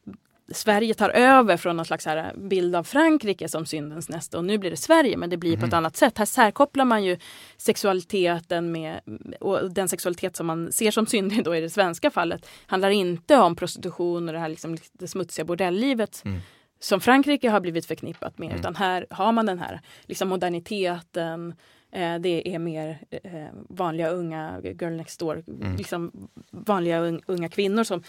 Sverige 0.52 0.93
tar 0.93 1.10
över 1.10 1.58
från 1.58 1.78
någon 1.78 1.86
slags 1.86 2.06
här 2.06 2.34
bild 2.38 2.76
av 2.76 2.84
Frankrike 2.84 3.50
som 3.50 3.66
syndens 3.66 4.10
nästa 4.10 4.38
och 4.38 4.45
nu 4.45 4.58
blir 4.58 4.72
det 4.72 4.78
Sverige 4.78 5.18
men 5.18 5.30
det 5.30 5.38
blir 5.38 5.52
mm. 5.52 5.60
på 5.60 5.66
ett 5.66 5.72
mhm. 5.72 5.78
annat 5.78 5.95
sätt. 5.95 6.18
Här 6.18 6.26
särkopplar 6.26 6.86
man 6.86 7.04
ju 7.04 7.18
sexualiteten 7.58 8.72
med 8.72 9.00
och 9.39 9.72
den 9.72 9.89
sexualitet 9.89 10.36
som 10.36 10.48
man 10.48 10.72
ser 10.72 10.91
som 10.91 11.08
syndig 11.08 11.43
då 11.43 11.56
i 11.56 11.62
det 11.62 11.70
svenska 11.70 12.12
fallet 12.12 12.50
handlar 12.66 12.89
inte 12.89 13.38
om 13.38 13.56
prostitution 13.56 14.28
och 14.28 14.34
det 14.34 14.39
här 14.39 14.50
liksom, 14.50 14.78
det 14.93 15.08
smutsiga 15.08 15.45
bordelllivet 15.45 16.22
mm. 16.26 16.39
som 16.80 17.00
Frankrike 17.00 17.50
har 17.50 17.60
blivit 17.60 17.86
förknippat 17.86 18.38
med 18.38 18.48
mm. 18.48 18.60
utan 18.60 18.76
här 18.76 19.08
har 19.10 19.32
man 19.32 19.45
den 19.45 19.60
här 19.60 19.82
liksom 20.02 20.30
moderniteten 20.30 21.54
eh, 21.91 22.16
det 22.16 22.56
är 22.56 22.60
mer 22.60 23.00
eh, 23.10 23.48
vanliga 23.70 24.10
unga 24.10 24.62
girl 24.64 24.95
next 24.95 25.20
door, 25.20 25.43
mm. 25.48 25.76
liksom 25.76 26.30
vanliga 26.52 27.00
unga 27.26 27.50
kvinnor 27.50 27.84
som 27.84 28.04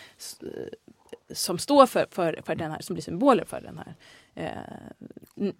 som 1.30 1.58
står 1.58 1.86
för, 1.86 2.06
för, 2.10 2.40
för 2.44 2.54
den 2.54 2.70
här, 2.70 2.80
som 2.80 2.94
blir 2.94 3.02
symboler 3.02 3.44
för 3.44 3.60
den 3.60 3.78
här 3.78 3.94
eh, 4.34 5.50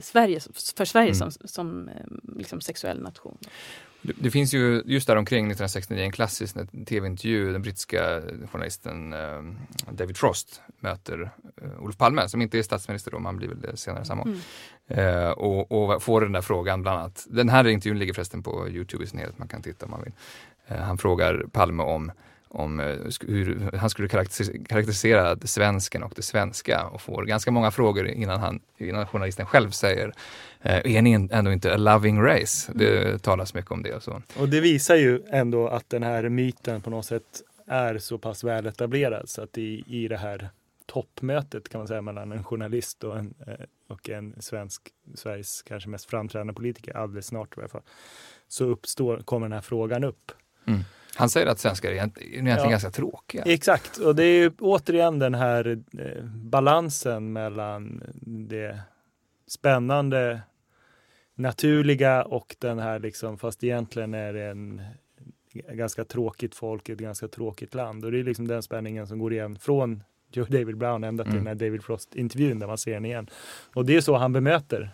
Sverige, 0.00 0.40
för 0.76 0.84
Sverige 0.84 1.08
mm. 1.08 1.30
som, 1.30 1.48
som 1.48 1.90
liksom 2.36 2.60
sexuell 2.60 3.02
nation. 3.02 3.38
Det, 4.02 4.12
det, 4.18 4.30
finns 4.30 4.54
ju 4.54 4.82
just 4.86 5.06
där 5.06 5.16
omkring 5.16 5.44
1969 5.44 6.04
en 6.04 6.12
klassisk 6.12 6.56
tv-intervju, 6.86 7.52
den 7.52 7.62
brittiska 7.62 8.20
journalisten 8.52 9.12
eh, 9.12 9.42
David 9.90 10.16
Frost 10.16 10.60
möter 10.80 11.30
eh, 11.62 11.82
Olof 11.82 11.96
Palme, 11.96 12.28
som 12.28 12.42
inte 12.42 12.58
är 12.58 12.62
statsminister 12.62 13.10
då, 13.10 13.18
man 13.18 13.36
blir 13.36 13.48
väl 13.48 13.60
det 13.60 13.76
senare 13.76 14.04
samma 14.04 14.22
år. 14.22 14.28
Mm. 14.28 15.24
Eh, 15.24 15.30
och, 15.30 15.72
och, 15.72 16.02
får 16.02 16.20
den 16.20 16.32
där 16.32 16.40
frågan 16.40 16.82
bland 16.82 16.98
annat. 16.98 17.26
Den 17.30 17.48
här 17.48 17.66
intervjun 17.66 17.98
ligger 17.98 18.14
förresten 18.14 18.42
på 18.42 18.68
Youtube 18.68 19.04
i 19.04 19.06
sin 19.06 19.18
helhet, 19.18 19.38
man 19.38 19.48
kan 19.48 19.62
titta 19.62 19.84
om 19.84 19.90
man 19.90 20.02
vill. 20.02 20.12
Eh, 20.66 20.76
han 20.76 20.98
frågar 20.98 21.44
Palme 21.52 21.82
om 21.82 22.12
om 22.52 22.80
eh, 22.80 22.96
hur 23.20 23.76
han 23.76 23.90
skulle 23.90 24.08
karaktärisera 24.08 25.36
svensken 25.36 26.02
och 26.02 26.12
det 26.16 26.22
svenska 26.22 26.86
och 26.86 27.00
får 27.00 27.24
ganska 27.24 27.50
många 27.50 27.70
frågor 27.70 28.08
innan, 28.08 28.40
han, 28.40 28.60
innan 28.78 29.06
journalisten 29.06 29.46
själv 29.46 29.70
säger 29.70 30.12
eh, 30.62 30.96
är 30.96 31.02
ni 31.02 31.28
ändå 31.32 31.52
inte 31.52 31.74
a 31.74 31.76
loving 31.76 32.22
race? 32.22 32.72
Det 32.74 33.22
talas 33.22 33.54
mycket 33.54 33.70
om 33.70 33.82
det. 33.82 33.94
Och, 33.94 34.02
så. 34.02 34.22
och 34.36 34.48
det 34.48 34.60
visar 34.60 34.96
ju 34.96 35.22
ändå 35.30 35.68
att 35.68 35.90
den 35.90 36.02
här 36.02 36.28
myten 36.28 36.80
på 36.80 36.90
något 36.90 37.06
sätt 37.06 37.42
är 37.66 37.98
så 37.98 38.18
pass 38.18 38.44
väl 38.44 38.66
etablerad 38.66 39.28
så 39.28 39.42
att 39.42 39.58
i, 39.58 39.84
i 39.86 40.08
det 40.08 40.16
här 40.16 40.50
toppmötet 40.86 41.68
kan 41.68 41.78
man 41.78 41.88
säga 41.88 42.02
mellan 42.02 42.32
en 42.32 42.44
journalist 42.44 43.04
och 43.04 43.18
en, 43.18 43.34
eh, 43.46 43.54
och 43.88 44.10
en 44.10 44.34
svensk, 44.42 44.82
Sveriges 45.14 45.62
kanske 45.62 45.88
mest 45.88 46.10
framträdande 46.10 46.52
politiker, 46.52 46.96
alldeles 46.96 47.26
snart 47.26 47.56
i 47.56 47.60
alla 47.60 47.68
fall, 47.68 47.82
så 48.48 48.64
uppstår, 48.64 49.18
kommer 49.18 49.46
den 49.46 49.52
här 49.52 49.60
frågan 49.60 50.04
upp. 50.04 50.32
Mm. 50.64 50.80
Han 51.16 51.30
säger 51.30 51.46
att 51.46 51.58
svenskar 51.58 51.88
är 51.88 51.92
egentligen 51.92 52.46
ja, 52.46 52.68
ganska 52.68 52.90
tråkiga. 52.90 53.42
Exakt, 53.46 53.98
och 53.98 54.16
det 54.16 54.24
är 54.24 54.52
återigen 54.58 55.18
den 55.18 55.34
här 55.34 55.82
eh, 55.98 56.24
balansen 56.24 57.32
mellan 57.32 58.02
det 58.48 58.80
spännande, 59.46 60.40
naturliga 61.34 62.24
och 62.24 62.56
den 62.58 62.78
här 62.78 62.98
liksom, 62.98 63.38
fast 63.38 63.64
egentligen 63.64 64.14
är 64.14 64.32
det 64.32 64.44
en 64.44 64.82
ganska 65.52 66.04
tråkigt 66.04 66.54
folk, 66.54 66.88
ett 66.88 66.98
ganska 66.98 67.28
tråkigt 67.28 67.74
land. 67.74 68.04
Och 68.04 68.12
det 68.12 68.18
är 68.18 68.24
liksom 68.24 68.48
den 68.48 68.62
spänningen 68.62 69.06
som 69.06 69.18
går 69.18 69.32
igen 69.32 69.58
från 69.58 70.02
Joe 70.36 70.46
David 70.48 70.76
Brown 70.76 71.04
ända 71.04 71.24
till 71.24 71.32
mm. 71.32 71.44
den 71.44 71.58
här 71.58 71.66
David 71.66 71.82
Frost-intervjun 71.82 72.58
där 72.58 72.66
man 72.66 72.78
ser 72.78 72.92
den 72.92 73.04
igen. 73.04 73.26
Och 73.74 73.86
det 73.86 73.96
är 73.96 74.00
så 74.00 74.16
han 74.16 74.32
bemöter. 74.32 74.90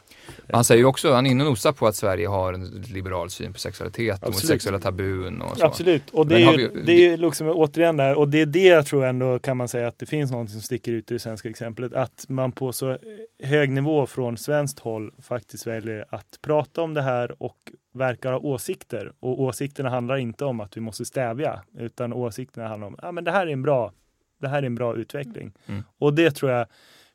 Han 0.53 0.65
säger 0.65 0.79
ju 0.79 0.85
också, 0.85 1.13
han 1.13 1.27
är 1.27 1.31
inne 1.31 1.45
och 1.45 1.51
nosar 1.51 1.73
på 1.73 1.87
att 1.87 1.97
Sverige 1.97 2.29
har 2.29 2.53
en 2.53 2.65
liberal 2.67 3.31
syn 3.31 3.53
på 3.53 3.59
sexualitet 3.59 4.15
Absolut. 4.15 4.37
och 4.37 4.41
sexuella 4.41 4.79
tabun 4.79 5.43
och 5.43 5.59
så. 5.59 5.67
Absolut, 5.67 6.11
och 6.11 6.27
det 6.27 6.43
är, 6.43 6.59
ju, 6.59 6.71
vi... 6.75 6.83
det 6.83 7.07
är 7.07 7.17
liksom 7.17 7.49
återigen 7.49 7.97
där, 7.97 8.15
och 8.15 8.29
det 8.29 8.41
är 8.41 8.47
det 8.47 8.67
jag 8.67 8.87
tror 8.87 9.05
ändå 9.05 9.39
kan 9.39 9.57
man 9.57 9.69
säga 9.69 9.89
att 9.89 9.99
det 9.99 10.07
finns 10.07 10.31
något 10.31 10.51
som 10.51 10.61
sticker 10.61 10.93
ut 10.93 11.11
i 11.11 11.15
det 11.15 11.21
svenska 11.21 11.49
exemplet. 11.49 11.93
Att 11.93 12.25
man 12.29 12.53
på 12.53 12.73
så 12.73 12.99
hög 13.43 13.71
nivå 13.71 14.07
från 14.07 14.37
svenskt 14.37 14.79
håll 14.79 15.13
faktiskt 15.23 15.67
väljer 15.67 16.05
att 16.09 16.39
prata 16.43 16.83
om 16.83 16.95
det 16.95 17.03
här 17.03 17.43
och 17.43 17.57
verkar 17.95 18.33
ha 18.33 18.39
åsikter. 18.39 19.13
Och 19.21 19.41
åsikterna 19.41 19.91
handlar 19.91 20.17
inte 20.17 20.45
om 20.45 20.61
att 20.61 20.77
vi 20.77 20.81
måste 20.81 21.05
stävja, 21.05 21.63
utan 21.79 22.13
åsikterna 22.13 22.69
handlar 22.69 22.87
om 22.89 22.95
att 22.95 23.05
ah, 23.05 23.13
det 23.21 23.31
här 23.31 23.47
är 23.47 23.53
en 23.53 23.63
bra 23.63 23.93
det 24.39 24.49
här 24.49 24.63
är 24.63 24.67
en 24.67 24.75
bra 24.75 24.97
utveckling. 24.97 25.53
Mm. 25.67 25.83
Och 25.99 26.15
det 26.15 26.31
tror 26.31 26.51
jag, 26.53 26.67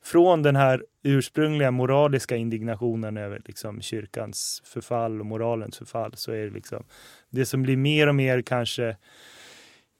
från 0.04 0.42
den 0.42 0.56
här 0.56 0.86
ursprungliga 1.04 1.72
moraliska 1.72 2.36
indignationen 2.36 3.18
över 3.18 3.42
liksom 3.46 3.82
kyrkans 3.82 4.62
förfall 4.66 5.20
och 5.20 5.26
moralens 5.26 5.78
förfall, 5.78 6.12
så 6.16 6.32
är 6.32 6.46
det 6.46 6.50
liksom 6.50 6.84
det 7.30 7.46
som 7.46 7.64
blir 7.64 7.78
mer 7.78 8.08
och 8.08 8.16
mer 8.16 8.42
kanske 8.42 8.98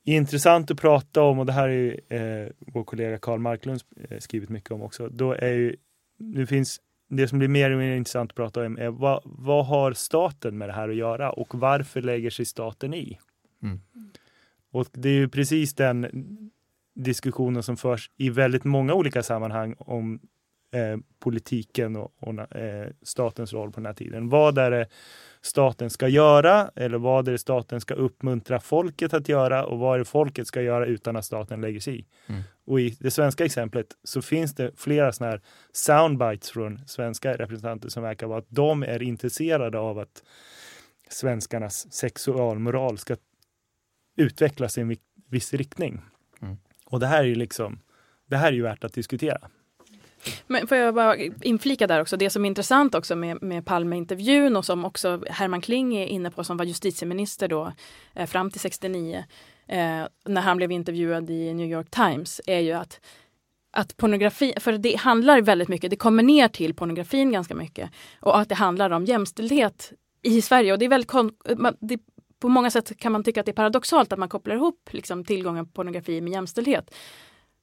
intressant 0.06 0.72
att 0.72 0.82
prata 0.82 1.22
om, 1.22 1.40
och 1.40 1.46
det 1.46 1.52
här 1.52 1.70
är 1.70 2.00
eh, 2.10 2.50
vår 2.60 2.84
kollega 2.84 3.18
Karl 3.18 3.40
Marklund 3.40 3.82
eh, 4.10 4.20
skrivit 4.20 4.50
mycket 4.50 4.72
om 4.72 4.82
också, 4.82 5.10
då 5.10 5.32
är 5.32 5.54
ju, 5.54 5.76
det 6.18 6.48
finns 6.48 6.82
det 7.10 7.28
som 7.28 7.40
blir 7.40 7.48
mer 7.48 7.72
och 7.72 7.78
mer 7.78 7.96
intressant 7.96 8.32
att 8.32 8.36
prata 8.36 8.66
om 8.66 8.78
är 8.78 8.90
vad, 8.90 9.22
vad 9.26 9.66
har 9.66 9.94
staten 9.94 10.58
med 10.58 10.70
det 10.70 10.74
här 10.74 10.90
att 10.90 10.96
göra 10.96 11.32
och 11.32 11.56
varför 11.56 12.02
lägger 12.02 12.30
sig 12.30 12.46
staten 12.46 12.94
i? 12.94 13.20
Mm. 13.64 13.80
Och 14.72 14.88
det 14.92 15.10
är 15.10 15.14
ju 15.14 15.30
precis 15.30 15.74
den 15.74 16.52
diskussionen 16.96 17.64
som 17.64 17.78
förs 17.78 18.12
i 18.18 18.30
väldigt 18.30 18.64
många 18.64 18.94
olika 18.94 19.24
sammanhang 19.24 19.76
om 19.80 20.20
eh, 20.74 20.98
politiken 21.20 21.96
och, 21.96 22.14
och 22.20 22.56
eh, 22.56 22.90
statens 23.02 23.54
roll 23.54 23.72
på 23.72 23.80
den 23.80 23.86
här 23.86 23.94
tiden. 23.94 24.30
Vad 24.30 24.58
är 24.58 24.72
det 24.72 24.88
staten 25.42 25.90
ska 25.90 26.08
göra 26.08 26.72
eller 26.76 26.98
vad 26.98 27.28
är 27.28 27.32
det 27.32 27.38
staten 27.38 27.82
ska 27.82 27.94
uppmuntra 27.94 28.60
folket 28.60 29.14
att 29.14 29.30
göra 29.30 29.66
och 29.66 29.80
vad 29.80 29.96
är 29.96 30.00
det 30.00 30.06
folket 30.06 30.48
ska 30.48 30.62
göra 30.62 30.86
utan 30.86 31.16
att 31.16 31.26
staten 31.26 31.62
lägger 31.62 31.80
sig 31.80 32.00
i? 32.00 32.06
Mm. 32.28 32.42
Och 32.66 32.82
i 32.82 32.90
det 33.00 33.12
svenska 33.12 33.46
exemplet 33.46 33.88
så 34.04 34.22
finns 34.22 34.56
det 34.56 34.72
flera 34.76 35.12
sådana 35.12 35.32
här 35.32 35.42
soundbites 35.72 36.52
från 36.52 36.88
svenska 36.88 37.34
representanter 37.34 37.90
som 37.90 38.04
verkar 38.04 38.28
vara 38.28 38.40
att 38.40 38.50
de 38.50 38.84
är 38.84 39.04
intresserade 39.04 39.80
av 39.80 40.00
att 40.00 40.24
svenskarnas 41.10 41.94
sexualmoral 41.94 42.98
ska 42.98 43.16
utvecklas 44.18 44.78
i 44.78 44.82
en 44.82 44.96
viss 45.30 45.54
riktning. 45.54 46.02
Och 46.94 47.00
det 47.00 47.08
här 47.08 47.20
är 47.20 47.28
ju 47.28 47.36
liksom, 47.36 47.80
det 48.30 48.38
här 48.38 48.48
är 48.48 48.52
ju 48.52 48.62
värt 48.62 48.84
att 48.84 48.94
diskutera. 48.94 49.38
Men 50.48 50.68
får 50.68 50.78
jag 50.78 50.96
bara 50.96 51.16
inflika 51.42 51.88
där 51.88 52.02
också, 52.02 52.18
det 52.18 52.30
som 52.30 52.46
är 52.46 52.48
intressant 52.48 52.96
också 52.96 53.16
med, 53.16 53.42
med 53.42 53.66
Palmeintervjun 53.66 54.56
och 54.56 54.66
som 54.66 54.86
också 54.86 55.24
Herman 55.30 55.62
Kling 55.62 55.96
är 55.96 56.06
inne 56.06 56.32
på 56.32 56.44
som 56.44 56.58
var 56.58 56.66
justitieminister 56.66 57.48
då 57.48 57.72
eh, 58.16 58.26
fram 58.26 58.52
till 58.52 58.60
69 58.60 59.26
eh, 59.68 59.78
när 60.26 60.42
han 60.42 60.58
blev 60.58 60.72
intervjuad 60.72 61.30
i 61.30 61.54
New 61.54 61.68
York 61.68 61.90
Times 61.90 62.42
är 62.46 62.60
ju 62.60 62.72
att 62.72 63.00
att 63.72 63.98
pornografi, 63.98 64.54
för 64.60 64.78
det 64.78 64.96
handlar 64.96 65.42
väldigt 65.42 65.68
mycket, 65.68 65.90
det 65.90 65.96
kommer 65.96 66.24
ner 66.24 66.48
till 66.48 66.74
pornografin 66.74 67.32
ganska 67.32 67.56
mycket 67.56 67.90
och 68.20 68.40
att 68.40 68.50
det 68.50 68.56
handlar 68.56 68.90
om 68.90 69.06
jämställdhet 69.06 69.94
i 70.22 70.42
Sverige 70.42 70.74
och 70.74 70.80
det 70.80 70.86
är 70.86 70.90
väldigt 70.90 71.12
det 71.80 72.00
på 72.44 72.50
många 72.50 72.72
sätt 72.72 72.98
kan 72.98 73.12
man 73.12 73.24
tycka 73.24 73.40
att 73.40 73.46
det 73.46 73.52
är 73.52 73.54
paradoxalt 73.54 74.14
att 74.14 74.20
man 74.20 74.30
kopplar 74.30 74.56
ihop 74.56 74.90
liksom, 74.92 75.26
tillgången 75.26 75.66
på 75.66 75.72
pornografi 75.72 76.22
med 76.22 76.34
jämställdhet. 76.34 76.96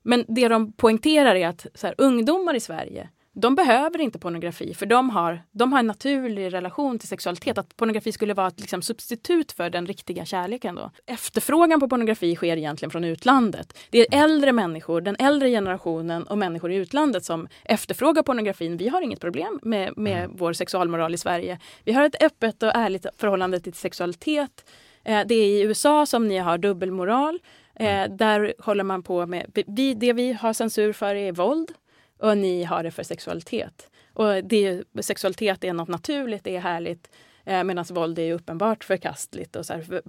Men 0.03 0.25
det 0.29 0.49
de 0.49 0.73
poängterar 0.73 1.35
är 1.35 1.49
att 1.49 1.67
så 1.75 1.87
här, 1.87 1.95
ungdomar 1.99 2.55
i 2.55 2.61
Sverige 2.61 3.09
de 3.33 3.55
behöver 3.55 4.01
inte 4.01 4.19
pornografi 4.19 4.75
för 4.75 4.87
de 4.87 5.11
har, 5.11 5.43
de 5.53 5.73
har 5.73 5.79
en 5.79 5.87
naturlig 5.87 6.53
relation 6.53 6.99
till 6.99 7.09
sexualitet. 7.09 7.59
Att 7.59 7.77
pornografi 7.77 8.13
skulle 8.13 8.35
vara 8.35 8.49
ett 8.49 8.61
liksom, 8.61 8.83
substitut 8.83 9.53
för 9.53 9.71
den 9.71 9.87
riktiga 9.87 10.25
kärleken. 10.25 10.75
Då. 10.75 10.91
Efterfrågan 11.07 11.81
på 11.81 11.89
pornografi 11.89 12.37
sker 12.37 12.57
egentligen 12.57 12.91
från 12.91 13.05
utlandet. 13.05 13.79
Det 13.91 13.99
är 13.99 14.25
äldre 14.25 14.53
människor, 14.53 15.01
den 15.01 15.17
äldre 15.19 15.51
generationen 15.51 16.23
och 16.23 16.39
människor 16.39 16.73
i 16.73 16.77
utlandet 16.77 17.25
som 17.25 17.49
efterfrågar 17.65 18.23
pornografin. 18.23 18.77
Vi 18.77 18.89
har 18.89 19.03
inget 19.03 19.21
problem 19.21 19.61
med, 19.63 19.93
med 19.97 20.25
mm. 20.25 20.37
vår 20.37 20.53
sexualmoral 20.53 21.15
i 21.15 21.19
Sverige. 21.19 21.59
Vi 21.85 21.93
har 21.93 22.05
ett 22.05 22.23
öppet 22.23 22.63
och 22.63 22.73
ärligt 22.75 23.07
förhållande 23.19 23.61
till 23.61 23.75
sexualitet. 23.75 24.71
Eh, 25.05 25.21
det 25.27 25.35
är 25.35 25.47
i 25.47 25.63
USA 25.63 26.07
som 26.07 26.29
ni 26.29 26.39
har 26.39 26.59
dubbelmoral. 26.59 27.39
Eh, 27.75 28.03
mm. 28.03 28.17
där 28.17 28.55
håller 28.59 28.85
man 28.85 29.03
på 29.03 29.27
med, 29.27 29.65
vi, 29.67 29.95
det 29.95 30.13
vi 30.13 30.33
har 30.33 30.53
censur 30.53 30.93
för 30.93 31.15
är 31.15 31.33
våld 31.33 31.73
och 32.21 32.39
ni 32.39 32.65
har 32.65 32.83
det 32.83 32.91
för 32.91 33.03
sexualitet. 33.03 33.91
Och 34.13 34.45
det, 34.45 34.85
sexualitet 35.01 35.65
är 35.65 35.73
något 35.73 35.89
naturligt, 35.89 36.45
det 36.45 36.57
är 36.57 36.61
härligt 36.61 37.11
eh, 37.45 37.65
medan 37.65 37.85
våld 37.91 38.19
är 38.19 38.33
uppenbart 38.33 38.85
förkastligt. 38.85 39.57
Och, 39.57 39.67
så 39.67 39.73
här, 39.73 40.03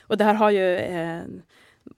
och 0.00 0.16
det 0.16 0.24
här 0.24 0.34
har 0.34 0.50
ju 0.50 0.76
eh, 0.76 1.22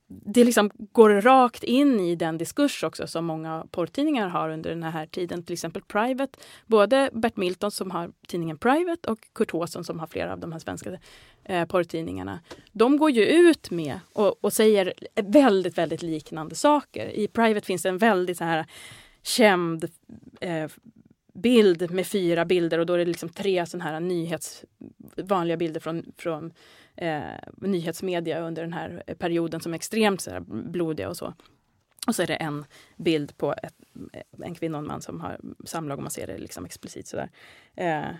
det 0.07 0.45
liksom 0.45 0.71
går 0.75 1.11
rakt 1.21 1.65
in 1.65 2.01
i 2.01 2.17
den 2.17 2.39
diskurs 2.39 2.85
också 2.85 3.07
som 3.07 3.25
många 3.25 3.67
porrtidningar 3.71 4.29
har 4.29 4.51
under 4.51 4.71
den 4.71 4.83
här 4.83 5.07
tiden. 5.07 5.43
Till 5.43 5.53
exempel 5.53 5.83
Private. 5.83 6.39
Både 6.67 7.11
Bert 7.13 7.37
Milton 7.37 7.71
som 7.71 7.91
har 7.91 8.11
tidningen 8.27 8.59
Private 8.59 9.11
och 9.11 9.19
Kurt 9.35 9.51
Håsen 9.51 9.85
som 9.85 10.01
har 10.01 10.07
flera 10.07 10.33
av 10.33 10.39
de 10.39 10.53
här 10.53 10.59
svenska 10.59 10.99
eh, 11.45 11.65
porrtidningarna. 11.65 12.41
De 12.73 12.97
går 12.97 13.11
ju 13.11 13.25
ut 13.25 13.71
med 13.71 14.01
och, 14.13 14.45
och, 14.45 14.53
säger 14.53 14.93
väldigt, 15.15 15.79
väldigt 15.79 16.03
liknande 16.03 16.55
saker. 16.55 17.07
I 17.07 17.29
Private 17.29 17.67
finns 17.67 17.83
det 17.83 17.89
en 17.89 17.99
väldigt 17.99 18.39
så 18.39 18.45
här 18.45 18.67
känd 19.23 19.89
eh, 20.41 20.70
bild 21.35 21.91
med 21.91 22.07
fyra 22.07 22.45
bilder 22.45 22.79
och 22.79 22.87
då 22.87 22.93
är 22.93 22.99
det 22.99 23.05
liksom 23.05 23.29
tre 23.29 23.66
sådana 23.66 23.91
här 23.91 24.01
nyhets, 24.01 24.64
vanliga 25.16 25.57
bilder 25.57 25.81
från, 25.81 26.12
från 26.16 26.53
eh, 26.97 27.23
nyhetsmedia 27.57 28.41
under 28.41 28.62
den 28.62 28.73
här 28.73 29.14
perioden 29.18 29.61
som 29.61 29.73
är 29.73 29.77
extremt 29.77 30.20
så 30.20 30.31
här, 30.31 30.41
blodiga 30.49 31.09
och 31.09 31.16
så. 31.16 31.35
Och 32.07 32.14
så 32.14 32.23
är 32.23 32.27
det 32.27 32.35
en 32.35 32.64
bild 32.97 33.37
på 33.37 33.55
ett, 33.62 33.75
en 34.45 34.55
kvinna 34.55 34.79
och 34.79 34.85
en 34.85 34.89
man 34.89 35.03
som 35.03 35.20
har 35.20 35.41
samlag 35.64 35.99
och 35.99 36.03
man 36.03 36.11
ser 36.11 36.27
det 36.27 36.39
liksom 36.39 36.64
explicit 36.64 37.07
sådär. 37.07 37.31
Eh, 37.75 38.14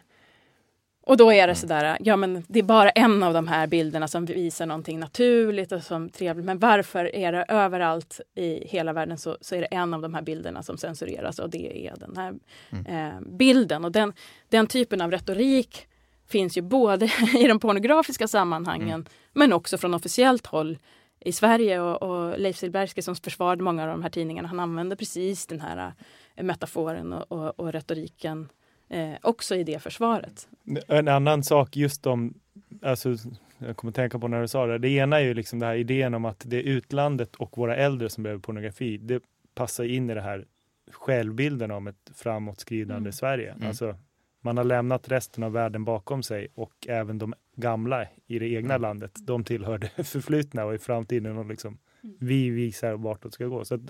och 1.05 1.17
då 1.17 1.33
är 1.33 1.37
det 1.37 1.43
mm. 1.43 1.55
sådär, 1.55 1.97
ja 2.01 2.17
men 2.17 2.45
det 2.49 2.59
är 2.59 2.63
bara 2.63 2.91
en 2.91 3.23
av 3.23 3.35
de 3.35 3.49
här 3.49 3.67
bilderna 3.67 4.09
som 4.09 4.25
visar 4.25 4.67
någonting 4.67 4.99
naturligt 4.99 5.73
och 5.73 5.83
som 5.83 6.09
trevligt. 6.09 6.47
Men 6.47 6.59
varför 6.59 7.15
är 7.15 7.33
det 7.33 7.45
överallt 7.49 8.21
i 8.35 8.69
hela 8.69 8.93
världen 8.93 9.19
så, 9.19 9.37
så 9.41 9.55
är 9.55 9.61
det 9.61 9.67
en 9.67 9.95
av 9.95 10.03
de 10.03 10.15
här 10.15 10.23
bilderna 10.23 10.63
som 10.63 10.79
censureras 10.79 11.39
och 11.39 11.51
det 11.51 11.87
är 11.87 11.95
den 11.97 12.17
här 12.17 12.35
mm. 12.71 12.87
eh, 12.87 13.21
bilden. 13.21 13.85
Och 13.85 13.93
den, 13.93 14.13
den 14.49 14.67
typen 14.67 15.01
av 15.01 15.11
retorik 15.11 15.87
finns 16.29 16.57
ju 16.57 16.63
både 16.63 17.07
i 17.39 17.47
de 17.49 17.59
pornografiska 17.61 18.29
sammanhangen 18.29 18.89
mm. 18.89 19.07
men 19.33 19.53
också 19.53 19.79
från 19.79 19.95
officiellt 19.95 20.47
håll 20.47 20.79
i 21.21 21.33
Sverige 21.33 21.81
och, 21.81 22.03
och 22.03 22.39
Leif 22.39 22.57
Silbersky 22.57 23.03
som 23.03 23.17
försvarade 23.17 23.63
många 23.63 23.83
av 23.83 23.89
de 23.89 24.03
här 24.03 24.11
tidningarna, 24.11 24.49
han 24.49 24.61
använde 24.61 24.97
precis 24.97 25.47
den 25.47 25.61
här 25.61 25.93
eh, 26.37 26.45
metaforen 26.45 27.13
och, 27.13 27.33
och, 27.33 27.61
och 27.61 27.73
retoriken 27.73 28.49
eh, 28.93 29.15
också 29.23 29.55
i 29.55 29.65
det 29.65 29.79
försvaret. 29.79 30.49
En 30.89 31.09
annan 31.09 31.43
sak 31.43 31.77
just 31.77 32.07
om, 32.07 32.35
alltså, 32.83 33.17
jag 33.59 33.77
kommer 33.77 33.93
tänka 33.93 34.19
på 34.19 34.29
när 34.29 34.41
du 34.41 34.49
sa 34.49 34.67
det, 34.67 34.79
det 34.79 34.89
ena 34.89 35.21
är 35.21 35.25
ju 35.25 35.35
liksom 35.35 35.59
den 35.59 35.69
här 35.69 35.77
idén 35.77 36.15
om 36.15 36.25
att 36.25 36.43
det 36.47 36.57
är 36.57 36.63
utlandet 36.63 37.37
och 37.37 37.59
våra 37.59 37.77
äldre 37.77 38.11
som 38.11 38.23
behöver 38.23 38.41
pornografi. 38.41 38.97
Det 38.99 39.23
passar 39.55 39.85
in 39.85 40.11
i 40.11 40.15
det 40.15 40.21
här 40.21 40.45
självbilden 40.91 41.71
om 41.71 41.87
ett 41.87 42.11
framåtskridande 42.15 42.97
mm. 42.97 43.13
Sverige. 43.13 43.53
Mm. 43.53 43.69
Alltså, 43.69 43.97
man 44.41 44.57
har 44.57 44.65
lämnat 44.65 45.09
resten 45.09 45.45
av 45.45 45.53
världen 45.53 45.85
bakom 45.85 46.23
sig 46.23 46.49
och 46.55 46.87
även 46.89 47.19
de 47.19 47.35
gamla 47.57 48.07
i 48.27 48.39
det 48.39 48.49
egna 48.49 48.75
mm. 48.75 48.83
landet, 48.83 49.13
de 49.21 49.45
tillhör 49.45 49.79
det 49.79 50.05
förflutna 50.05 50.65
och 50.65 50.75
i 50.75 50.79
framtiden 50.79 51.39
och 51.39 51.47
liksom, 51.47 51.79
mm. 52.03 52.17
vi 52.21 52.51
visar 52.51 52.93
vart 52.93 53.23
det 53.23 53.31
ska 53.31 53.47
gå. 53.47 53.65
Så 53.65 53.75
att, 53.75 53.81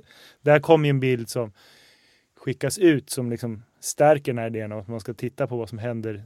där 0.40 0.60
kommer 0.60 0.88
en 0.88 1.00
bild 1.00 1.28
som 1.28 1.52
skickas 2.36 2.78
ut 2.78 3.10
som 3.10 3.30
liksom 3.30 3.62
stärker 3.84 4.32
den 4.32 4.38
här 4.38 4.46
idén 4.46 4.72
om 4.72 4.78
att 4.78 4.88
man 4.88 5.00
ska 5.00 5.14
titta 5.14 5.46
på 5.46 5.56
vad 5.56 5.68
som 5.68 5.78
händer 5.78 6.24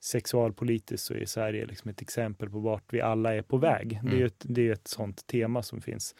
sexualpolitiskt 0.00 1.06
så 1.06 1.14
är 1.14 1.24
Sverige 1.24 1.66
liksom 1.66 1.90
ett 1.90 2.02
exempel 2.02 2.50
på 2.50 2.58
vart 2.58 2.92
vi 2.92 3.00
alla 3.00 3.34
är 3.34 3.42
på 3.42 3.56
väg. 3.56 3.92
Mm. 3.92 4.10
Det, 4.10 4.22
är 4.22 4.26
ett, 4.26 4.44
det 4.48 4.68
är 4.68 4.72
ett 4.72 4.88
sånt 4.88 5.26
tema 5.26 5.62
som 5.62 5.80
finns. 5.80 6.14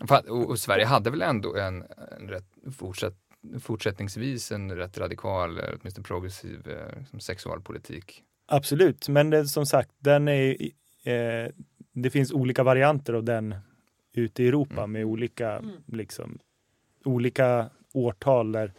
Och, 0.28 0.50
och 0.50 0.58
Sverige 0.58 0.86
hade 0.86 1.10
väl 1.10 1.22
ändå 1.22 1.56
en, 1.56 1.84
en 2.18 2.28
rätt 2.28 2.46
fortsatt 2.76 3.14
fortsättningsvis 3.60 4.52
en 4.52 4.76
rätt 4.76 4.98
radikal, 4.98 5.60
åtminstone 5.60 6.04
progressiv 6.04 6.68
eh, 6.68 7.18
sexualpolitik. 7.18 8.22
Absolut, 8.46 9.08
men 9.08 9.30
det, 9.30 9.46
som 9.46 9.66
sagt, 9.66 9.90
den 9.98 10.28
är, 10.28 10.50
eh, 11.04 11.50
det 11.92 12.10
finns 12.10 12.32
olika 12.32 12.62
varianter 12.62 13.14
av 13.14 13.24
den 13.24 13.54
ute 14.12 14.42
i 14.42 14.48
Europa 14.48 14.78
mm. 14.78 14.92
med 14.92 15.04
olika, 15.04 15.52
mm. 15.52 15.70
liksom, 15.86 16.38
olika 17.04 17.70
årtal 17.94 18.52
där 18.52 18.72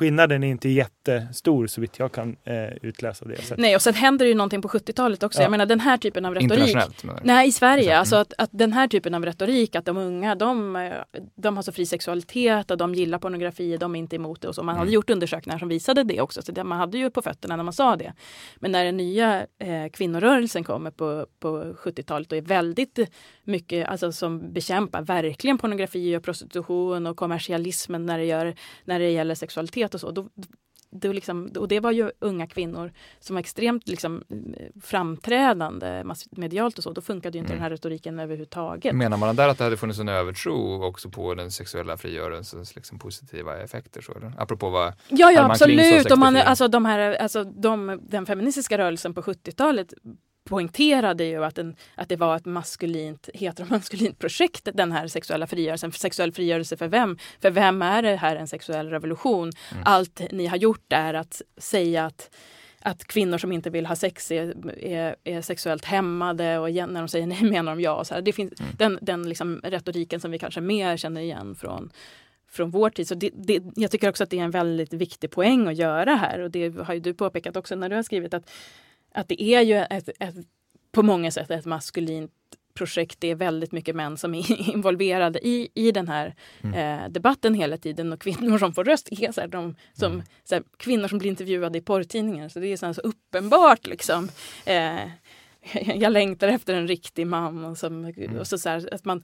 skillnaden 0.00 0.44
är 0.44 0.48
inte 0.48 0.68
jättestor 0.68 1.66
så 1.66 1.80
vitt 1.80 1.98
jag 1.98 2.12
kan 2.12 2.36
eh, 2.44 2.54
utläsa 2.82 3.24
det. 3.24 3.58
Nej, 3.58 3.74
och 3.76 3.82
sen 3.82 3.94
händer 3.94 4.24
det 4.24 4.28
ju 4.28 4.34
någonting 4.34 4.62
på 4.62 4.68
70-talet 4.68 5.22
också. 5.22 5.38
Ja. 5.38 5.42
Jag 5.42 5.50
menar 5.50 5.66
den 5.66 5.80
här 5.80 5.96
typen 5.96 6.24
av 6.24 6.34
retorik. 6.34 6.68
Internationellt? 6.68 7.24
Nej, 7.24 7.48
i 7.48 7.52
Sverige. 7.52 7.98
Alltså 7.98 8.16
att, 8.16 8.32
att 8.38 8.50
den 8.52 8.72
här 8.72 8.88
typen 8.88 9.14
av 9.14 9.24
retorik, 9.24 9.76
att 9.76 9.84
de 9.84 9.96
unga, 9.96 10.34
de, 10.34 10.76
eh, 10.76 10.92
de 11.36 11.56
har 11.56 11.62
så 11.62 11.72
fri 11.72 11.86
sexualitet 11.86 12.70
och 12.70 12.76
de 12.76 12.94
gillar 12.94 13.18
pornografi, 13.18 13.76
de 13.76 13.94
är 13.94 13.98
inte 13.98 14.16
emot 14.16 14.40
det 14.40 14.48
och 14.48 14.54
så. 14.54 14.62
Man 14.62 14.74
mm. 14.74 14.78
hade 14.78 14.92
gjort 14.92 15.10
undersökningar 15.10 15.58
som 15.58 15.68
visade 15.68 16.04
det 16.04 16.20
också, 16.20 16.42
så 16.42 16.52
det, 16.52 16.64
man 16.64 16.78
hade 16.78 16.98
ju 16.98 17.10
på 17.10 17.22
fötterna 17.22 17.56
när 17.56 17.64
man 17.64 17.72
sa 17.72 17.96
det. 17.96 18.12
Men 18.56 18.72
när 18.72 18.84
den 18.84 18.96
nya 18.96 19.46
eh, 19.58 19.90
kvinnorörelsen 19.92 20.64
kommer 20.64 20.90
på, 20.90 21.26
på 21.40 21.48
70-talet 21.84 22.32
och 22.32 22.38
är 22.38 22.42
väldigt 22.42 22.98
mycket, 23.44 23.88
alltså 23.88 24.12
som 24.12 24.52
bekämpar 24.52 25.02
verkligen 25.02 25.58
pornografi 25.58 26.16
och 26.16 26.22
prostitution 26.22 27.06
och 27.06 27.16
kommersialismen 27.16 28.06
när 28.06 28.18
det, 28.18 28.24
gör, 28.24 28.54
när 28.84 28.98
det 28.98 29.10
gäller 29.10 29.34
sexualitet 29.34 29.89
och 29.94 30.00
så. 30.00 30.10
Då, 30.10 30.28
då 30.90 31.12
liksom, 31.12 31.52
och 31.58 31.68
det 31.68 31.80
var 31.80 31.92
ju 31.92 32.10
unga 32.18 32.46
kvinnor 32.46 32.92
som 33.20 33.36
var 33.36 33.40
extremt 33.40 33.88
liksom, 33.88 34.24
framträdande 34.82 36.04
medialt 36.30 36.78
och 36.78 36.84
så. 36.84 36.92
Då 36.92 37.00
funkade 37.00 37.38
ju 37.38 37.40
inte 37.40 37.52
mm. 37.52 37.58
den 37.58 37.62
här 37.62 37.70
retoriken 37.70 38.18
överhuvudtaget. 38.18 38.94
Menar 38.94 39.16
man 39.16 39.36
där 39.36 39.48
att 39.48 39.58
det 39.58 39.64
hade 39.64 39.76
funnits 39.76 39.98
en 39.98 40.08
övertro 40.08 40.84
också 40.84 41.10
på 41.10 41.34
den 41.34 41.50
sexuella 41.50 41.96
frigörelsens 41.96 42.74
liksom, 42.74 42.98
positiva 42.98 43.58
effekter? 43.62 44.00
Så, 44.00 44.12
eller? 44.12 44.32
Apropå 44.38 44.70
vad 44.70 44.92
Ja, 45.08 45.30
ja 45.30 45.44
absolut. 45.50 46.18
Man, 46.18 46.36
alltså, 46.36 46.68
de 46.68 46.84
här, 46.84 47.14
alltså, 47.14 47.44
de, 47.44 48.00
den 48.02 48.26
feministiska 48.26 48.78
rörelsen 48.78 49.14
på 49.14 49.22
70-talet 49.22 49.94
poängterade 50.44 51.24
ju 51.24 51.44
att, 51.44 51.58
en, 51.58 51.76
att 51.94 52.08
det 52.08 52.16
var 52.16 52.36
ett 52.36 52.46
maskulint, 52.46 53.28
heteromaskulint 53.34 54.18
projekt, 54.18 54.68
den 54.74 54.92
här 54.92 55.08
sexuella 55.08 55.46
frigörelsen. 55.46 55.92
Sexuell 55.92 56.32
frigörelse 56.32 56.76
för 56.76 56.88
vem? 56.88 57.18
För 57.40 57.50
vem 57.50 57.82
är 57.82 58.02
det 58.02 58.16
här 58.16 58.36
en 58.36 58.48
sexuell 58.48 58.90
revolution? 58.90 59.50
Mm. 59.72 59.82
Allt 59.86 60.22
ni 60.32 60.46
har 60.46 60.56
gjort 60.56 60.92
är 60.92 61.14
att 61.14 61.42
säga 61.56 62.06
att 62.06 62.30
att 62.82 63.04
kvinnor 63.04 63.38
som 63.38 63.52
inte 63.52 63.70
vill 63.70 63.86
ha 63.86 63.96
sex 63.96 64.30
är, 64.30 64.68
är, 64.84 65.16
är 65.24 65.42
sexuellt 65.42 65.84
hämmade 65.84 66.58
och 66.58 66.70
igen, 66.70 66.90
när 66.90 67.00
de 67.00 67.08
säger 67.08 67.26
nej 67.26 67.42
menar 67.50 67.76
de 67.76 67.82
ja. 67.82 68.04
Så 68.04 68.14
här. 68.14 68.22
Det 68.22 68.32
finns 68.32 68.60
mm. 68.60 68.72
den, 68.78 68.98
den 69.02 69.28
liksom 69.28 69.60
retoriken 69.64 70.20
som 70.20 70.30
vi 70.30 70.38
kanske 70.38 70.60
mer 70.60 70.96
känner 70.96 71.20
igen 71.20 71.54
från, 71.54 71.90
från 72.48 72.70
vår 72.70 72.90
tid. 72.90 73.08
Så 73.08 73.14
det, 73.14 73.30
det, 73.34 73.62
jag 73.76 73.90
tycker 73.90 74.08
också 74.08 74.24
att 74.24 74.30
det 74.30 74.38
är 74.38 74.44
en 74.44 74.50
väldigt 74.50 74.92
viktig 74.92 75.30
poäng 75.30 75.68
att 75.68 75.76
göra 75.76 76.14
här 76.14 76.40
och 76.40 76.50
det 76.50 76.76
har 76.76 76.94
ju 76.94 77.00
du 77.00 77.14
påpekat 77.14 77.56
också 77.56 77.74
när 77.74 77.88
du 77.88 77.96
har 77.96 78.02
skrivit 78.02 78.34
att 78.34 78.50
att 79.12 79.28
det 79.28 79.42
är 79.42 79.60
ju 79.60 79.76
ett, 79.76 80.08
ett, 80.18 80.34
på 80.92 81.02
många 81.02 81.30
sätt 81.30 81.50
ett 81.50 81.66
maskulint 81.66 82.32
projekt. 82.74 83.20
Det 83.20 83.30
är 83.30 83.34
väldigt 83.34 83.72
mycket 83.72 83.96
män 83.96 84.16
som 84.16 84.34
är 84.34 84.70
involverade 84.74 85.46
i, 85.46 85.68
i 85.74 85.92
den 85.92 86.08
här 86.08 86.34
mm. 86.62 86.74
eh, 86.74 87.10
debatten 87.10 87.54
hela 87.54 87.76
tiden 87.76 88.12
och 88.12 88.20
kvinnor 88.20 88.58
som 88.58 88.72
får 88.72 88.84
röst 88.84 89.08
är 89.12 89.32
så 89.32 89.40
här, 89.40 89.48
de, 89.48 89.76
som, 89.92 90.12
mm. 90.12 90.26
så 90.44 90.54
här, 90.54 90.64
kvinnor 90.76 91.08
som 91.08 91.18
blir 91.18 91.30
intervjuade 91.30 91.78
i 91.78 91.80
porrtidningar. 91.80 92.48
Så 92.48 92.60
det 92.60 92.66
är 92.66 92.76
så, 92.76 92.86
här, 92.86 92.92
så 92.92 93.00
uppenbart 93.00 93.86
liksom. 93.86 94.28
Eh, 94.64 95.00
jag 95.94 96.12
längtar 96.12 96.48
efter 96.48 96.74
en 96.74 96.88
riktig 96.88 97.26
man. 97.26 97.64
Och, 97.64 97.78
som, 97.78 98.04
mm. 98.04 98.36
och 98.36 98.46
så, 98.46 98.58
så 98.58 98.70
att 98.70 99.04
man, 99.04 99.22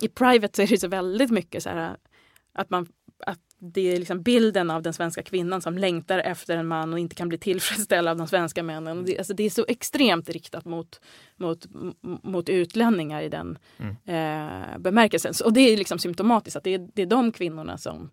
I 0.00 0.08
private 0.08 0.56
så 0.56 0.62
är 0.62 0.66
det 0.66 0.78
så 0.78 0.88
väldigt 0.88 1.30
mycket 1.30 1.62
så 1.62 1.68
här, 1.70 1.96
att 2.52 2.70
man 2.70 2.86
att 3.26 3.40
det 3.60 3.80
är 3.80 3.98
liksom 3.98 4.22
bilden 4.22 4.70
av 4.70 4.82
den 4.82 4.92
svenska 4.92 5.22
kvinnan 5.22 5.60
som 5.60 5.78
längtar 5.78 6.18
efter 6.18 6.56
en 6.56 6.66
man 6.66 6.92
och 6.92 6.98
inte 6.98 7.14
kan 7.14 7.28
bli 7.28 7.38
tillfredsställd 7.38 8.08
av 8.08 8.16
de 8.16 8.26
svenska 8.26 8.62
männen. 8.62 9.04
Det, 9.04 9.18
alltså 9.18 9.34
det 9.34 9.44
är 9.44 9.50
så 9.50 9.64
extremt 9.68 10.28
riktat 10.28 10.64
mot, 10.64 11.00
mot, 11.36 11.66
mot 12.22 12.48
utlänningar 12.48 13.22
i 13.22 13.28
den 13.28 13.58
mm. 13.78 13.96
eh, 14.04 14.78
bemärkelsen. 14.78 15.32
Och 15.44 15.52
det 15.52 15.60
är 15.60 15.76
liksom 15.76 15.98
symptomatiskt 15.98 16.56
att 16.56 16.64
det 16.64 16.74
är, 16.74 16.88
det 16.94 17.02
är 17.02 17.06
de 17.06 17.32
kvinnorna 17.32 17.78
som, 17.78 18.10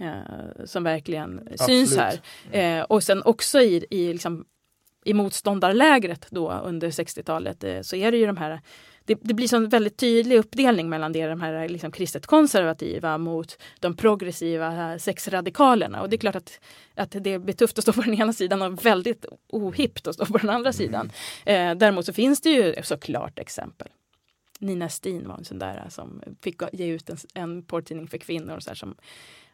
eh, 0.00 0.64
som 0.64 0.84
verkligen 0.84 1.38
Absolut. 1.38 1.88
syns 1.88 1.96
här. 1.96 2.20
Eh, 2.50 2.82
och 2.82 3.02
sen 3.02 3.22
också 3.22 3.60
i, 3.60 3.86
i, 3.90 4.12
liksom, 4.12 4.44
i 5.04 5.14
motståndarlägret 5.14 6.26
då 6.30 6.52
under 6.52 6.90
60-talet 6.90 7.64
eh, 7.64 7.80
så 7.80 7.96
är 7.96 8.10
det 8.12 8.18
ju 8.18 8.26
de 8.26 8.36
här 8.36 8.60
det, 9.06 9.18
det 9.20 9.34
blir 9.34 9.54
en 9.54 9.68
väldigt 9.68 9.96
tydlig 9.96 10.38
uppdelning 10.38 10.88
mellan 10.88 11.12
det, 11.12 11.26
de 11.26 11.40
här 11.40 11.68
liksom 11.68 11.92
kristet 11.92 12.26
konservativa 12.26 13.18
mot 13.18 13.58
de 13.80 13.96
progressiva 13.96 14.98
sexradikalerna. 14.98 16.02
Och 16.02 16.08
det 16.08 16.16
är 16.16 16.18
klart 16.18 16.36
att, 16.36 16.60
att 16.94 17.16
det 17.20 17.38
blir 17.38 17.54
tufft 17.54 17.78
att 17.78 17.84
stå 17.84 17.92
på 17.92 18.00
den 18.00 18.14
ena 18.14 18.32
sidan 18.32 18.62
och 18.62 18.86
väldigt 18.86 19.26
ohippt 19.48 20.06
att 20.06 20.14
stå 20.14 20.26
på 20.26 20.38
den 20.38 20.50
andra 20.50 20.72
sidan. 20.72 21.12
Eh, 21.46 21.74
däremot 21.74 22.06
så 22.06 22.12
finns 22.12 22.40
det 22.40 22.50
ju 22.50 22.74
såklart 22.82 23.38
exempel. 23.38 23.88
Nina 24.58 24.88
Stin 24.88 25.28
var 25.28 25.36
en 25.36 25.44
sån 25.44 25.58
där 25.58 25.86
som 25.88 26.22
fick 26.42 26.62
ge 26.72 26.86
ut 26.86 27.10
en, 27.10 27.16
en 27.34 27.62
porrtidning 27.62 28.08
för 28.08 28.18
kvinnor. 28.18 28.56
Och 28.56 28.62
så 28.62 28.70
här, 28.70 28.74
som, 28.74 28.96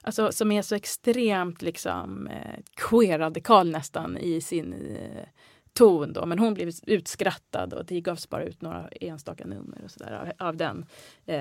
alltså, 0.03 0.32
som 0.32 0.53
är 0.53 0.62
så 0.62 0.74
extremt 0.74 1.62
liksom, 1.62 2.26
eh, 2.26 2.61
queer-radikal 2.74 3.70
nästan 3.70 4.18
i 4.18 4.40
sin 4.40 4.72
eh, 4.72 5.24
ton 5.72 6.12
då, 6.12 6.26
men 6.26 6.38
hon 6.38 6.54
blev 6.54 6.70
utskrattad 6.86 7.72
och 7.72 7.84
det 7.84 8.00
gavs 8.00 8.28
bara 8.28 8.44
ut 8.44 8.62
några 8.62 8.88
enstaka 8.88 9.46
nummer 9.46 9.78
och 9.84 9.90
så 9.90 9.98
där, 9.98 10.12
av, 10.12 10.48
av 10.48 10.56
den. 10.56 10.86
Eh, 11.26 11.36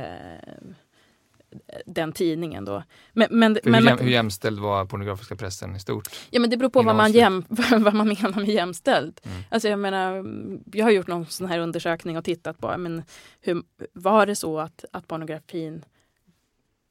den 1.86 2.12
tidningen 2.12 2.66
då. 2.66 2.84
Men, 3.14 3.28
men, 3.32 3.58
men, 3.64 3.88
hur, 3.88 3.98
hur 3.98 4.10
jämställd 4.10 4.60
var 4.60 4.86
pornografiska 4.86 5.36
pressen 5.36 5.76
i 5.76 5.80
stort? 5.80 6.10
Ja 6.30 6.40
men 6.40 6.50
det 6.50 6.58
beror 6.58 6.70
på 6.70 6.82
vad 6.82 6.96
man, 6.96 7.12
jäm, 7.12 7.46
vad 7.50 7.94
man 7.94 8.08
menar 8.08 8.40
med 8.40 8.50
jämställd. 8.50 9.22
Mm. 9.24 9.44
Alltså 9.50 9.68
jag 9.70 9.80
menar, 9.80 10.26
jag 10.74 10.86
har 10.86 10.92
gjort 10.92 11.08
någon 11.08 11.26
sån 11.26 11.48
här 11.48 11.60
undersökning 11.60 12.18
och 12.18 12.24
tittat 12.24 12.58
på, 12.58 12.78
men 12.78 13.04
hur, 13.42 13.64
var 13.94 14.26
det 14.26 14.36
så 14.36 14.60
att, 14.60 14.86
att 14.94 15.08
pornografin 15.08 15.86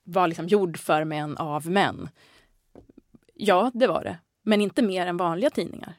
var 0.05 0.28
liksom 0.28 0.47
gjord 0.47 0.78
för 0.78 1.05
män 1.05 1.36
av 1.36 1.66
män? 1.66 2.09
Ja, 3.34 3.70
det 3.74 3.86
var 3.86 4.05
det. 4.05 4.18
Men 4.43 4.61
inte 4.61 4.82
mer 4.82 5.07
än 5.07 5.16
vanliga 5.16 5.51
tidningar 5.51 5.95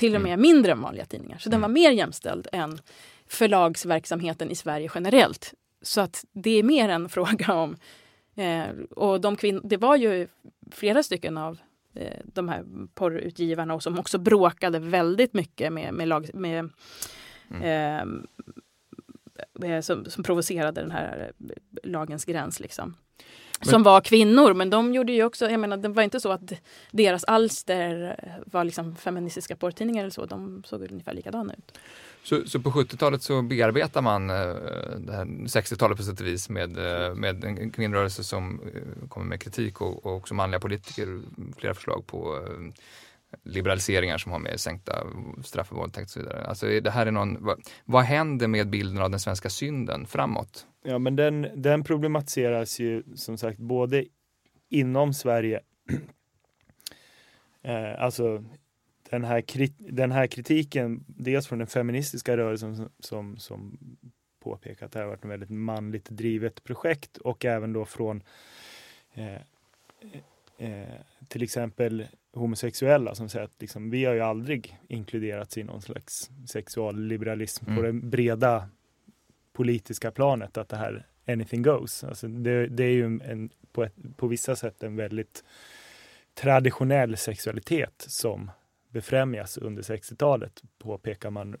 till 0.00 0.14
och 0.14 0.20
med 0.20 0.32
mm. 0.32 0.42
mindre 0.42 0.72
än 0.72 0.80
vanliga 0.80 1.04
tidningar. 1.04 1.38
Så 1.38 1.48
den 1.48 1.58
mm. 1.58 1.70
var 1.70 1.74
mer 1.74 1.90
jämställd 1.90 2.48
än 2.52 2.78
förlagsverksamheten 3.26 4.50
i 4.50 4.54
Sverige 4.54 4.90
generellt. 4.94 5.54
Så 5.82 6.00
att 6.00 6.24
det 6.32 6.50
är 6.50 6.62
mer 6.62 6.88
en 6.88 7.08
fråga 7.16 7.52
om... 7.54 7.76
Eh, 8.34 8.68
och 8.90 9.20
de 9.20 9.36
kvin- 9.36 9.60
det 9.64 9.76
var 9.76 9.96
ju 9.96 10.28
flera 10.70 11.02
stycken 11.02 11.38
av 11.38 11.58
eh, 11.94 12.20
de 12.24 12.48
här 12.48 12.64
porrutgivarna 12.94 13.80
som 13.80 13.98
också 13.98 14.18
bråkade 14.18 14.78
väldigt 14.78 15.34
mycket 15.34 15.72
med, 15.72 15.94
med, 15.94 16.08
lag, 16.08 16.30
med 16.34 16.70
mm. 17.50 18.22
eh, 19.62 19.72
eh 19.72 19.80
som, 19.80 20.04
som 20.04 20.24
provocerade 20.24 20.80
den 20.80 20.90
här 20.90 21.32
lagens 21.82 22.24
gräns. 22.24 22.60
Liksom 22.60 22.96
som 23.62 23.82
var 23.82 24.00
kvinnor. 24.00 24.54
Men 24.54 24.70
de 24.70 24.94
gjorde 24.94 25.12
ju 25.12 25.24
också, 25.24 25.50
jag 25.50 25.60
menar 25.60 25.76
det 25.76 25.88
var 25.88 26.02
inte 26.02 26.20
så 26.20 26.32
att 26.32 26.52
deras 26.90 27.24
alster 27.24 28.16
var 28.46 28.64
liksom 28.64 28.96
feministiska 28.96 29.56
porrtidningar 29.56 30.02
eller 30.02 30.10
så. 30.10 30.26
De 30.26 30.62
såg 30.66 30.82
ungefär 30.90 31.12
likadana 31.12 31.54
ut. 31.54 31.78
Så, 32.22 32.46
så 32.46 32.60
på 32.60 32.70
70-talet 32.70 33.22
så 33.22 33.42
bearbetar 33.42 34.02
man 34.02 34.30
eh, 34.30 34.36
det 34.98 35.12
här 35.12 35.24
60-talet 35.24 35.96
på 35.96 36.02
sätt 36.02 36.20
och 36.20 36.26
vis 36.26 36.48
med, 36.48 36.78
eh, 36.78 37.14
med 37.14 37.44
en 37.44 37.70
kvinnorörelse 37.70 38.24
som 38.24 38.60
eh, 38.74 39.08
kommer 39.08 39.26
med 39.26 39.40
kritik 39.42 39.80
och, 39.80 40.06
och 40.06 40.16
också 40.16 40.34
manliga 40.34 40.60
politiker, 40.60 41.20
flera 41.58 41.74
förslag 41.74 42.06
på 42.06 42.38
liberaliseringar 43.42 44.18
som 44.18 44.32
har 44.32 44.38
med 44.38 44.60
sänkta 44.60 45.06
straff 45.44 45.68
för 45.68 45.76
våldtäkt 45.76 46.04
och 46.04 46.10
så 46.10 46.20
vidare. 46.20 46.44
Alltså 46.44 46.66
det 46.80 46.90
här 46.90 47.06
är 47.06 47.10
någon, 47.10 47.44
vad, 47.44 47.60
vad 47.84 48.04
händer 48.04 48.48
med 48.48 48.70
bilden 48.70 49.02
av 49.02 49.10
den 49.10 49.20
svenska 49.20 49.50
synden 49.50 50.06
framåt? 50.06 50.66
Ja, 50.82 50.98
men 50.98 51.16
den, 51.16 51.48
den 51.54 51.84
problematiseras 51.84 52.80
ju 52.80 53.02
som 53.14 53.38
sagt 53.38 53.58
både 53.58 54.04
inom 54.68 55.14
Sverige, 55.14 55.60
eh, 57.62 58.02
alltså 58.02 58.44
den 59.10 59.24
här, 59.24 59.40
krit, 59.40 59.74
den 59.78 60.12
här 60.12 60.26
kritiken, 60.26 61.04
dels 61.06 61.46
från 61.46 61.58
den 61.58 61.68
feministiska 61.68 62.36
rörelsen 62.36 62.76
som, 62.76 62.90
som, 62.98 63.36
som 63.36 63.78
påpekar 64.40 64.86
att 64.86 64.92
det 64.92 64.98
har 64.98 65.06
varit 65.06 65.24
ett 65.24 65.30
väldigt 65.30 65.50
manligt 65.50 66.10
drivet 66.10 66.64
projekt 66.64 67.16
och 67.16 67.44
även 67.44 67.72
då 67.72 67.84
från 67.84 68.22
eh, 69.14 69.40
till 71.28 71.42
exempel 71.42 72.06
homosexuella 72.32 73.14
som 73.14 73.28
säger 73.28 73.44
att 73.44 73.60
liksom, 73.60 73.90
vi 73.90 74.04
har 74.04 74.14
ju 74.14 74.20
aldrig 74.20 74.78
inkluderats 74.88 75.58
i 75.58 75.62
någon 75.62 75.82
slags 75.82 76.30
sexualliberalism 76.46 77.64
mm. 77.66 77.76
på 77.76 77.82
det 77.82 77.92
breda 77.92 78.68
politiska 79.52 80.10
planet, 80.10 80.56
att 80.56 80.68
det 80.68 80.76
här 80.76 81.06
anything 81.26 81.62
goes. 81.62 82.04
Alltså 82.04 82.28
det, 82.28 82.66
det 82.66 82.84
är 82.84 82.92
ju 82.92 83.04
en, 83.04 83.50
på, 83.72 83.84
ett, 83.84 83.94
på 84.16 84.26
vissa 84.26 84.56
sätt 84.56 84.82
en 84.82 84.96
väldigt 84.96 85.44
traditionell 86.34 87.16
sexualitet 87.16 88.04
som 88.08 88.50
befrämjas 88.88 89.58
under 89.58 89.82
60-talet, 89.82 90.62
påpekar 90.78 91.30
man, 91.30 91.56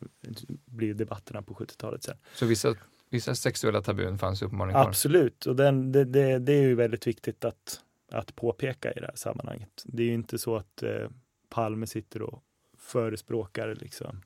blir 0.64 0.94
debatterna 0.94 1.42
på 1.42 1.54
70-talet 1.54 2.02
sen. 2.02 2.16
Så 2.34 2.46
vissa, 2.46 2.74
vissa 3.10 3.34
sexuella 3.34 3.82
tabun 3.82 4.18
fanns 4.18 4.42
uppenbarligen 4.42 4.74
kvar? 4.74 4.88
Absolut, 4.88 5.46
och 5.46 5.56
den, 5.56 5.92
det, 5.92 6.04
det, 6.04 6.38
det, 6.38 6.52
är 6.52 6.62
ju 6.62 6.74
väldigt 6.74 7.06
viktigt 7.06 7.44
att, 7.44 7.80
att 8.10 8.36
påpeka 8.36 8.92
i 8.92 9.00
det 9.00 9.06
här 9.06 9.16
sammanhanget. 9.16 9.82
Det 9.84 10.02
är 10.02 10.06
ju 10.06 10.14
inte 10.14 10.38
så 10.38 10.56
att 10.56 10.82
eh, 10.82 11.08
Palme 11.48 11.86
sitter 11.86 12.22
och 12.22 12.44
förespråkar 12.78 13.74
liksom 13.74 14.22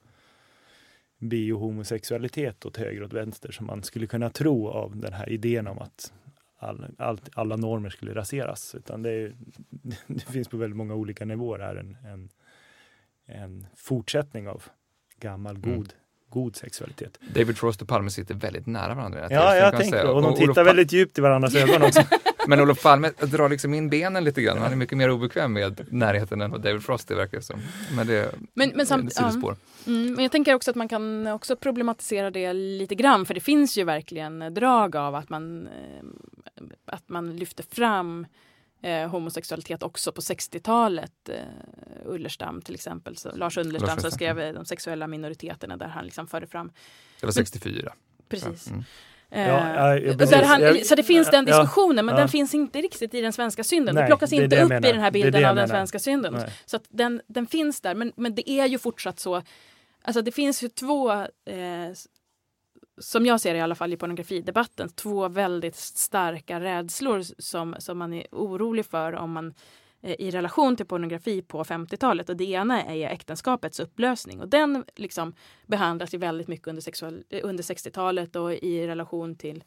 biohomosexualitet 1.18 2.66
åt 2.66 2.76
höger 2.76 3.00
och 3.00 3.06
åt 3.06 3.12
vänster 3.12 3.52
som 3.52 3.66
man 3.66 3.82
skulle 3.82 4.06
kunna 4.06 4.30
tro 4.30 4.68
av 4.68 4.96
den 4.96 5.12
här 5.12 5.28
idén 5.28 5.66
om 5.66 5.78
att 5.78 6.12
all, 6.58 6.86
all, 6.98 7.20
alla 7.34 7.56
normer 7.56 7.90
skulle 7.90 8.14
raseras. 8.14 8.74
Utan 8.74 9.02
det, 9.02 9.10
är, 9.10 9.36
det, 10.06 10.20
finns 10.20 10.48
på 10.48 10.56
väldigt 10.56 10.76
många 10.76 10.94
olika 10.94 11.24
nivåer 11.24 11.58
här 11.58 11.76
en, 11.76 11.96
en, 12.04 12.30
en 13.26 13.66
fortsättning 13.76 14.48
av 14.48 14.62
gammal 15.20 15.56
mm. 15.56 15.70
god 15.70 15.92
mm. 15.92 16.03
God 16.28 16.56
sexualitet. 16.56 17.18
David 17.34 17.58
Frost 17.58 17.82
och 17.82 17.88
Palme 17.88 18.10
sitter 18.10 18.34
väldigt 18.34 18.66
nära 18.66 18.94
varandra. 18.94 19.26
Ja, 19.30 19.56
jag 19.56 19.76
tänkte 19.76 20.04
Och 20.04 20.22
de 20.22 20.34
tittar 20.34 20.64
väldigt 20.64 20.92
djupt 20.92 21.18
i 21.18 21.20
varandras 21.20 21.54
ögon 21.56 21.82
också. 21.82 22.02
Men 22.46 22.60
Olof 22.60 22.82
Palme 22.82 23.10
drar 23.20 23.48
liksom 23.48 23.74
in 23.74 23.90
benen 23.90 24.24
lite 24.24 24.42
grann. 24.42 24.58
Han 24.58 24.72
är 24.72 24.76
mycket 24.76 24.98
mer 24.98 25.10
obekväm 25.10 25.52
med 25.52 25.86
närheten 25.90 26.40
än 26.40 26.50
vad 26.50 26.60
David 26.60 26.82
Frost 26.82 27.10
är 27.10 27.14
verkar 27.14 27.40
som. 27.40 27.60
Men 27.96 28.06
det, 28.06 28.34
men, 28.54 28.72
men 28.74 28.86
samt, 28.86 29.04
är 29.04 29.06
ett 29.06 29.14
sidospår. 29.14 29.56
Ja. 29.84 29.92
Mm, 29.92 30.12
men 30.12 30.22
jag 30.22 30.32
tänker 30.32 30.54
också 30.54 30.70
att 30.70 30.76
man 30.76 30.88
kan 30.88 31.26
också 31.26 31.56
problematisera 31.56 32.30
det 32.30 32.52
lite 32.52 32.94
grann. 32.94 33.26
För 33.26 33.34
det 33.34 33.40
finns 33.40 33.78
ju 33.78 33.84
verkligen 33.84 34.54
drag 34.54 34.96
av 34.96 35.14
att 35.14 35.28
man, 35.28 35.66
eh, 35.66 36.62
att 36.86 37.08
man 37.08 37.36
lyfter 37.36 37.64
fram 37.70 38.26
eh, 38.84 39.08
homosexualitet 39.08 39.82
också 39.82 40.12
på 40.12 40.20
60-talet. 40.20 41.28
Eh, 41.28 41.36
Ullerstam 42.04 42.62
till 42.62 42.74
exempel, 42.74 43.16
så 43.16 43.36
Lars 43.36 43.58
Ullerstam 43.58 43.98
som 43.98 44.10
skrev 44.10 44.54
De 44.54 44.64
sexuella 44.64 45.06
minoriteterna 45.06 45.76
där 45.76 45.86
han 45.86 46.04
liksom 46.04 46.26
förde 46.26 46.46
fram. 46.46 46.72
Det 47.20 47.26
var 47.26 47.32
64. 47.32 47.92
Precis. 48.28 48.66
Mm. 48.66 48.84
Ja, 49.30 49.98
ja, 49.98 50.44
han, 50.44 50.84
så 50.84 50.94
det 50.94 51.02
finns 51.02 51.30
den 51.30 51.44
diskussionen 51.44 52.06
men 52.06 52.16
den 52.16 52.28
finns 52.28 52.54
inte 52.54 52.78
riktigt 52.78 53.14
i 53.14 53.20
den 53.20 53.32
svenska 53.32 53.64
synden. 53.64 53.94
Nej, 53.94 54.04
det 54.04 54.06
plockas 54.06 54.32
inte 54.32 54.62
upp 54.62 54.72
i 54.72 54.92
den 54.92 55.00
här 55.00 55.10
bilden 55.10 55.44
av 55.44 55.56
den 55.56 55.68
svenska 55.68 55.98
synden. 55.98 56.34
Nej. 56.34 56.50
Så 56.66 56.78
den, 56.88 57.20
den 57.26 57.46
finns 57.46 57.80
där 57.80 57.94
men, 57.94 58.12
men 58.16 58.34
det 58.34 58.50
är 58.50 58.66
ju 58.66 58.78
fortsatt 58.78 59.20
så. 59.20 59.42
Alltså 60.02 60.22
det 60.22 60.32
finns 60.32 60.62
ju 60.62 60.68
två, 60.68 61.12
eh, 61.12 61.90
som 62.98 63.26
jag 63.26 63.40
ser 63.40 63.52
det 63.52 63.58
i 63.58 63.62
alla 63.62 63.74
fall 63.74 63.92
i 63.92 63.96
pornografidebatten, 63.96 64.88
två 64.88 65.28
väldigt 65.28 65.76
starka 65.76 66.60
rädslor 66.60 67.22
som, 67.38 67.76
som 67.78 67.98
man 67.98 68.12
är 68.12 68.26
orolig 68.32 68.86
för 68.86 69.12
om 69.12 69.32
man 69.32 69.54
eh, 70.02 70.16
i 70.18 70.30
relation 70.30 70.76
till 70.76 70.86
pornografi 70.86 71.42
på 71.42 71.64
50-talet. 71.64 72.28
Och 72.28 72.36
det 72.36 72.44
ena 72.44 72.82
är 72.82 73.08
äktenskapets 73.08 73.80
upplösning 73.80 74.40
och 74.40 74.48
den 74.48 74.84
liksom 74.96 75.34
behandlas 75.66 76.14
ju 76.14 76.18
väldigt 76.18 76.48
mycket 76.48 76.68
under, 76.68 76.82
sexual, 76.82 77.24
eh, 77.30 77.40
under 77.42 77.62
60-talet 77.62 78.36
och 78.36 78.52
i 78.54 78.86
relation 78.86 79.36
till 79.36 79.64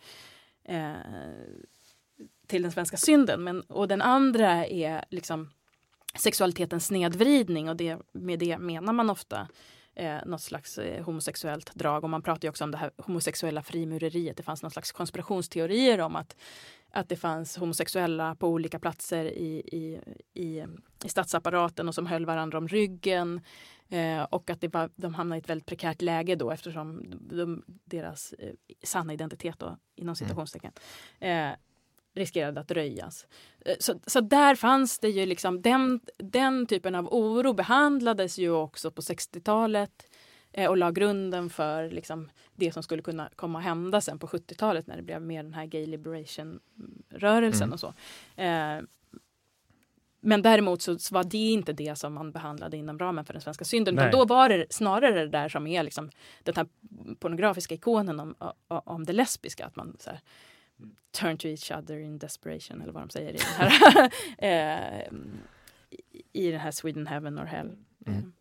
eh, 0.64 0.92
till 2.48 2.62
den 2.62 2.72
svenska 2.72 2.98
synden. 2.98 3.44
Men, 3.44 3.62
och 3.62 3.88
den 3.88 4.02
andra 4.02 4.66
är 4.66 5.06
liksom 5.10 5.50
sexualitetens 6.20 6.86
snedvridning 6.86 7.70
och 7.70 7.76
det, 7.76 7.98
med 8.12 8.40
det 8.40 8.58
menar 8.58 8.94
man 8.94 9.10
ofta 9.10 9.48
eh, 9.98 10.18
något 10.26 10.42
slags 10.42 10.78
eh, 10.78 11.04
homosexuellt 11.04 11.76
drag. 11.76 12.04
Och 12.04 12.10
man 12.10 12.22
pratar 12.22 12.50
också 12.50 12.64
om 12.64 12.72
det 12.72 12.78
här 12.78 12.92
homosexuella 12.98 13.64
frimureriet. 13.64 14.38
Det 14.38 14.44
fanns 14.44 14.62
någon 14.62 14.72
slags 14.72 14.92
konspirationsteorier 14.92 16.02
om 16.02 16.16
att 16.16 16.36
att 16.92 17.10
det 17.10 17.16
fanns 17.16 17.58
homosexuella 17.58 18.36
på 18.36 18.48
olika 18.48 18.80
platser 18.80 19.26
i, 19.26 19.58
i, 19.58 20.00
i, 20.34 20.66
i 21.06 21.10
statsapparaten 21.10 21.88
och 21.88 21.96
som 21.96 22.06
höll 22.06 22.26
varandra 22.26 22.58
om 22.58 22.68
ryggen. 22.68 23.42
Eh, 23.90 24.24
och 24.24 24.50
att 24.50 24.62
det 24.62 24.74
var, 24.74 24.90
de 24.96 25.14
hamnade 25.14 25.38
i 25.38 25.42
ett 25.42 25.50
väldigt 25.50 25.66
prekärt 25.66 26.02
läge 26.02 26.36
då 26.36 26.52
eftersom 26.52 27.04
de, 27.20 27.64
deras 27.86 28.34
eh, 28.34 28.54
sanna 28.84 29.14
identitet 29.14 29.60
då, 29.60 29.78
inom 29.96 30.10
mm. 30.10 30.16
citationstecken 30.16 30.72
eh, 31.20 31.50
riskerade 32.18 32.60
att 32.60 32.72
röjas. 32.72 33.28
Eh, 33.66 33.76
så, 33.80 34.00
så 34.06 34.22
där 34.22 34.56
fanns 34.56 35.00
det 35.00 35.10
ju 35.10 35.26
liksom 35.26 35.62
den, 35.62 36.00
den 36.18 36.66
typen 36.66 36.96
av 36.96 37.08
oro 37.14 37.54
behandlades 37.54 38.38
ju 38.38 38.52
också 38.52 38.92
på 38.92 39.02
60-talet 39.02 40.08
eh, 40.52 40.70
och 40.70 40.78
la 40.78 40.92
grunden 40.92 41.50
för 41.50 41.90
liksom, 41.90 42.30
det 42.56 42.72
som 42.72 42.84
skulle 42.84 43.02
kunna 43.02 43.30
komma 43.36 43.60
att 43.60 43.66
hända 43.66 44.02
sen 44.02 44.20
på 44.20 44.28
70-talet 44.28 44.88
när 44.88 44.98
det 44.98 45.04
blev 45.04 45.22
mer 45.22 45.44
den 45.44 45.54
här 45.54 45.66
gay 45.66 45.86
liberation-rörelsen 45.86 47.64
mm. 47.64 47.74
och 47.74 47.80
så. 47.80 47.94
Eh, 48.42 48.82
men 50.28 50.42
däremot 50.42 50.82
så, 50.82 50.98
var 51.12 51.24
det 51.24 51.38
inte 51.38 51.74
det 51.74 51.96
som 51.96 52.14
man 52.14 52.32
behandlade 52.32 52.78
inom 52.78 53.00
ramen 53.00 53.26
för 53.26 53.34
den 53.34 53.42
svenska 53.42 53.66
synden. 53.66 53.98
Utan 53.98 54.12
då 54.12 54.26
var 54.26 54.50
det 54.50 54.66
snarare 54.70 55.20
det 55.20 55.28
där 55.28 55.50
som 55.50 55.68
är 55.68 55.84
liksom 55.84 56.10
den 56.44 56.56
här 56.56 56.68
pornografiska 57.20 57.76
ikonen 57.76 58.20
om, 58.20 58.36
om 58.68 59.06
det 59.06 59.14
lesbiska. 59.14 59.66
Att 59.66 59.76
man 59.76 59.98
så 60.00 60.10
här, 60.10 60.20
turn 61.12 61.38
to 61.38 61.48
each 61.48 61.72
other 61.72 62.00
in 62.00 62.18
desperation 62.18 62.82
eller 62.82 62.94
vad 62.94 63.04
de 63.04 63.10
säger 63.10 63.34
i 63.34 63.38
den 63.38 63.70
här, 63.70 64.12
eh, 64.38 65.08
i 66.34 66.52
den 66.52 66.60
här 66.60 66.72
Sweden 66.72 67.08
Heaven 67.08 67.40
or 67.40 67.46
Hell. 67.46 67.76
Mm. 68.06 68.34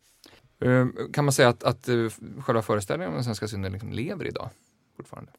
Ehm, 0.59 1.13
kan 1.13 1.25
man 1.25 1.31
säga 1.31 1.49
att, 1.49 1.63
att 1.63 1.87
eh, 1.87 2.09
själva 2.39 2.61
föreställningen 2.61 3.09
om 3.09 3.15
den 3.15 3.23
svenska 3.23 3.47
synden 3.47 3.71
liksom 3.71 3.91
lever 3.91 4.27
idag 4.27 4.49
fortfarande? 4.95 5.31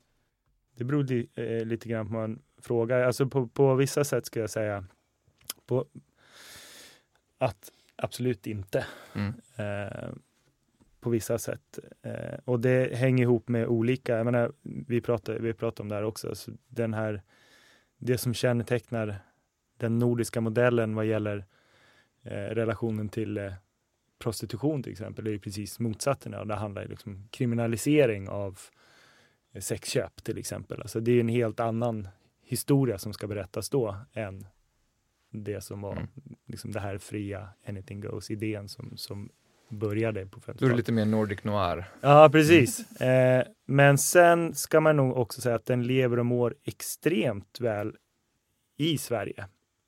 Det 0.76 0.84
beror 0.84 1.05
li, 1.05 1.28
eh, 1.34 1.66
lite 1.66 1.88
grann 1.88 2.07
på 2.07 2.12
man 2.12 2.42
frågar. 2.59 3.01
Alltså 3.01 3.26
på, 3.26 3.46
på 3.46 3.74
vissa 3.74 4.05
sätt 4.05 4.26
ska 4.26 4.40
jag 4.40 4.51
säga 4.51 4.84
på, 5.66 5.86
att 7.38 7.72
absolut 7.96 8.46
inte. 8.46 8.86
Mm. 9.14 9.34
Eh, 9.57 10.09
på 11.01 11.11
vissa 11.11 11.38
sätt. 11.38 11.78
Eh, 12.03 12.38
och 12.44 12.61
det 12.61 12.96
hänger 12.96 13.22
ihop 13.22 13.49
med 13.49 13.66
olika, 13.66 14.16
jag 14.16 14.24
menar, 14.24 14.53
vi 14.62 15.01
pratar, 15.01 15.38
vi 15.38 15.53
pratar 15.53 15.84
om 15.84 15.88
det 15.88 15.94
här 15.94 16.03
också, 16.03 16.34
så 16.34 16.53
den 16.68 16.94
här, 16.94 17.22
det 17.99 18.18
som 18.18 18.34
kännetecknar 18.34 19.18
den 19.76 19.99
nordiska 19.99 20.40
modellen 20.40 20.94
vad 20.94 21.07
gäller 21.07 21.44
eh, 22.22 22.30
relationen 22.30 23.09
till 23.09 23.38
eh, 23.38 23.53
prostitution 24.18 24.82
till 24.82 24.92
exempel 24.92 25.26
är 25.26 25.30
ju 25.30 25.38
precis 25.38 25.78
motsatsen. 25.78 26.49
Det 26.49 26.55
handlar 26.55 26.82
ju 26.82 26.88
liksom 26.88 27.28
kriminalisering 27.30 28.28
av 28.28 28.59
eh, 29.53 29.61
sexköp 29.61 30.24
till 30.24 30.38
exempel. 30.38 30.80
Alltså 30.80 31.01
det 31.01 31.12
är 31.12 31.20
en 31.20 31.28
helt 31.28 31.61
annan 31.61 32.09
historia 32.42 32.99
som 32.99 33.12
ska 33.12 33.26
berättas 33.26 33.70
då 33.70 33.96
än 34.12 34.46
det 35.30 35.61
som 35.61 35.80
var 35.80 35.92
mm. 35.92 36.09
liksom 36.46 36.72
det 36.72 36.80
här 36.80 36.99
fria 36.99 37.49
anything 37.66 38.01
goes 38.01 38.30
idén 38.30 38.68
som, 38.68 38.96
som 38.96 39.30
började 39.69 40.27
på 40.27 40.41
50-talet. 40.41 40.61
Då 40.61 40.66
är 40.66 40.71
det 40.71 40.77
lite 40.77 40.93
mer 40.93 41.05
Nordic 41.05 41.45
noir. 41.45 41.85
Ja, 42.01 42.29
precis. 42.33 43.01
Eh, 43.01 43.47
men 43.66 43.99
sen 43.99 44.55
ska 44.55 44.81
man 44.81 44.97
nog 44.97 45.16
också 45.16 45.41
säga 45.41 45.55
att 45.55 45.66
den 45.66 45.83
lever 45.83 46.19
och 46.19 46.27
mår 46.27 46.55
extremt 46.64 47.61
väl 47.61 47.97
i 48.77 48.99
Sverige 48.99 49.47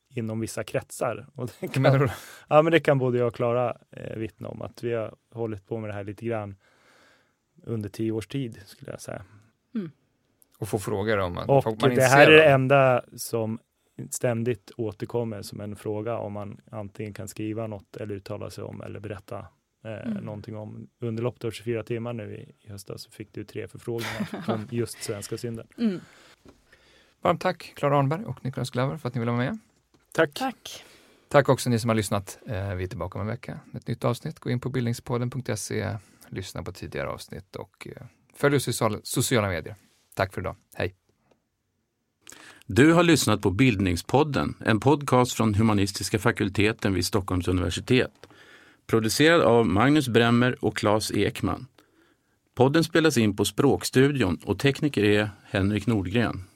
inom 0.09 0.41
vissa 0.41 0.65
kretsar. 0.65 1.27
Och 1.35 1.51
det 1.61 1.69
kan, 1.69 2.11
ja, 2.49 2.63
men 2.63 2.73
det 2.73 2.81
kan 2.81 2.99
både 2.99 3.19
jag 3.19 3.27
och 3.27 3.35
Klara 3.35 3.77
eh, 3.91 4.17
vittna 4.17 4.49
om, 4.49 4.63
att 4.63 4.83
vi 4.83 4.95
har 4.95 5.15
hållit 5.35 5.67
på 5.67 5.79
med 5.79 5.91
det 5.91 5.95
här 5.95 6.05
lite 6.05 6.25
grann 6.25 6.57
under 7.65 7.89
tio 7.89 8.13
års 8.13 8.27
tid, 8.27 8.61
skulle 8.67 8.91
jag 8.91 9.01
säga. 9.01 9.23
Mm. 9.75 9.91
Och 10.59 10.69
få 10.69 10.79
frågor 10.79 11.19
om 11.19 11.35
man, 11.35 11.49
Och 11.49 11.83
man 11.83 11.95
det 11.95 12.03
här 12.03 12.31
är 12.31 12.37
det 12.37 12.45
enda 12.45 13.05
som 13.17 13.59
ständigt 14.11 14.71
återkommer 14.77 15.43
som 15.43 15.61
en 15.61 15.77
fråga 15.77 16.19
om 16.19 16.33
man 16.33 16.61
antingen 16.71 17.15
kan 17.15 17.29
skriva 17.29 17.67
något 17.67 17.97
eller 17.97 18.15
uttala 18.15 18.51
sig 18.51 18.65
om 18.65 18.83
eller 18.83 19.01
berätta 19.01 19.47
eh, 19.85 20.11
mm. 20.11 20.25
någonting 20.25 20.57
om. 20.57 20.89
Under 21.01 21.23
loppet 21.23 21.45
av 21.45 21.51
24 21.51 21.83
timmar 21.83 22.13
nu 22.13 22.35
i, 22.35 22.67
i 22.67 22.71
höstas 22.71 23.03
så 23.03 23.11
fick 23.11 23.33
du 23.33 23.45
tre 23.45 23.69
förfrågningar 23.69 24.45
om 24.55 24.69
just 24.71 25.03
svenska 25.03 25.39
synden. 25.39 25.67
Mm. 25.79 26.01
Varmt 27.23 27.41
tack 27.41 27.73
Klara 27.77 27.99
Arnberg 27.99 28.25
och 28.25 28.45
Niklas 28.45 28.71
Glover 28.71 28.97
för 28.97 29.09
att 29.09 29.15
ni 29.15 29.19
ville 29.19 29.33
vara 29.33 29.45
med. 29.45 29.59
Tack. 30.13 30.35
Tack. 30.35 30.85
Tack 31.29 31.49
också 31.49 31.71
ni 31.71 31.79
som 31.79 31.89
har 31.89 31.95
lyssnat. 31.95 32.39
Eh, 32.47 32.75
vi 32.75 32.85
är 32.85 32.89
tillbaka 32.89 33.19
om 33.19 33.21
en 33.21 33.27
vecka 33.27 33.61
med 33.67 33.81
ett 33.81 33.89
nytt 33.89 34.05
avsnitt. 34.05 34.41
Gå 34.41 34.51
in 34.51 34.61
på 34.61 34.69
bildningspodden.se, 34.69 35.97
lyssna 36.29 36.63
på 36.63 36.73
tidigare 36.73 37.09
avsnitt 37.09 37.57
och 37.57 37.89
eh, 37.97 38.07
följ 38.35 38.57
oss 38.57 38.69
i 38.69 38.73
sociala 39.03 39.49
medier. 39.49 39.77
Tack 40.15 40.35
för 40.35 40.41
idag. 40.41 40.57
Hej! 40.75 40.95
Du 42.67 42.93
har 42.93 43.03
lyssnat 43.03 43.43
på 43.43 43.51
Bildningspodden, 43.51 44.55
en 44.61 44.81
podcast 44.81 45.33
från 45.33 45.55
humanistiska 45.55 46.19
fakulteten 46.19 46.95
vid 46.95 47.07
Stockholms 47.07 47.49
universitet. 47.49 48.29
Producerad 48.91 49.41
av 49.41 49.67
Magnus 49.67 50.09
Bremmer 50.09 50.65
och 50.65 50.77
Claes 50.77 51.13
Ekman. 51.13 51.67
Podden 52.55 52.85
spelas 52.85 53.19
in 53.19 53.37
på 53.37 53.45
Språkstudion 53.45 54.39
och 54.45 54.59
tekniker 54.59 55.05
är 55.05 55.31
Henrik 55.45 55.87
Nordgren. 55.87 56.43